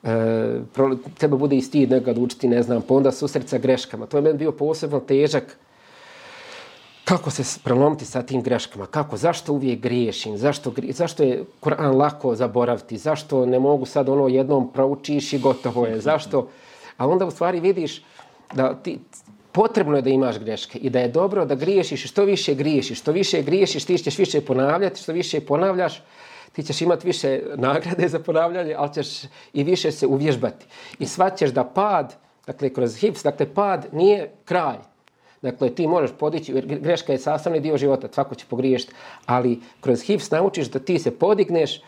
e, 0.02 0.60
tebe 1.18 1.36
bude 1.36 1.56
i 1.56 1.62
stid 1.62 1.90
nekad 1.90 2.18
učiti, 2.18 2.48
ne 2.48 2.62
znam, 2.62 2.82
pa 2.82 2.94
onda 2.94 3.12
susret 3.12 3.48
sa 3.48 3.58
greškama. 3.58 4.06
To 4.06 4.16
je 4.16 4.22
meni 4.22 4.38
bio 4.38 4.52
posebno 4.52 5.00
težak 5.00 5.58
kako 7.08 7.30
se 7.30 7.60
prelomiti 7.64 8.04
sa 8.04 8.22
tim 8.22 8.42
greškama, 8.42 8.86
kako, 8.86 9.16
zašto 9.16 9.52
uvijek 9.52 9.80
griješim, 9.80 10.36
zašto, 10.36 10.72
zašto 10.90 11.22
je 11.22 11.44
Koran 11.60 11.96
lako 11.96 12.34
zaboraviti, 12.34 12.98
zašto 12.98 13.46
ne 13.46 13.58
mogu 13.58 13.86
sad 13.86 14.08
ono 14.08 14.28
jednom 14.28 14.72
proučiš 14.72 15.32
i 15.32 15.38
gotovo 15.38 15.86
je, 15.86 16.00
zašto, 16.00 16.48
a 16.96 17.08
onda 17.08 17.26
u 17.26 17.30
stvari 17.30 17.60
vidiš 17.60 18.02
da 18.54 18.74
ti, 18.74 18.98
potrebno 19.58 19.96
je 19.96 20.02
da 20.02 20.10
imaš 20.10 20.38
greške 20.38 20.78
i 20.78 20.90
da 20.90 21.00
je 21.00 21.08
dobro 21.08 21.44
da 21.44 21.54
griješiš 21.54 22.04
što 22.10 22.24
više 22.24 22.54
griješiš, 22.54 23.00
što 23.00 23.12
više 23.12 23.42
griješiš, 23.42 23.84
ti 23.84 23.98
ćeš 23.98 24.18
više 24.18 24.40
ponavljati, 24.40 25.00
što 25.02 25.12
više 25.12 25.40
ponavljaš, 25.40 26.02
ti 26.52 26.62
ćeš 26.62 26.80
imati 26.80 27.06
više 27.06 27.40
nagrade 27.56 28.08
za 28.08 28.20
ponavljanje, 28.20 28.74
ali 28.78 28.94
ćeš 28.94 29.08
i 29.52 29.64
više 29.64 29.90
se 29.92 30.06
uvježbati. 30.06 30.66
I 30.98 31.06
svaćeš 31.06 31.50
da 31.50 31.64
pad, 31.64 32.14
dakle, 32.46 32.70
kroz 32.70 32.96
hips, 32.96 33.22
dakle, 33.22 33.48
pad 33.54 33.88
nije 33.92 34.30
kraj. 34.44 34.78
Dakle, 35.42 35.74
ti 35.74 35.86
možeš 35.86 36.10
podići, 36.18 36.52
jer 36.52 36.66
greška 36.66 37.12
je 37.12 37.18
sastavni 37.18 37.60
dio 37.60 37.76
života, 37.76 38.08
svako 38.12 38.34
će 38.34 38.46
pogriješiti, 38.48 38.94
ali 39.26 39.60
kroz 39.80 40.02
hips 40.02 40.30
naučiš 40.30 40.70
da 40.70 40.78
ti 40.78 40.98
se 40.98 41.10
podigneš 41.18 41.80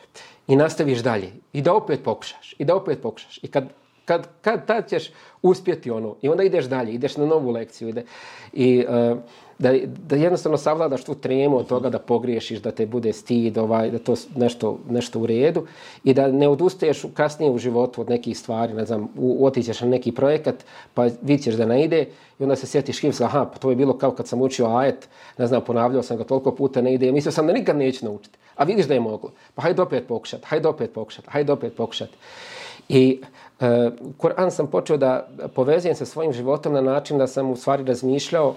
i 0.46 0.56
nastaviš 0.56 0.98
dalje. 0.98 1.32
I 1.52 1.62
da 1.62 1.74
opet 1.74 2.02
pokušaš. 2.04 2.54
I 2.58 2.64
da 2.64 2.74
opet 2.74 3.02
pokušaš. 3.02 3.38
I 3.42 3.48
kad, 3.48 3.70
kad, 4.10 4.26
kad 4.40 4.66
tad 4.66 4.88
ćeš 4.88 5.10
uspjeti 5.42 5.90
ono, 5.90 6.16
i 6.22 6.28
onda 6.28 6.42
ideš 6.42 6.64
dalje, 6.64 6.92
ideš 6.92 7.16
na 7.16 7.26
novu 7.26 7.50
lekciju. 7.50 7.88
Ide. 7.88 8.04
I, 8.52 8.84
uh, 8.88 9.18
da, 9.58 9.72
da 10.08 10.16
jednostavno 10.16 10.58
savladaš 10.58 11.04
tu 11.04 11.14
tremu 11.14 11.58
od 11.58 11.66
toga 11.66 11.90
da 11.90 11.98
pogriješiš, 11.98 12.58
da 12.58 12.70
te 12.70 12.86
bude 12.86 13.12
stid, 13.12 13.58
ovaj, 13.58 13.90
da 13.90 13.98
to 13.98 14.14
nešto, 14.36 14.78
nešto 14.88 15.20
u 15.20 15.26
redu 15.26 15.66
i 16.04 16.14
da 16.14 16.26
ne 16.28 16.48
odustaješ 16.48 17.04
kasnije 17.14 17.50
u 17.50 17.58
životu 17.58 18.00
od 18.00 18.08
nekih 18.10 18.38
stvari, 18.38 18.74
ne 18.74 18.84
znam, 18.84 19.08
otićeš 19.40 19.80
na 19.80 19.88
neki 19.88 20.12
projekat, 20.12 20.64
pa 20.94 21.08
vidiš 21.22 21.54
da 21.54 21.66
ne 21.66 21.84
ide 21.84 22.06
i 22.38 22.42
onda 22.42 22.56
se 22.56 22.66
sjetiš 22.66 23.00
hivsa, 23.00 23.24
aha, 23.24 23.44
pa 23.52 23.58
to 23.58 23.70
je 23.70 23.76
bilo 23.76 23.98
kao 23.98 24.10
kad 24.10 24.28
sam 24.28 24.42
učio 24.42 24.66
ajet, 24.66 25.08
ne 25.38 25.46
znam, 25.46 25.64
ponavljao 25.64 26.02
sam 26.02 26.16
ga 26.16 26.24
toliko 26.24 26.54
puta, 26.54 26.82
ne 26.82 26.94
ide, 26.94 27.12
mislio 27.12 27.32
sam 27.32 27.46
da 27.46 27.52
nikad 27.52 27.76
neću 27.76 28.04
naučiti, 28.04 28.38
a 28.56 28.64
vidiš 28.64 28.86
da 28.86 28.94
je 28.94 29.00
moglo, 29.00 29.30
pa 29.54 29.62
hajde 29.62 29.82
opet 29.82 30.06
pokušati, 30.08 30.46
hajde 30.46 30.68
opet 30.68 30.92
pokušati, 30.92 31.28
hajde 31.30 31.52
opet 31.52 31.76
pokušati. 31.76 32.16
I 32.88 33.20
uh, 33.60 33.66
Kur'an 34.18 34.50
sam 34.50 34.66
počeo 34.66 34.96
da 34.96 35.28
povezujem 35.54 35.96
sa 35.96 36.04
svojim 36.04 36.32
životom 36.32 36.72
na 36.72 36.80
način 36.80 37.18
da 37.18 37.26
sam 37.26 37.50
u 37.50 37.56
stvari 37.56 37.84
razmišljao 37.84 38.54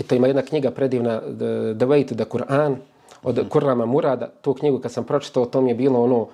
I 0.00 0.02
to 0.02 0.14
ima 0.14 0.26
jedna 0.26 0.42
knjiga 0.42 0.70
predivna, 0.70 1.20
The, 1.20 1.74
the 1.76 1.86
Way 1.86 2.08
to 2.08 2.14
the 2.14 2.24
Quran, 2.24 2.76
od 3.22 3.38
mm. 3.38 3.48
Kurama 3.48 3.86
Murada. 3.86 4.26
Tu 4.26 4.54
knjigu 4.54 4.78
kad 4.78 4.92
sam 4.92 5.04
pročitao, 5.04 5.46
to 5.46 5.60
mi 5.60 5.70
je 5.70 5.74
bilo 5.74 6.02
ono, 6.02 6.28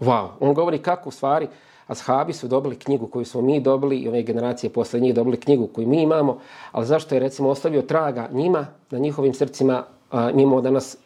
wow. 0.00 0.28
On 0.40 0.54
govori 0.54 0.78
kako 0.78 1.08
u 1.08 1.12
stvari 1.12 1.48
ashabi 1.86 2.32
su 2.32 2.48
dobili 2.48 2.78
knjigu 2.78 3.06
koju 3.06 3.24
smo 3.24 3.40
mi 3.40 3.60
dobili 3.60 3.96
i 3.96 4.08
ove 4.08 4.22
generacije 4.22 4.70
posle 4.70 5.00
njih 5.00 5.14
dobili 5.14 5.40
knjigu 5.40 5.66
koju 5.66 5.88
mi 5.88 6.02
imamo, 6.02 6.38
ali 6.72 6.86
zašto 6.86 7.14
je 7.14 7.18
recimo 7.18 7.48
ostavio 7.48 7.82
traga 7.82 8.28
njima, 8.32 8.66
na 8.90 8.98
njihovim 8.98 9.34
srcima, 9.34 9.84
a, 10.10 10.30
mi 10.34 10.42
imamo 10.42 10.60
danas 10.60 10.96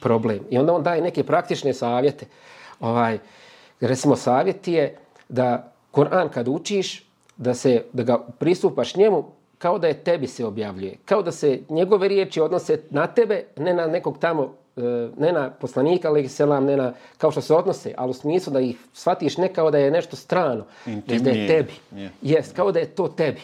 problem. 0.00 0.40
I 0.50 0.58
onda 0.58 0.72
on 0.72 0.82
daje 0.82 1.02
neke 1.02 1.24
praktične 1.24 1.74
savjete. 1.74 2.26
Ovaj, 2.80 3.18
recimo 3.80 4.16
savjet 4.16 4.68
je 4.68 4.96
da 5.32 5.72
Kur'an 5.92 6.28
kad 6.28 6.48
učiš, 6.48 7.04
da 7.36 7.54
se 7.54 7.82
da 7.92 8.02
ga 8.02 8.18
pristupaš 8.38 8.96
njemu 8.96 9.24
kao 9.58 9.78
da 9.78 9.86
je 9.86 10.04
tebi 10.04 10.26
se 10.26 10.44
objavljuje. 10.44 10.96
Kao 11.04 11.22
da 11.22 11.32
se 11.32 11.60
njegove 11.68 12.08
riječi 12.08 12.40
odnose 12.40 12.80
na 12.90 13.06
tebe, 13.06 13.44
ne 13.56 13.74
na 13.74 13.86
nekog 13.86 14.18
tamo, 14.18 14.54
e, 14.76 14.80
ne 15.18 15.32
na 15.32 15.50
poslanika, 15.50 16.08
ali 16.08 16.28
selam, 16.28 16.64
ne 16.64 16.76
na, 16.76 16.92
kao 17.18 17.30
što 17.30 17.40
se 17.40 17.54
odnose, 17.54 17.94
ali 17.96 18.10
u 18.10 18.14
smislu 18.14 18.52
da 18.52 18.60
ih 18.60 18.76
shvatiš 18.92 19.36
ne 19.36 19.52
kao 19.54 19.70
da 19.70 19.78
je 19.78 19.90
nešto 19.90 20.16
strano, 20.16 20.64
već 20.86 21.22
da 21.22 21.30
je 21.30 21.46
tebi. 21.46 21.72
Yeah. 21.92 22.08
Jest, 22.22 22.56
kao 22.56 22.72
da 22.72 22.78
je 22.78 22.86
to 22.86 23.08
tebi. 23.08 23.40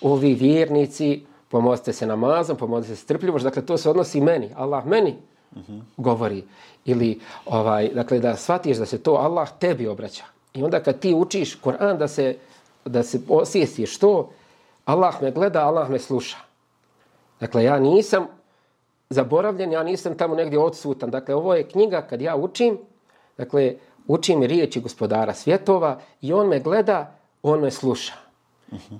Ovi 0.00 0.34
vjernici, 0.34 1.22
pomozite 1.48 1.92
se 1.92 2.06
namazom, 2.06 2.56
pomozite 2.56 2.96
se 2.96 3.02
strpljivoš, 3.02 3.42
dakle 3.42 3.66
to 3.66 3.76
se 3.76 3.90
odnosi 3.90 4.20
meni, 4.20 4.50
Allah 4.56 4.86
meni 4.86 5.14
uh 5.56 5.62
-huh. 5.62 5.80
govori. 5.96 6.44
Ili, 6.84 7.20
ovaj, 7.46 7.88
dakle, 7.88 8.18
da 8.18 8.36
shvatiš 8.36 8.76
da 8.76 8.86
se 8.86 9.02
to 9.02 9.12
Allah 9.12 9.48
tebi 9.58 9.86
obraća. 9.86 10.33
I 10.54 10.62
onda 10.62 10.80
kad 10.80 10.98
ti 10.98 11.14
učiš 11.14 11.54
Koran 11.54 11.98
da 11.98 12.08
se, 12.08 12.36
da 12.84 13.02
se 13.02 13.20
osjestiš 13.28 13.96
što, 13.96 14.30
Allah 14.84 15.22
me 15.22 15.30
gleda, 15.30 15.66
Allah 15.66 15.90
me 15.90 15.98
sluša. 15.98 16.36
Dakle, 17.40 17.64
ja 17.64 17.78
nisam 17.78 18.26
zaboravljen, 19.10 19.72
ja 19.72 19.82
nisam 19.82 20.16
tamo 20.16 20.34
negdje 20.34 20.58
odsutan. 20.58 21.10
Dakle, 21.10 21.34
ovo 21.34 21.54
je 21.54 21.68
knjiga 21.68 22.02
kad 22.02 22.20
ja 22.20 22.36
učim, 22.36 22.78
dakle, 23.38 23.74
učim 24.06 24.42
riječi 24.42 24.80
gospodara 24.80 25.34
svjetova 25.34 26.00
i 26.20 26.32
on 26.32 26.48
me 26.48 26.60
gleda, 26.60 27.16
on 27.42 27.60
me 27.60 27.70
sluša. 27.70 28.12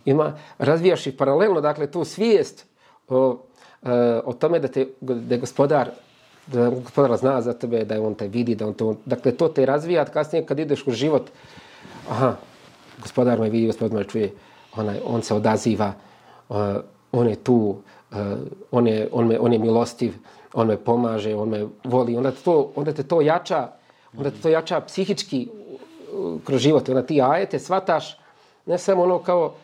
Ima, 0.04 0.38
razvijaš 0.58 1.06
i 1.06 1.16
paralelno, 1.16 1.60
dakle, 1.60 1.90
tu 1.90 2.04
svijest 2.04 2.66
o, 3.08 3.38
e, 3.82 3.90
o 4.24 4.32
tome 4.32 4.58
da, 4.58 4.68
te, 4.68 4.86
da 5.00 5.34
je 5.34 5.40
gospodar 5.40 5.90
da 6.46 6.70
gospodar 6.70 7.16
zna 7.16 7.40
za 7.40 7.52
tebe, 7.52 7.84
da 7.84 7.94
je 7.94 8.00
on 8.00 8.14
te 8.14 8.28
vidi, 8.28 8.54
da 8.54 8.66
on 8.66 8.74
te... 8.74 8.84
dakle, 9.04 9.32
to 9.32 9.48
te 9.48 9.66
razvija, 9.66 10.04
kasnije 10.04 10.46
kad 10.46 10.58
ideš 10.58 10.86
u 10.86 10.90
život, 10.90 11.30
aha, 12.10 12.36
gospodar 13.02 13.40
me 13.40 13.50
vidi, 13.50 13.66
gospodar 13.66 13.98
me 13.98 14.04
čuje, 14.04 14.32
onaj, 14.76 15.00
on 15.06 15.22
se 15.22 15.34
odaziva, 15.34 15.92
uh, 16.48 16.56
on 17.12 17.28
je 17.28 17.36
tu, 17.36 17.54
uh, 18.10 18.18
on, 18.70 18.86
je, 18.86 19.08
on, 19.12 19.26
me, 19.26 19.38
on 19.38 19.52
je 19.52 19.58
milostiv, 19.58 20.14
on 20.52 20.66
me 20.66 20.76
pomaže, 20.76 21.34
on 21.34 21.48
me 21.48 21.66
voli, 21.84 22.16
onda, 22.16 22.30
te 22.30 22.42
to, 22.44 22.72
onda 22.76 22.92
te 22.92 23.02
to 23.02 23.20
jača, 23.20 23.68
onda 24.16 24.30
te 24.30 24.40
to 24.42 24.48
jača 24.48 24.80
psihički 24.80 25.48
kroz 26.44 26.60
život, 26.60 26.88
onda 26.88 27.02
ti 27.02 27.22
ajete 27.22 27.58
svataš, 27.58 28.18
ne 28.66 28.78
samo 28.78 29.02
ono 29.02 29.18
kao 29.18 29.54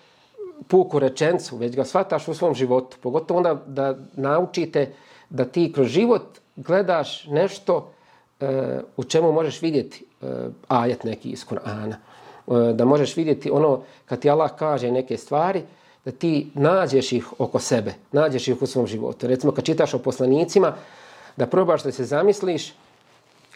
puku 0.69 0.99
rečencu, 0.99 1.57
već 1.57 1.77
ga 1.77 1.85
svataš 1.85 2.29
u 2.29 2.35
svom 2.35 2.55
životu, 2.55 2.97
pogotovo 3.01 3.39
onda 3.39 3.55
da 3.67 3.95
naučite 4.17 4.93
da 5.31 5.45
ti 5.45 5.73
kroz 5.75 5.89
život 5.89 6.23
gledaš 6.57 7.27
nešto 7.27 7.77
uh, 8.41 8.49
u 8.97 9.05
čemu 9.05 9.33
možeš 9.33 9.63
vidjeti 9.63 10.05
uh, 10.21 10.29
ajet 10.69 11.05
neki 11.05 11.31
iz 11.31 11.47
Kur'ana. 11.47 11.95
E, 12.51 12.73
da 12.73 12.85
možeš 12.85 13.17
vidjeti 13.17 13.51
ono 13.51 13.83
kad 14.05 14.21
ti 14.21 14.31
Allah 14.31 14.51
kaže 14.59 14.91
neke 14.91 15.17
stvari, 15.17 15.63
da 16.05 16.11
ti 16.11 16.51
nađeš 16.55 17.13
ih 17.13 17.27
oko 17.39 17.59
sebe, 17.59 17.95
nađeš 18.13 18.49
ih 18.49 18.63
u 18.63 18.67
svom 18.67 18.87
životu. 18.87 19.27
Recimo 19.27 19.53
kad 19.53 19.65
čitaš 19.65 19.95
o 19.95 19.99
poslanicima, 19.99 20.75
da 21.37 21.47
probaš 21.47 21.83
da 21.83 21.93
se 21.93 22.05
zamisliš 22.05 22.75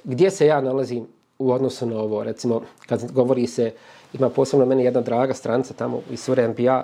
gdje 0.04 0.30
se 0.30 0.46
ja 0.46 0.60
nalazim 0.60 1.06
u 1.38 1.52
odnosu 1.52 1.86
na 1.86 2.00
ovo. 2.00 2.24
Recimo 2.24 2.62
kad 2.86 3.12
govori 3.12 3.46
se, 3.46 3.72
ima 4.12 4.28
posebno 4.28 4.66
meni 4.66 4.84
jedna 4.84 5.00
draga 5.00 5.34
stranca 5.34 5.74
tamo 5.74 6.00
iz 6.10 6.20
Sure 6.20 6.48
Anbiya, 6.48 6.82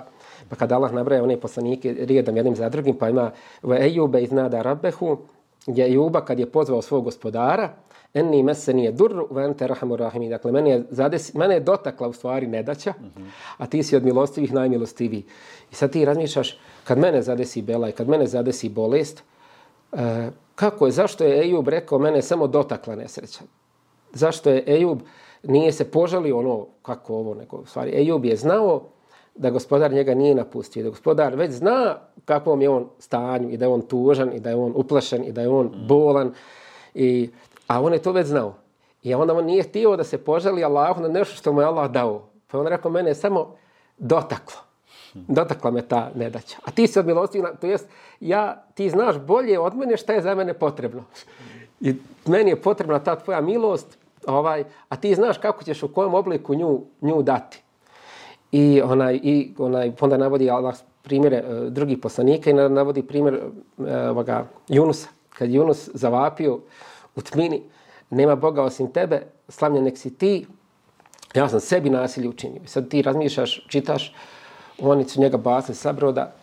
pa 0.51 0.55
kad 0.55 0.71
Allah 0.71 0.93
nabraja 0.93 1.23
one 1.23 1.39
poslanike 1.39 1.95
rijedom 1.99 2.37
jednim 2.37 2.55
za 2.55 2.69
drugim, 2.69 2.97
pa 2.97 3.09
ima 3.09 3.31
Ejube 3.79 4.21
iznada 4.21 4.61
Rabbehu, 4.61 5.17
gdje 5.67 5.85
Ejuba 5.85 6.25
kad 6.25 6.39
je 6.39 6.51
pozvao 6.51 6.81
svog 6.81 7.03
gospodara, 7.03 7.69
enni 8.13 8.43
meseni 8.43 8.83
je 8.83 8.91
dur, 8.91 9.27
vente 9.31 9.67
rahamu 9.67 9.95
rahimi. 9.95 10.29
Dakle, 10.29 10.51
mene 10.51 10.69
je, 10.69 10.83
zades, 10.89 11.33
mene 11.33 11.55
je 11.55 11.59
dotakla 11.59 12.07
u 12.07 12.13
stvari 12.13 12.47
nedaća, 12.47 12.93
a 13.57 13.65
ti 13.65 13.83
si 13.83 13.95
od 13.95 14.03
milostivih 14.03 14.53
najmilostiviji. 14.53 15.23
I 15.71 15.75
sad 15.75 15.91
ti 15.91 16.05
razmišljaš, 16.05 16.59
kad 16.83 16.97
mene 16.97 17.21
zadesi 17.21 17.61
bela 17.61 17.89
i 17.89 17.91
kad 17.91 18.09
mene 18.09 18.27
zadesi 18.27 18.69
bolest, 18.69 19.23
e, 19.93 20.29
kako 20.55 20.85
je, 20.85 20.91
zašto 20.91 21.23
je 21.23 21.41
Ejub 21.43 21.67
rekao, 21.67 21.99
mene 21.99 22.17
je 22.17 22.21
samo 22.21 22.47
dotakla 22.47 22.95
nesreća? 22.95 23.41
Zašto 24.13 24.49
je 24.49 24.63
Ejub 24.67 24.99
nije 25.43 25.71
se 25.71 25.91
požalio 25.91 26.39
ono, 26.39 26.67
kako 26.81 27.15
ovo, 27.15 27.33
nego, 27.33 27.57
u 27.57 27.65
stvari, 27.65 27.91
Ejub 27.95 28.25
je 28.25 28.35
znao 28.35 28.83
da 29.35 29.49
gospodar 29.49 29.91
njega 29.91 30.13
nije 30.13 30.35
napustio, 30.35 30.83
da 30.83 30.89
gospodar 30.89 31.35
već 31.35 31.51
zna 31.51 31.95
kakvom 32.25 32.61
je 32.61 32.69
on 32.69 32.87
stanju 32.99 33.49
i 33.49 33.57
da 33.57 33.65
je 33.65 33.69
on 33.69 33.81
tužan 33.81 34.33
i 34.33 34.39
da 34.39 34.49
je 34.49 34.55
on 34.55 34.73
uplašen 34.75 35.23
i 35.23 35.31
da 35.31 35.41
je 35.41 35.49
on 35.49 35.71
bolan 35.87 36.33
i 36.93 37.29
A 37.71 37.81
on 37.81 37.93
je 37.93 38.01
to 38.01 38.11
već 38.11 38.27
znao. 38.27 38.53
I 39.03 39.13
onda 39.13 39.33
on 39.33 39.45
nije 39.45 39.63
htio 39.63 39.95
da 39.95 40.03
se 40.03 40.17
požali 40.17 40.63
Allahu 40.63 41.01
na 41.01 41.07
nešto 41.07 41.35
što 41.35 41.53
mu 41.53 41.61
je 41.61 41.67
Allah 41.67 41.91
dao. 41.91 42.27
Pa 42.47 42.59
on 42.59 42.67
rekao, 42.67 42.91
mene 42.91 43.09
je 43.09 43.15
samo 43.15 43.55
dotaklo. 43.97 44.57
Dotakla 45.13 45.71
me 45.71 45.81
ta 45.81 46.11
nedaća. 46.15 46.57
A 46.65 46.71
ti 46.71 46.87
se 46.87 46.99
od 46.99 47.05
milosti, 47.05 47.43
to 47.61 47.67
jest, 47.67 47.87
ja, 48.19 48.63
ti 48.75 48.89
znaš 48.89 49.19
bolje 49.19 49.59
od 49.59 49.77
mene 49.77 49.97
šta 49.97 50.13
je 50.13 50.21
za 50.21 50.35
mene 50.35 50.53
potrebno. 50.53 51.03
I 51.79 51.95
meni 52.25 52.49
je 52.49 52.61
potrebna 52.61 52.99
ta 52.99 53.15
tvoja 53.15 53.41
milost, 53.41 53.97
ovaj, 54.27 54.63
a 54.89 54.95
ti 54.95 55.15
znaš 55.15 55.37
kako 55.37 55.63
ćeš 55.63 55.83
u 55.83 55.93
kojem 55.93 56.13
obliku 56.13 56.55
nju, 56.55 56.81
nju 57.01 57.21
dati. 57.21 57.63
I 58.51 58.81
onaj, 58.81 59.19
i 59.23 59.53
onaj, 59.57 59.95
pa 59.95 60.05
onda 60.05 60.17
navodi 60.17 60.49
Allah 60.49 60.75
primjere 61.01 61.43
uh, 61.47 61.67
drugih 61.73 61.97
poslanika 61.97 62.49
i 62.49 62.53
navodi 62.53 63.03
primjer 63.03 63.35
uh, 63.35 63.85
ovoga, 64.09 64.45
Junusa. 64.67 65.07
Kad 65.29 65.51
Junus 65.51 65.89
zavapio, 65.93 66.59
u 67.15 67.21
tmini, 67.21 67.61
nema 68.09 68.35
Boga 68.35 68.63
osim 68.63 68.91
tebe, 68.91 69.21
slavljen 69.49 69.83
nek 69.83 69.97
si 69.97 70.17
ti, 70.17 70.45
ja 71.35 71.49
sam 71.49 71.59
sebi 71.59 71.89
nasilje 71.89 72.29
učinio. 72.29 72.61
Sad 72.65 72.87
ti 72.89 73.01
razmišljaš, 73.01 73.65
čitaš, 73.67 74.13
oni 74.79 75.03
su 75.09 75.21
njega 75.21 75.37
basni 75.37 75.75
sa 75.75 75.91
broda, 75.91 76.33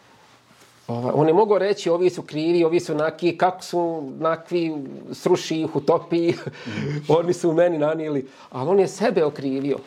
Ova, 0.88 1.12
on 1.14 1.28
je 1.28 1.34
mogao 1.34 1.58
reći, 1.58 1.90
ovi 1.90 2.10
su 2.10 2.22
krivi, 2.22 2.64
ovi 2.64 2.80
su 2.80 2.94
naki, 2.94 3.38
kako 3.38 3.62
su 3.62 4.12
nakvi, 4.18 4.72
sruši 5.12 5.60
ih, 5.60 5.76
utopi, 5.76 6.32
oni 7.18 7.32
su 7.32 7.50
u 7.50 7.52
meni 7.52 7.78
nanijeli. 7.78 8.26
Ali 8.50 8.70
on 8.70 8.80
je 8.80 8.88
sebe 8.88 9.24
okrivio. 9.24 9.78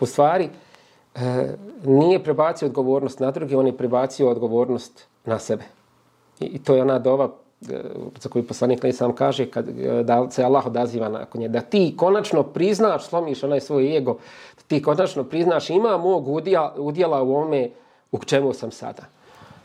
U 0.00 0.06
stvari, 0.06 0.48
e, 1.14 1.54
nije 1.84 2.24
prebacio 2.24 2.68
odgovornost 2.68 3.20
na 3.20 3.30
druge, 3.30 3.56
on 3.56 3.66
je 3.66 3.76
prebacio 3.76 4.30
odgovornost 4.30 5.06
na 5.24 5.38
sebe. 5.38 5.64
I, 6.40 6.44
i 6.44 6.58
to 6.58 6.74
je 6.74 6.82
ona 6.82 6.98
dova 6.98 7.30
e, 7.70 7.82
za 8.20 8.28
koju 8.28 8.46
poslanik 8.46 8.84
Ali 8.84 8.92
sam 8.92 9.14
kaže 9.14 9.46
kad, 9.46 9.68
e, 9.68 10.02
da 10.02 10.30
se 10.30 10.44
Allah 10.44 10.66
odaziva 10.66 11.08
nakon 11.08 11.40
nje, 11.40 11.48
da 11.48 11.60
ti 11.60 11.94
konačno 11.96 12.42
priznaš, 12.42 13.06
slomiš 13.06 13.42
onaj 13.42 13.60
svoj 13.60 13.96
ego, 13.96 14.18
da 14.56 14.62
ti 14.66 14.82
konačno 14.82 15.24
priznaš 15.24 15.70
ima 15.70 15.98
mog 15.98 16.28
udjela, 16.28 16.74
udjela 16.78 17.22
u 17.22 17.34
ome 17.34 17.70
u 18.12 18.18
čemu 18.18 18.52
sam 18.52 18.70
sada. 18.70 19.02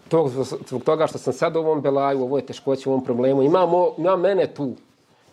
To, 0.09 0.27
zbog 0.67 0.83
toga 0.83 1.07
što 1.07 1.17
sam 1.17 1.33
sad 1.33 1.55
u 1.55 1.59
ovom 1.59 1.81
belaju, 1.81 2.19
u 2.19 2.23
ovoj 2.23 2.45
teškoći, 2.45 2.89
u 2.89 2.91
ovom 2.91 3.03
problemu, 3.05 3.43
ima, 3.43 3.65
mo, 3.65 3.91
ima 3.97 4.15
mene 4.15 4.47
tu, 4.47 4.73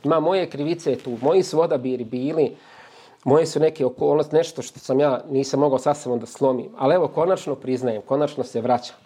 ima 0.05 0.21
moje 0.21 0.51
krivice 0.51 0.97
tu, 0.97 1.17
moji 1.23 1.43
su 1.43 1.61
odabiri 1.61 2.05
bili, 2.05 2.57
moje 3.25 3.47
su 3.47 3.61
neke 3.61 3.87
okolnosti, 3.87 4.37
nešto 4.37 4.63
što 4.63 4.79
sam 4.79 5.01
ja 5.01 5.21
nisam 5.31 5.61
mogao 5.61 5.79
sasvim 5.79 6.19
da 6.19 6.27
slomim. 6.27 6.69
Ali 6.79 6.95
evo, 6.95 7.09
konačno 7.09 7.55
priznajem, 7.55 8.03
konačno 8.03 8.45
se 8.45 8.61
vraćam. 8.61 8.97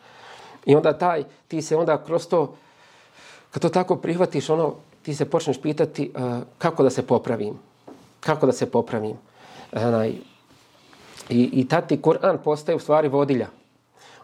I 0.66 0.74
onda 0.74 0.98
taj, 0.98 1.24
ti 1.48 1.62
se 1.62 1.76
onda 1.76 2.04
kroz 2.04 2.26
to, 2.28 2.54
kad 3.50 3.62
to 3.62 3.68
tako 3.68 3.96
prihvatiš, 3.96 4.50
ono, 4.50 4.74
ti 5.02 5.14
se 5.14 5.30
počneš 5.30 5.60
pitati 5.62 6.12
uh, 6.14 6.22
kako 6.58 6.82
da 6.82 6.90
se 6.90 7.06
popravim. 7.06 7.54
Kako 8.20 8.46
da 8.46 8.52
se 8.52 8.70
popravim. 8.70 9.16
Onaj, 9.72 10.12
I, 11.28 11.50
i 11.52 11.68
tad 11.68 11.88
ti 11.88 12.00
Kur'an 12.02 12.38
postaje 12.44 12.76
u 12.76 12.78
stvari 12.78 13.08
vodilja. 13.08 13.46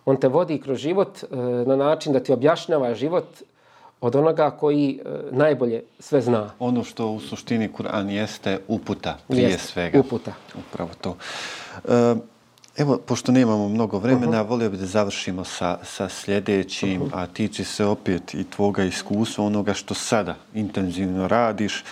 On 0.05 0.17
te 0.17 0.29
vodi 0.29 0.61
kroz 0.61 0.79
život 0.79 1.23
uh, 1.23 1.39
na 1.67 1.77
način 1.77 2.13
da 2.13 2.21
ti 2.21 2.33
objašnjava 2.33 2.95
život 2.95 3.25
od 4.03 4.17
onoga 4.17 4.51
koji 4.51 5.01
uh, 5.05 5.37
najbolje 5.37 5.83
sve 5.99 6.21
zna. 6.21 6.51
Ono 6.59 6.85
što 6.85 7.09
u 7.09 7.21
suštini 7.21 7.69
Kur'an 7.79 8.09
jeste 8.09 8.59
uputa 8.69 9.19
prije 9.29 9.51
jeste, 9.51 9.73
svega. 9.73 10.01
uputa. 10.01 10.33
Upravo 10.59 10.91
to. 11.01 11.17
Uh, 11.85 11.93
Evo, 12.77 12.99
pošto 13.07 13.33
nemamo 13.33 13.69
mnogo 13.69 13.99
vremena, 13.99 14.41
uh 14.41 14.47
-huh. 14.47 14.51
volio 14.51 14.71
bih 14.71 14.81
da 14.81 14.87
završimo 14.87 15.45
sa, 15.45 15.79
sa 15.83 16.09
sljedećim, 16.09 17.03
uh 17.03 17.09
-huh. 17.09 17.23
a 17.23 17.27
tiči 17.27 17.65
se 17.65 17.85
opet 17.85 18.35
i 18.35 18.45
tvoga 18.45 18.85
iskustva, 18.85 19.45
onoga 19.45 19.75
što 19.75 19.95
sada 19.95 20.35
intenzivno 20.55 21.29
radiš. 21.29 21.85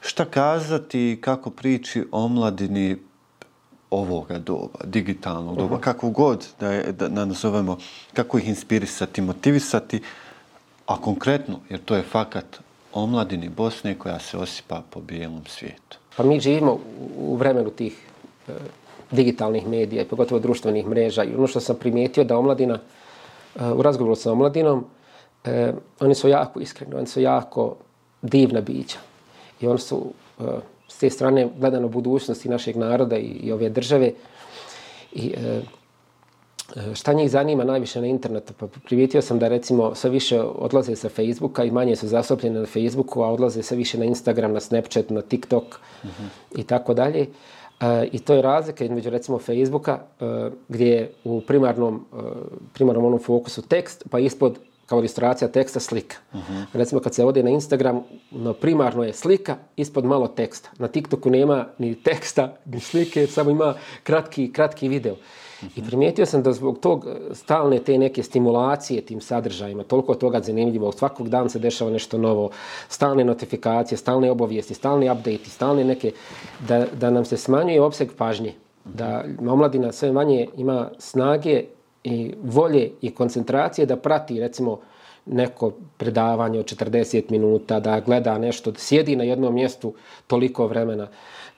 Šta 0.00 0.24
kazati 0.24 1.18
kako 1.20 1.50
priči 1.50 2.04
o 2.12 2.28
mladini 2.28 2.96
ovoga 3.90 4.38
doba, 4.38 4.78
digitalnog 4.84 5.56
doba, 5.56 5.74
uh 5.74 5.80
-huh. 5.80 5.84
kako 5.84 6.10
god 6.10 6.46
da, 6.60 6.72
je, 6.72 6.92
da, 6.92 7.24
nazovemo, 7.24 7.78
kako 8.14 8.38
ih 8.38 8.48
inspirisati, 8.48 9.20
motivisati, 9.20 10.00
a 10.88 10.96
konkretno, 11.00 11.60
jer 11.68 11.80
to 11.84 11.96
je 11.96 12.02
fakat 12.02 12.60
omladini 12.92 13.48
Bosne 13.48 13.94
koja 13.98 14.18
se 14.18 14.38
osipa 14.38 14.82
po 14.90 15.00
bijelom 15.00 15.42
svijetu. 15.46 15.98
Pa 16.16 16.22
mi 16.22 16.40
živimo 16.40 16.78
u 17.18 17.36
vremenu 17.36 17.70
tih 17.70 18.06
e, 18.48 18.52
digitalnih 19.10 19.68
medija 19.68 20.02
i 20.02 20.08
pogotovo 20.08 20.40
društvenih 20.40 20.86
mreža. 20.86 21.24
I 21.24 21.34
ono 21.34 21.46
što 21.46 21.60
sam 21.60 21.76
primijetio 21.76 22.24
da 22.24 22.38
omladina, 22.38 22.78
e, 23.56 23.64
u 23.64 23.82
razgovoru 23.82 24.16
sa 24.16 24.32
omladinom, 24.32 24.84
e, 25.44 25.72
oni 26.00 26.14
su 26.14 26.28
jako 26.28 26.60
iskreni, 26.60 26.94
oni 26.94 27.06
su 27.06 27.20
jako 27.20 27.76
divna 28.22 28.60
bića. 28.60 28.98
I 29.60 29.66
oni 29.66 29.78
su 29.78 30.12
e, 30.40 30.42
s 30.88 30.98
te 30.98 31.10
strane 31.10 31.48
gledano 31.58 31.88
budućnosti 31.88 32.48
našeg 32.48 32.76
naroda 32.76 33.16
i, 33.18 33.26
i 33.26 33.52
ove 33.52 33.68
države. 33.68 34.12
I 35.12 35.34
E, 35.36 35.60
E, 36.76 36.94
šta 36.94 37.12
njih 37.12 37.30
zanima 37.30 37.64
najviše 37.64 38.00
na 38.00 38.06
internetu? 38.06 38.52
Pa 38.58 38.66
primijetio 38.84 39.22
sam 39.22 39.38
da 39.38 39.48
recimo 39.48 39.94
sve 39.94 40.10
više 40.10 40.40
odlaze 40.40 40.96
sa 40.96 41.08
Facebooka 41.08 41.64
i 41.64 41.70
manje 41.70 41.96
su 41.96 42.08
zasopljene 42.08 42.60
na 42.60 42.66
Facebooku, 42.66 43.22
a 43.22 43.32
odlaze 43.32 43.62
sve 43.62 43.76
više 43.76 43.98
na 43.98 44.04
Instagram, 44.04 44.52
na 44.52 44.60
Snapchat, 44.60 45.10
na 45.10 45.22
TikTok 45.22 45.64
uh 45.64 46.10
-huh. 46.10 46.60
i 46.60 46.62
tako 46.62 46.94
dalje. 46.94 47.26
E, 47.80 48.08
I 48.12 48.18
to 48.18 48.34
je 48.34 48.42
razlika 48.42 48.84
između 48.84 49.10
recimo 49.10 49.38
Facebooka 49.38 49.98
e, 50.20 50.24
gdje 50.68 50.86
je 50.86 51.12
u 51.24 51.40
primarnom, 51.40 52.06
primarnom 52.74 53.04
onom 53.04 53.18
fokusu 53.18 53.62
tekst, 53.62 54.04
pa 54.10 54.18
ispod 54.18 54.58
kao 54.88 54.98
ilustracija 54.98 55.48
teksta 55.48 55.80
slika. 55.80 56.16
Uh 56.32 56.40
-huh. 56.40 56.64
Recimo 56.72 57.00
kad 57.00 57.14
se 57.14 57.24
ode 57.24 57.42
na 57.42 57.50
Instagram, 57.50 58.00
no 58.30 58.52
primarno 58.52 59.04
je 59.04 59.12
slika, 59.12 59.56
ispod 59.76 60.04
malo 60.04 60.28
teksta. 60.28 60.70
Na 60.78 60.88
TikToku 60.88 61.30
nema 61.30 61.66
ni 61.78 61.94
teksta, 61.94 62.56
ni 62.64 62.80
slike, 62.80 63.26
samo 63.26 63.50
ima 63.50 63.74
kratki, 64.02 64.52
kratki 64.52 64.88
video. 64.88 65.16
I 65.76 65.82
primijetio 65.82 66.26
sam 66.26 66.42
da 66.42 66.52
zbog 66.52 66.78
tog 66.78 67.06
e, 67.06 67.34
stalne 67.34 67.78
te 67.78 67.98
neke 67.98 68.22
stimulacije 68.22 69.00
tim 69.00 69.20
sadržajima, 69.20 69.82
toliko 69.82 70.14
toga 70.14 70.40
zanimljivog, 70.40 70.94
svakog 70.94 71.28
dana 71.28 71.48
se 71.48 71.58
dešava 71.58 71.90
nešto 71.90 72.18
novo, 72.18 72.50
stalne 72.88 73.24
notifikacije, 73.24 73.98
stalne 73.98 74.30
obavijesti, 74.30 74.74
stalni 74.74 75.10
update, 75.10 75.44
stalne 75.44 75.84
neke, 75.84 76.12
da, 76.68 76.86
da 77.00 77.10
nam 77.10 77.24
se 77.24 77.36
smanjuje 77.36 77.82
opseg 77.82 78.12
pažnje. 78.16 78.54
Da 78.84 79.24
omladina 79.48 79.92
sve 79.92 80.12
manje 80.12 80.48
ima 80.56 80.90
snage 80.98 81.64
i 82.08 82.34
volje 82.42 82.90
i 83.00 83.14
koncentracije 83.14 83.86
da 83.86 83.96
prati, 83.96 84.40
recimo, 84.40 84.78
neko 85.26 85.72
predavanje 85.96 86.60
od 86.60 86.66
40 86.66 87.30
minuta, 87.30 87.80
da 87.80 88.00
gleda 88.00 88.38
nešto, 88.38 88.70
da 88.70 88.78
sjedi 88.78 89.16
na 89.16 89.24
jednom 89.24 89.54
mjestu 89.54 89.94
toliko 90.26 90.66
vremena 90.66 91.08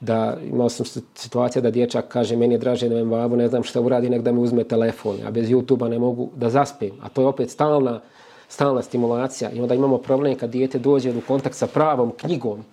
da 0.01 0.37
imao 0.53 0.69
sam 0.69 0.87
situacija 1.15 1.63
da 1.63 1.71
dječak 1.71 2.09
kaže 2.09 2.37
meni 2.37 2.55
je 2.55 2.59
draže 2.59 2.89
da 2.89 2.95
me 2.95 3.05
babu 3.05 3.37
ne 3.37 3.49
znam 3.49 3.63
šta 3.63 3.81
uradi 3.81 4.11
nek 4.11 4.23
da 4.23 4.33
mi 4.33 4.41
uzme 4.41 4.65
telefon, 4.65 5.17
a 5.27 5.31
bez 5.31 5.49
YouTube-a 5.49 5.89
ne 5.89 5.99
mogu 5.99 6.31
da 6.37 6.51
zaspim. 6.51 6.93
A 7.03 7.09
to 7.09 7.21
je 7.21 7.27
opet 7.27 7.51
stalna, 7.51 8.01
stalna 8.49 8.83
stimulacija. 8.83 9.51
I 9.51 9.61
onda 9.61 9.75
imamo 9.75 9.99
problem 9.99 10.35
kad 10.35 10.51
dijete 10.51 10.79
dođe 10.79 11.11
u 11.11 11.21
kontakt 11.29 11.55
sa 11.55 11.67
pravom 11.67 12.13
knjigom, 12.17 12.65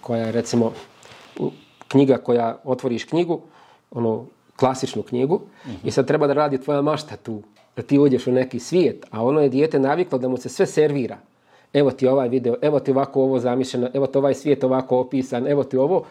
koja 0.00 0.26
je 0.26 0.32
recimo 0.32 0.72
knjiga 1.88 2.16
koja 2.16 2.58
otvoriš 2.64 3.04
knjigu, 3.04 3.40
ono 3.90 4.24
klasičnu 4.56 5.02
knjigu, 5.02 5.34
uh 5.34 5.42
-huh. 5.66 5.76
i 5.84 5.90
sad 5.90 6.06
treba 6.06 6.26
da 6.26 6.32
radi 6.32 6.58
tvoja 6.58 6.82
mašta 6.82 7.16
tu, 7.16 7.42
da 7.76 7.82
ti 7.82 7.98
uđeš 7.98 8.26
u 8.26 8.32
neki 8.32 8.58
svijet, 8.58 9.06
a 9.10 9.24
ono 9.24 9.40
je 9.40 9.48
dijete 9.48 9.78
naviklo 9.78 10.18
da 10.18 10.28
mu 10.28 10.36
se 10.36 10.48
sve 10.48 10.66
servira. 10.66 11.18
Evo 11.72 11.90
ti 11.90 12.06
ovaj 12.06 12.28
video, 12.28 12.54
evo 12.62 12.80
ti 12.80 12.90
ovako 12.90 13.22
ovo 13.22 13.38
zamišljeno, 13.38 13.90
evo 13.94 14.06
ti 14.06 14.18
ovaj 14.18 14.34
svijet 14.34 14.64
ovako 14.64 14.98
opisan, 14.98 15.46
evo 15.46 15.64
ti 15.64 15.76
ovo. 15.76 16.04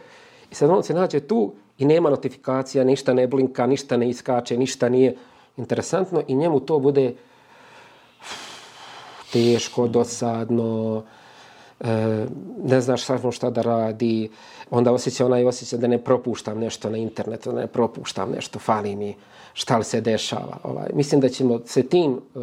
I 0.52 0.56
sad 0.56 0.70
on 0.70 0.84
se 0.84 0.94
nađe 0.94 1.20
tu 1.20 1.54
i 1.78 1.86
nema 1.86 2.10
notifikacija, 2.10 2.84
ništa 2.84 3.14
ne 3.14 3.28
blinka, 3.28 3.68
ništa 3.68 3.98
ne 3.98 4.10
iskače, 4.10 4.58
ništa 4.58 4.90
nije 4.90 5.16
interesantno 5.58 6.22
i 6.28 6.36
njemu 6.36 6.60
to 6.60 6.80
bude 6.80 7.14
teško, 9.34 9.88
dosadno, 9.88 11.04
ne 12.64 12.82
znaš 12.82 13.04
samo 13.04 13.32
šta 13.32 13.50
da 13.50 13.62
radi, 13.62 14.30
onda 14.72 14.92
osjeća 14.92 15.26
onaj 15.26 15.46
osjeća 15.46 15.78
da 15.78 15.88
ne 15.88 15.98
propuštam 15.98 16.60
nešto 16.60 16.90
na 16.90 16.98
internetu, 16.98 17.52
da 17.52 17.60
ne 17.60 17.68
propuštam 17.68 18.32
nešto, 18.32 18.60
fali 18.60 18.96
mi 18.96 19.16
šta 19.54 19.78
li 19.78 19.84
se 19.84 20.02
dešava. 20.02 20.58
Ovaj. 20.64 20.90
Mislim 20.94 21.22
da 21.22 21.30
ćemo 21.30 21.60
se 21.66 21.84
tim 21.84 22.14
e, 22.14 22.40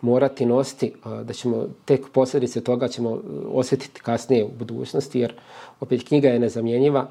morati 0.00 0.46
nositi, 0.46 0.92
da 1.24 1.32
ćemo 1.32 1.66
tek 1.84 2.08
posljedice 2.12 2.60
toga 2.60 2.88
ćemo 2.88 3.10
e, 3.10 3.18
osjetiti 3.52 4.00
kasnije 4.00 4.44
u 4.44 4.50
budućnosti, 4.58 5.20
jer 5.20 5.34
opet 5.80 6.08
knjiga 6.08 6.28
je 6.28 6.38
nezamjenjiva 6.38 7.06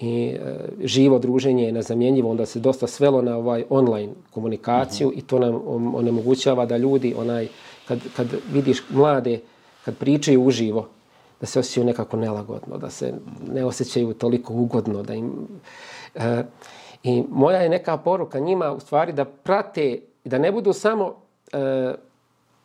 i 0.00 0.26
e, 0.26 0.68
živo 0.84 1.18
druženje 1.18 1.64
je 1.64 1.72
nezamjenjivo, 1.72 2.30
onda 2.30 2.46
se 2.46 2.60
dosta 2.60 2.86
svelo 2.86 3.22
na 3.22 3.36
ovaj 3.36 3.64
online 3.70 4.12
komunikaciju 4.30 5.08
uh 5.08 5.14
-huh. 5.14 5.18
i 5.18 5.22
to 5.22 5.38
nam 5.38 5.60
onemogućava 5.94 6.66
da 6.66 6.76
ljudi, 6.76 7.14
onaj, 7.18 7.48
kad, 7.88 7.98
kad 8.16 8.26
vidiš 8.52 8.82
mlade, 8.90 9.40
kad 9.84 9.96
pričaju 9.96 10.42
uživo, 10.44 10.88
da 11.40 11.46
se 11.46 11.58
osjećaju 11.58 11.86
nekako 11.86 12.16
nelagodno, 12.16 12.78
da 12.78 12.90
se 12.90 13.14
ne 13.52 13.64
osjećaju 13.64 14.14
toliko 14.14 14.52
ugodno, 14.52 15.02
da 15.02 15.14
im... 15.14 15.32
E, 16.14 16.42
I 17.02 17.24
moja 17.30 17.58
je 17.58 17.68
neka 17.68 17.96
poruka 17.96 18.38
njima 18.38 18.72
u 18.72 18.80
stvari 18.80 19.12
da 19.12 19.24
prate, 19.24 19.98
da 20.24 20.38
ne 20.38 20.52
budu 20.52 20.72
samo 20.72 21.14
e, 21.52 21.94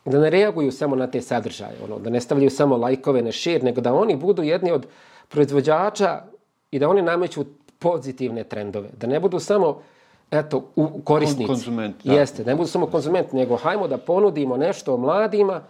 da 0.04 0.20
ne 0.20 0.30
reaguju 0.30 0.72
samo 0.72 0.96
na 0.96 1.06
te 1.06 1.20
sadržaje, 1.20 1.76
ono, 1.84 1.98
da 1.98 2.10
ne 2.10 2.20
stavljaju 2.20 2.50
samo 2.50 2.76
lajkove 2.76 3.22
na 3.22 3.32
šir, 3.32 3.64
nego 3.64 3.80
da 3.80 3.94
oni 3.94 4.16
budu 4.16 4.42
jedni 4.42 4.72
od 4.72 4.86
proizvođača 5.28 6.22
i 6.70 6.78
da 6.78 6.88
oni 6.88 7.02
nameću 7.02 7.44
pozitivne 7.78 8.44
trendove. 8.44 8.88
Da 8.96 9.06
ne 9.06 9.20
budu 9.20 9.38
samo 9.38 9.82
eto, 10.30 10.64
u, 10.76 11.00
korisnici. 11.04 11.46
Konzument, 11.46 11.96
da. 12.04 12.12
Jeste, 12.12 12.44
ne 12.44 12.54
budu 12.54 12.68
samo 12.68 12.86
konzument, 12.86 13.32
nego 13.32 13.56
hajmo 13.56 13.88
da 13.88 13.98
ponudimo 13.98 14.56
nešto 14.56 14.96
mladima 14.96 15.62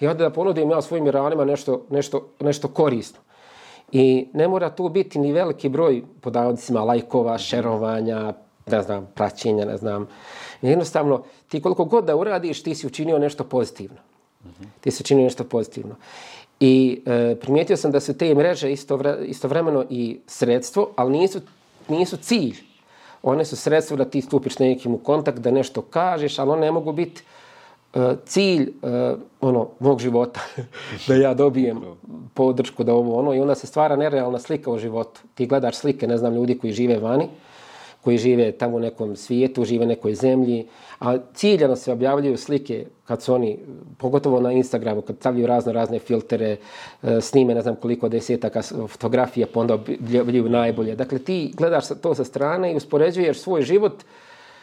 i 0.00 0.06
onda 0.06 0.24
da 0.24 0.30
ponudim 0.30 0.70
ja 0.70 0.82
svojim 0.82 1.06
iranima 1.06 1.44
nešto, 1.44 1.86
nešto, 1.90 2.28
nešto 2.40 2.68
korisno. 2.68 3.18
I 3.92 4.28
ne 4.32 4.48
mora 4.48 4.70
tu 4.70 4.88
biti 4.88 5.18
ni 5.18 5.32
veliki 5.32 5.68
broj 5.68 6.02
podavodicima 6.20 6.84
lajkova, 6.84 7.38
šerovanja, 7.38 8.32
ne 8.66 8.82
znam, 8.82 9.08
praćenja, 9.14 9.64
ne 9.64 9.76
znam. 9.76 10.08
Jednostavno, 10.62 11.22
ti 11.48 11.62
koliko 11.62 11.84
god 11.84 12.04
da 12.04 12.16
uradiš, 12.16 12.62
ti 12.62 12.74
si 12.74 12.86
učinio 12.86 13.18
nešto 13.18 13.44
pozitivno. 13.44 13.98
Mm 14.44 14.48
-hmm. 14.48 14.66
Ti 14.80 14.90
si 14.90 15.02
učinio 15.02 15.24
nešto 15.24 15.44
pozitivno. 15.44 15.94
I 16.60 17.02
e, 17.06 17.36
primijetio 17.40 17.76
sam 17.76 17.90
da 17.90 18.00
su 18.00 18.18
te 18.18 18.34
mreže 18.34 18.72
istovre, 18.72 19.16
istovremeno 19.24 19.84
i 19.90 20.20
sredstvo, 20.26 20.90
ali 20.96 21.18
nisu, 21.18 21.40
nisu 21.88 22.16
cilj. 22.16 22.56
One 23.22 23.44
su 23.44 23.56
sredstvo 23.56 23.96
da 23.96 24.04
ti 24.04 24.20
stupiš 24.20 24.58
nekim 24.58 24.94
u 24.94 24.98
kontakt, 24.98 25.38
da 25.38 25.50
nešto 25.50 25.82
kažeš, 25.82 26.38
ali 26.38 26.50
one 26.50 26.60
ne 26.60 26.72
mogu 26.72 26.92
biti 26.92 27.22
cilj 28.26 28.62
e, 28.62 29.14
ono, 29.40 29.68
mog 29.80 30.00
života. 30.00 30.40
da 31.08 31.14
ja 31.14 31.34
dobijem 31.34 31.80
podršku 32.34 32.84
da 32.84 32.94
ovo 32.94 33.18
ono. 33.18 33.34
I 33.34 33.40
onda 33.40 33.54
se 33.54 33.66
stvara 33.66 33.96
nerealna 33.96 34.38
slika 34.38 34.70
u 34.70 34.78
životu. 34.78 35.20
Ti 35.34 35.46
gledaš 35.46 35.76
slike, 35.76 36.06
ne 36.06 36.18
znam, 36.18 36.34
ljudi 36.34 36.58
koji 36.58 36.72
žive 36.72 36.98
vani, 36.98 37.28
koji 38.00 38.18
žive 38.18 38.52
tamo 38.52 38.76
u 38.76 38.80
nekom 38.80 39.16
svijetu, 39.16 39.64
žive 39.64 39.86
nekoj 39.86 40.14
zemlji, 40.14 40.66
a 41.00 41.18
ciljano 41.34 41.76
se 41.76 41.92
objavljaju 41.92 42.36
slike 42.36 42.86
kad 43.04 43.22
su 43.22 43.34
oni, 43.34 43.58
pogotovo 43.98 44.40
na 44.40 44.52
Instagramu, 44.52 45.00
kad 45.00 45.16
stavljaju 45.16 45.46
razne 45.46 45.72
razne 45.72 45.98
filtere, 45.98 46.56
e, 47.02 47.20
snime 47.20 47.54
ne 47.54 47.62
znam 47.62 47.76
koliko 47.76 48.08
desetaka 48.08 48.62
fotografije, 48.88 49.46
pa 49.46 49.60
onda 49.60 49.74
objavljaju 49.74 50.48
najbolje. 50.48 50.96
Dakle, 50.96 51.18
ti 51.18 51.52
gledaš 51.56 51.84
to 52.02 52.14
sa 52.14 52.24
strane 52.24 52.72
i 52.72 52.76
uspoređuješ 52.76 53.38
svoj 53.38 53.62
život 53.62 54.02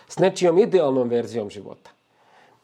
s 0.08 0.20
nečijom 0.20 0.58
idealnom 0.58 1.10
verzijom 1.10 1.50
života 1.50 1.99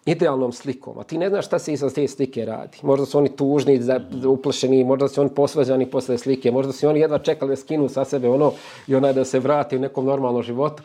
idealnom 0.05 0.51
slikom, 0.51 0.99
a 0.99 1.03
ti 1.03 1.17
ne 1.17 1.29
znaš 1.29 1.45
šta 1.45 1.59
se 1.59 1.73
iza 1.73 1.89
te 1.89 2.07
slike 2.07 2.45
radi. 2.45 2.77
Možda 2.81 3.05
su 3.05 3.17
oni 3.17 3.29
tužni, 3.29 3.79
uplašeni, 4.27 4.83
možda 4.83 5.07
su 5.07 5.21
oni 5.21 5.29
posvađani 5.29 5.85
posle 5.85 6.17
slike, 6.17 6.51
možda 6.51 6.73
su 6.73 6.87
oni 6.87 6.99
jedva 6.99 7.19
čekali 7.19 7.49
da 7.49 7.55
skinu 7.55 7.89
sa 7.89 8.05
sebe 8.05 8.29
ono 8.29 8.51
i 8.87 8.95
onaj 8.95 9.13
da 9.13 9.25
se 9.25 9.39
vrati 9.39 9.75
u 9.75 9.79
nekom 9.79 10.05
normalnom 10.05 10.43
životu. 10.43 10.83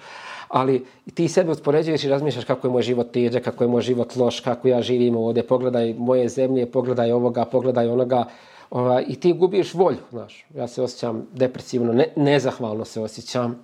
Ali 0.49 0.85
ti 1.15 1.29
sebe 1.29 1.51
uspoređuješ 1.51 2.05
i 2.05 2.09
razmišljaš 2.09 2.45
kako 2.45 2.67
je 2.67 2.73
moj 2.73 2.83
život 2.83 3.13
teđa, 3.13 3.41
kako 3.41 3.65
je 3.65 3.69
moj 3.69 3.83
život 3.83 4.17
loš, 4.17 4.41
kako 4.41 4.69
ja 4.69 4.83
živim 4.83 5.17
ovdje, 5.17 5.47
pogledaj 5.47 5.95
moje 5.95 6.29
zemlje, 6.29 6.67
pogledaj 6.67 7.13
ovoga, 7.13 7.45
pogledaj 7.45 7.89
onoga. 7.89 8.25
Ova, 8.71 9.03
I 9.03 9.15
ti 9.15 9.33
gubiš 9.33 9.75
volju, 9.75 9.99
znaš. 10.11 10.47
Ja 10.55 10.69
se 10.69 10.83
osjećam 10.83 11.27
depresivno, 11.33 11.93
ne, 11.93 12.07
nezahvalno 12.17 12.85
se 12.85 13.01
osjećam 13.01 13.59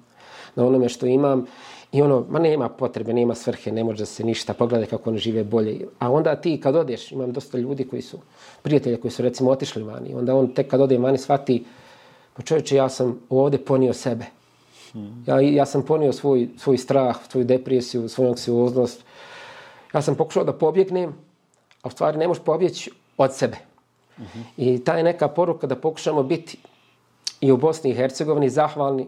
na 0.54 0.66
onome 0.66 0.88
što 0.88 1.06
imam. 1.06 1.46
I 1.96 2.02
ono, 2.02 2.24
ma 2.28 2.38
nema 2.38 2.68
potrebe, 2.68 3.12
nema 3.12 3.34
svrhe, 3.34 3.72
ne 3.72 3.84
može 3.84 4.06
se 4.06 4.24
ništa, 4.24 4.54
pogledaj 4.54 4.86
kako 4.86 5.10
oni 5.10 5.18
žive 5.18 5.44
bolje. 5.44 5.86
A 5.98 6.10
onda 6.12 6.36
ti 6.36 6.60
kad 6.60 6.76
odeš, 6.76 7.12
imam 7.12 7.32
dosta 7.32 7.58
ljudi 7.58 7.86
koji 7.88 8.02
su, 8.02 8.18
prijatelja 8.62 8.96
koji 9.00 9.10
su 9.10 9.22
recimo 9.22 9.50
otišli 9.50 9.82
vani, 9.82 10.14
onda 10.14 10.34
on 10.34 10.54
tek 10.54 10.68
kad 10.70 10.80
ode 10.80 10.98
vani 10.98 11.18
shvati, 11.18 11.64
pa 12.34 12.42
čovječe, 12.42 12.76
ja 12.76 12.88
sam 12.88 13.20
ovdje 13.30 13.64
ponio 13.64 13.92
sebe. 13.92 14.24
Ja, 15.26 15.40
ja 15.40 15.66
sam 15.66 15.82
ponio 15.82 16.12
svoj, 16.12 16.48
svoj 16.58 16.78
strah, 16.78 17.16
svoju 17.28 17.44
depresiju, 17.44 18.08
svoju 18.08 18.28
anksioznost. 18.30 19.04
Ja 19.94 20.02
sam 20.02 20.14
pokušao 20.14 20.44
da 20.44 20.52
pobjegnem, 20.52 21.14
a 21.82 21.88
u 21.88 21.90
stvari 21.90 22.18
ne 22.18 22.28
možeš 22.28 22.44
pobjeći 22.44 22.90
od 23.16 23.34
sebe. 23.34 23.56
Uh 24.18 24.24
-huh. 24.24 24.42
I 24.56 24.84
ta 24.84 24.96
je 24.96 25.02
neka 25.02 25.28
poruka 25.28 25.66
da 25.66 25.76
pokušamo 25.76 26.22
biti 26.22 26.58
i 27.40 27.52
u 27.52 27.56
Bosni 27.56 27.90
i 27.90 27.94
Hercegovini 27.94 28.50
zahvalni 28.50 29.06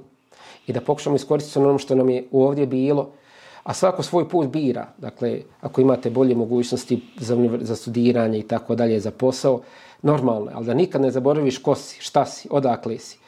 i 0.68 0.72
da 0.72 0.80
pokušamo 0.80 1.16
iskoristiti 1.16 1.58
ono 1.58 1.78
što 1.78 1.94
nam 1.94 2.10
je 2.10 2.24
ovdje 2.32 2.66
bilo, 2.66 3.10
a 3.62 3.74
svako 3.74 4.02
svoj 4.02 4.28
put 4.28 4.48
bira. 4.48 4.86
Dakle, 4.98 5.40
ako 5.60 5.80
imate 5.80 6.10
bolje 6.10 6.34
mogućnosti 6.34 7.02
za, 7.16 7.36
za 7.60 7.76
studiranje 7.76 8.38
i 8.38 8.42
tako 8.42 8.74
dalje, 8.74 9.00
za 9.00 9.10
posao, 9.10 9.60
normalno, 10.02 10.50
ali 10.54 10.66
da 10.66 10.74
nikad 10.74 11.00
ne 11.00 11.10
zaboraviš 11.10 11.58
ko 11.58 11.74
si, 11.74 12.00
šta 12.00 12.26
si, 12.26 12.48
odakle 12.50 12.98
si. 12.98 13.18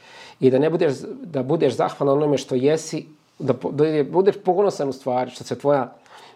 I 0.40 0.50
da 0.50 0.58
ne 0.58 0.70
budeš, 0.70 0.94
da 1.22 1.42
budeš 1.42 1.76
zahvalan 1.76 2.18
onome 2.18 2.38
što 2.38 2.54
jesi, 2.54 3.06
da, 3.38 3.54
da 3.70 4.04
budeš 4.04 4.36
ponosan 4.44 4.88
u 4.88 4.92
stvari, 4.92 5.30
što 5.30 5.44
se 5.44 5.58
tvoja, 5.58 5.92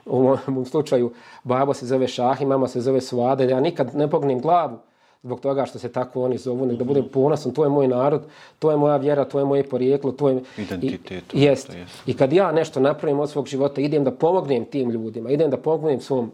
u 0.07 0.37
mom 0.47 0.65
slučaju, 0.65 1.13
babo 1.45 1.75
se 1.75 1.87
zove 1.87 2.09
Šahi, 2.09 2.47
mama 2.47 2.69
se 2.69 2.81
zove 2.81 3.01
Suade, 3.01 3.47
da 3.47 3.53
ja 3.53 3.61
nikad 3.61 3.95
ne 3.95 4.11
pognem 4.11 4.41
glavu 4.41 4.79
zbog 5.25 5.41
toga 5.41 5.67
što 5.67 5.79
se 5.79 5.89
tako 5.93 6.23
oni 6.25 6.39
zovu, 6.39 6.67
nek 6.67 6.77
da 6.77 6.85
budem 6.85 7.09
ponosan, 7.13 7.53
to 7.53 7.65
je 7.65 7.71
moj 7.71 7.89
narod, 7.89 8.23
to 8.59 8.71
je 8.71 8.77
moja 8.77 8.97
vjera, 8.97 9.25
to 9.25 9.39
je 9.39 9.45
moje 9.45 9.63
porijeklo, 9.63 10.13
to 10.13 10.29
je... 10.29 10.43
Identitet. 10.59 11.35
I, 11.35 11.43
jest. 11.43 11.75
jest. 11.75 12.09
I 12.09 12.17
kad 12.17 12.33
ja 12.33 12.53
nešto 12.53 12.81
napravim 12.81 13.21
od 13.21 13.31
svog 13.31 13.47
života, 13.47 13.81
idem 13.81 14.05
da 14.05 14.11
pomognem 14.11 14.65
tim 14.65 14.91
ljudima, 14.91 15.31
idem 15.31 15.51
da 15.51 15.57
pomognem 15.57 16.01
svom, 16.01 16.31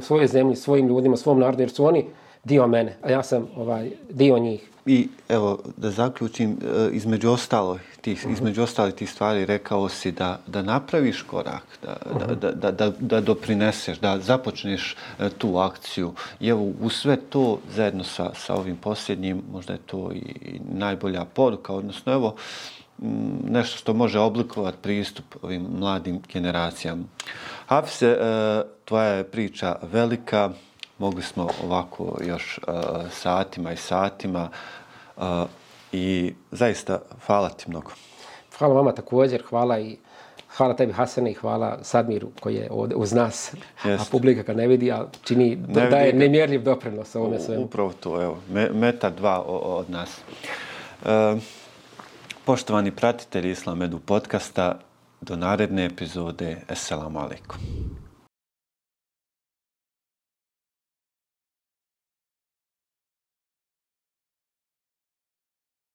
svoje 0.00 0.26
zemlji, 0.26 0.56
svojim 0.56 0.88
ljudima, 0.88 1.16
svom 1.16 1.38
narodu, 1.38 1.62
jer 1.62 1.70
su 1.70 1.84
oni 1.84 2.04
dio 2.44 2.66
mene, 2.66 2.96
a 3.02 3.10
ja 3.10 3.22
sam 3.22 3.46
ovaj 3.56 3.90
dio 4.10 4.38
njih. 4.38 4.69
I 4.86 5.08
evo, 5.28 5.58
da 5.76 5.90
zaključim, 5.90 6.50
e, 6.50 6.90
između 6.92 7.30
ostalo, 7.30 7.78
ti, 8.00 8.14
-huh. 8.14 8.32
između 8.32 8.62
ostali 8.62 8.92
ti 8.92 9.06
stvari 9.06 9.46
rekao 9.46 9.88
si 9.88 10.12
da, 10.12 10.40
da 10.46 10.62
napraviš 10.62 11.22
korak, 11.22 11.62
da, 11.82 11.96
da, 12.34 12.50
da, 12.54 12.70
da, 12.70 12.92
da 13.00 13.20
doprineseš, 13.20 13.98
da 13.98 14.18
započneš 14.18 14.96
e, 15.18 15.28
tu 15.28 15.56
akciju. 15.56 16.12
I 16.40 16.48
evo, 16.48 16.72
u 16.80 16.90
sve 16.90 17.16
to, 17.16 17.58
zajedno 17.74 18.04
sa, 18.04 18.30
sa 18.34 18.54
ovim 18.54 18.76
posljednjim, 18.76 19.42
možda 19.52 19.72
je 19.72 19.78
to 19.86 20.12
i 20.12 20.60
najbolja 20.72 21.24
poruka, 21.24 21.72
odnosno 21.72 22.12
evo, 22.12 22.36
nešto 23.48 23.78
što 23.78 23.94
može 23.94 24.18
oblikovati 24.18 24.78
pristup 24.82 25.24
ovim 25.42 25.66
mladim 25.78 26.20
generacijama. 26.32 27.04
Hafse, 27.66 28.06
e, 28.06 28.16
tvoja 28.84 29.08
je 29.08 29.24
priča 29.24 29.76
velika, 29.82 30.50
mogli 31.00 31.22
smo 31.22 31.48
ovako 31.64 32.18
još 32.26 32.58
uh, 32.58 32.74
satima 33.10 33.72
i 33.72 33.76
satima 33.76 34.48
uh, 35.16 35.24
i 35.92 36.34
zaista 36.50 36.98
hvala 37.26 37.48
ti 37.48 37.64
mnogo. 37.68 37.90
Hvala 38.58 38.74
vama 38.74 38.92
također, 38.92 39.42
hvala 39.42 39.80
i 39.80 39.96
hvala 40.56 40.76
tebi 40.76 40.92
Hasane 40.92 41.30
i 41.30 41.34
hvala 41.34 41.78
Sadmiru 41.82 42.28
koji 42.40 42.54
je 42.54 42.68
ovdje 42.70 42.96
uz 42.96 43.12
nas, 43.12 43.54
Jest. 43.84 44.02
a 44.02 44.10
publika 44.10 44.42
kad 44.42 44.56
ne 44.56 44.66
vidi, 44.66 44.92
a 44.92 45.06
čini 45.24 45.56
ne 45.68 45.90
da 45.90 45.96
je 45.96 46.12
nemjerljiv 46.12 46.62
doprinos 46.62 47.16
ovome 47.16 47.40
svemu. 47.40 47.64
Upravo 47.64 47.92
to, 48.00 48.22
evo, 48.22 48.38
meta 48.72 49.10
dva 49.10 49.42
od 49.46 49.90
nas. 49.90 50.20
Uh, 51.02 51.08
poštovani 52.44 52.90
pratitelji 52.90 53.50
Islamedu 53.50 53.98
podcasta, 53.98 54.78
do 55.20 55.36
naredne 55.36 55.84
epizode. 55.84 56.56
Assalamu 56.68 57.18
alaikum. 57.18 57.58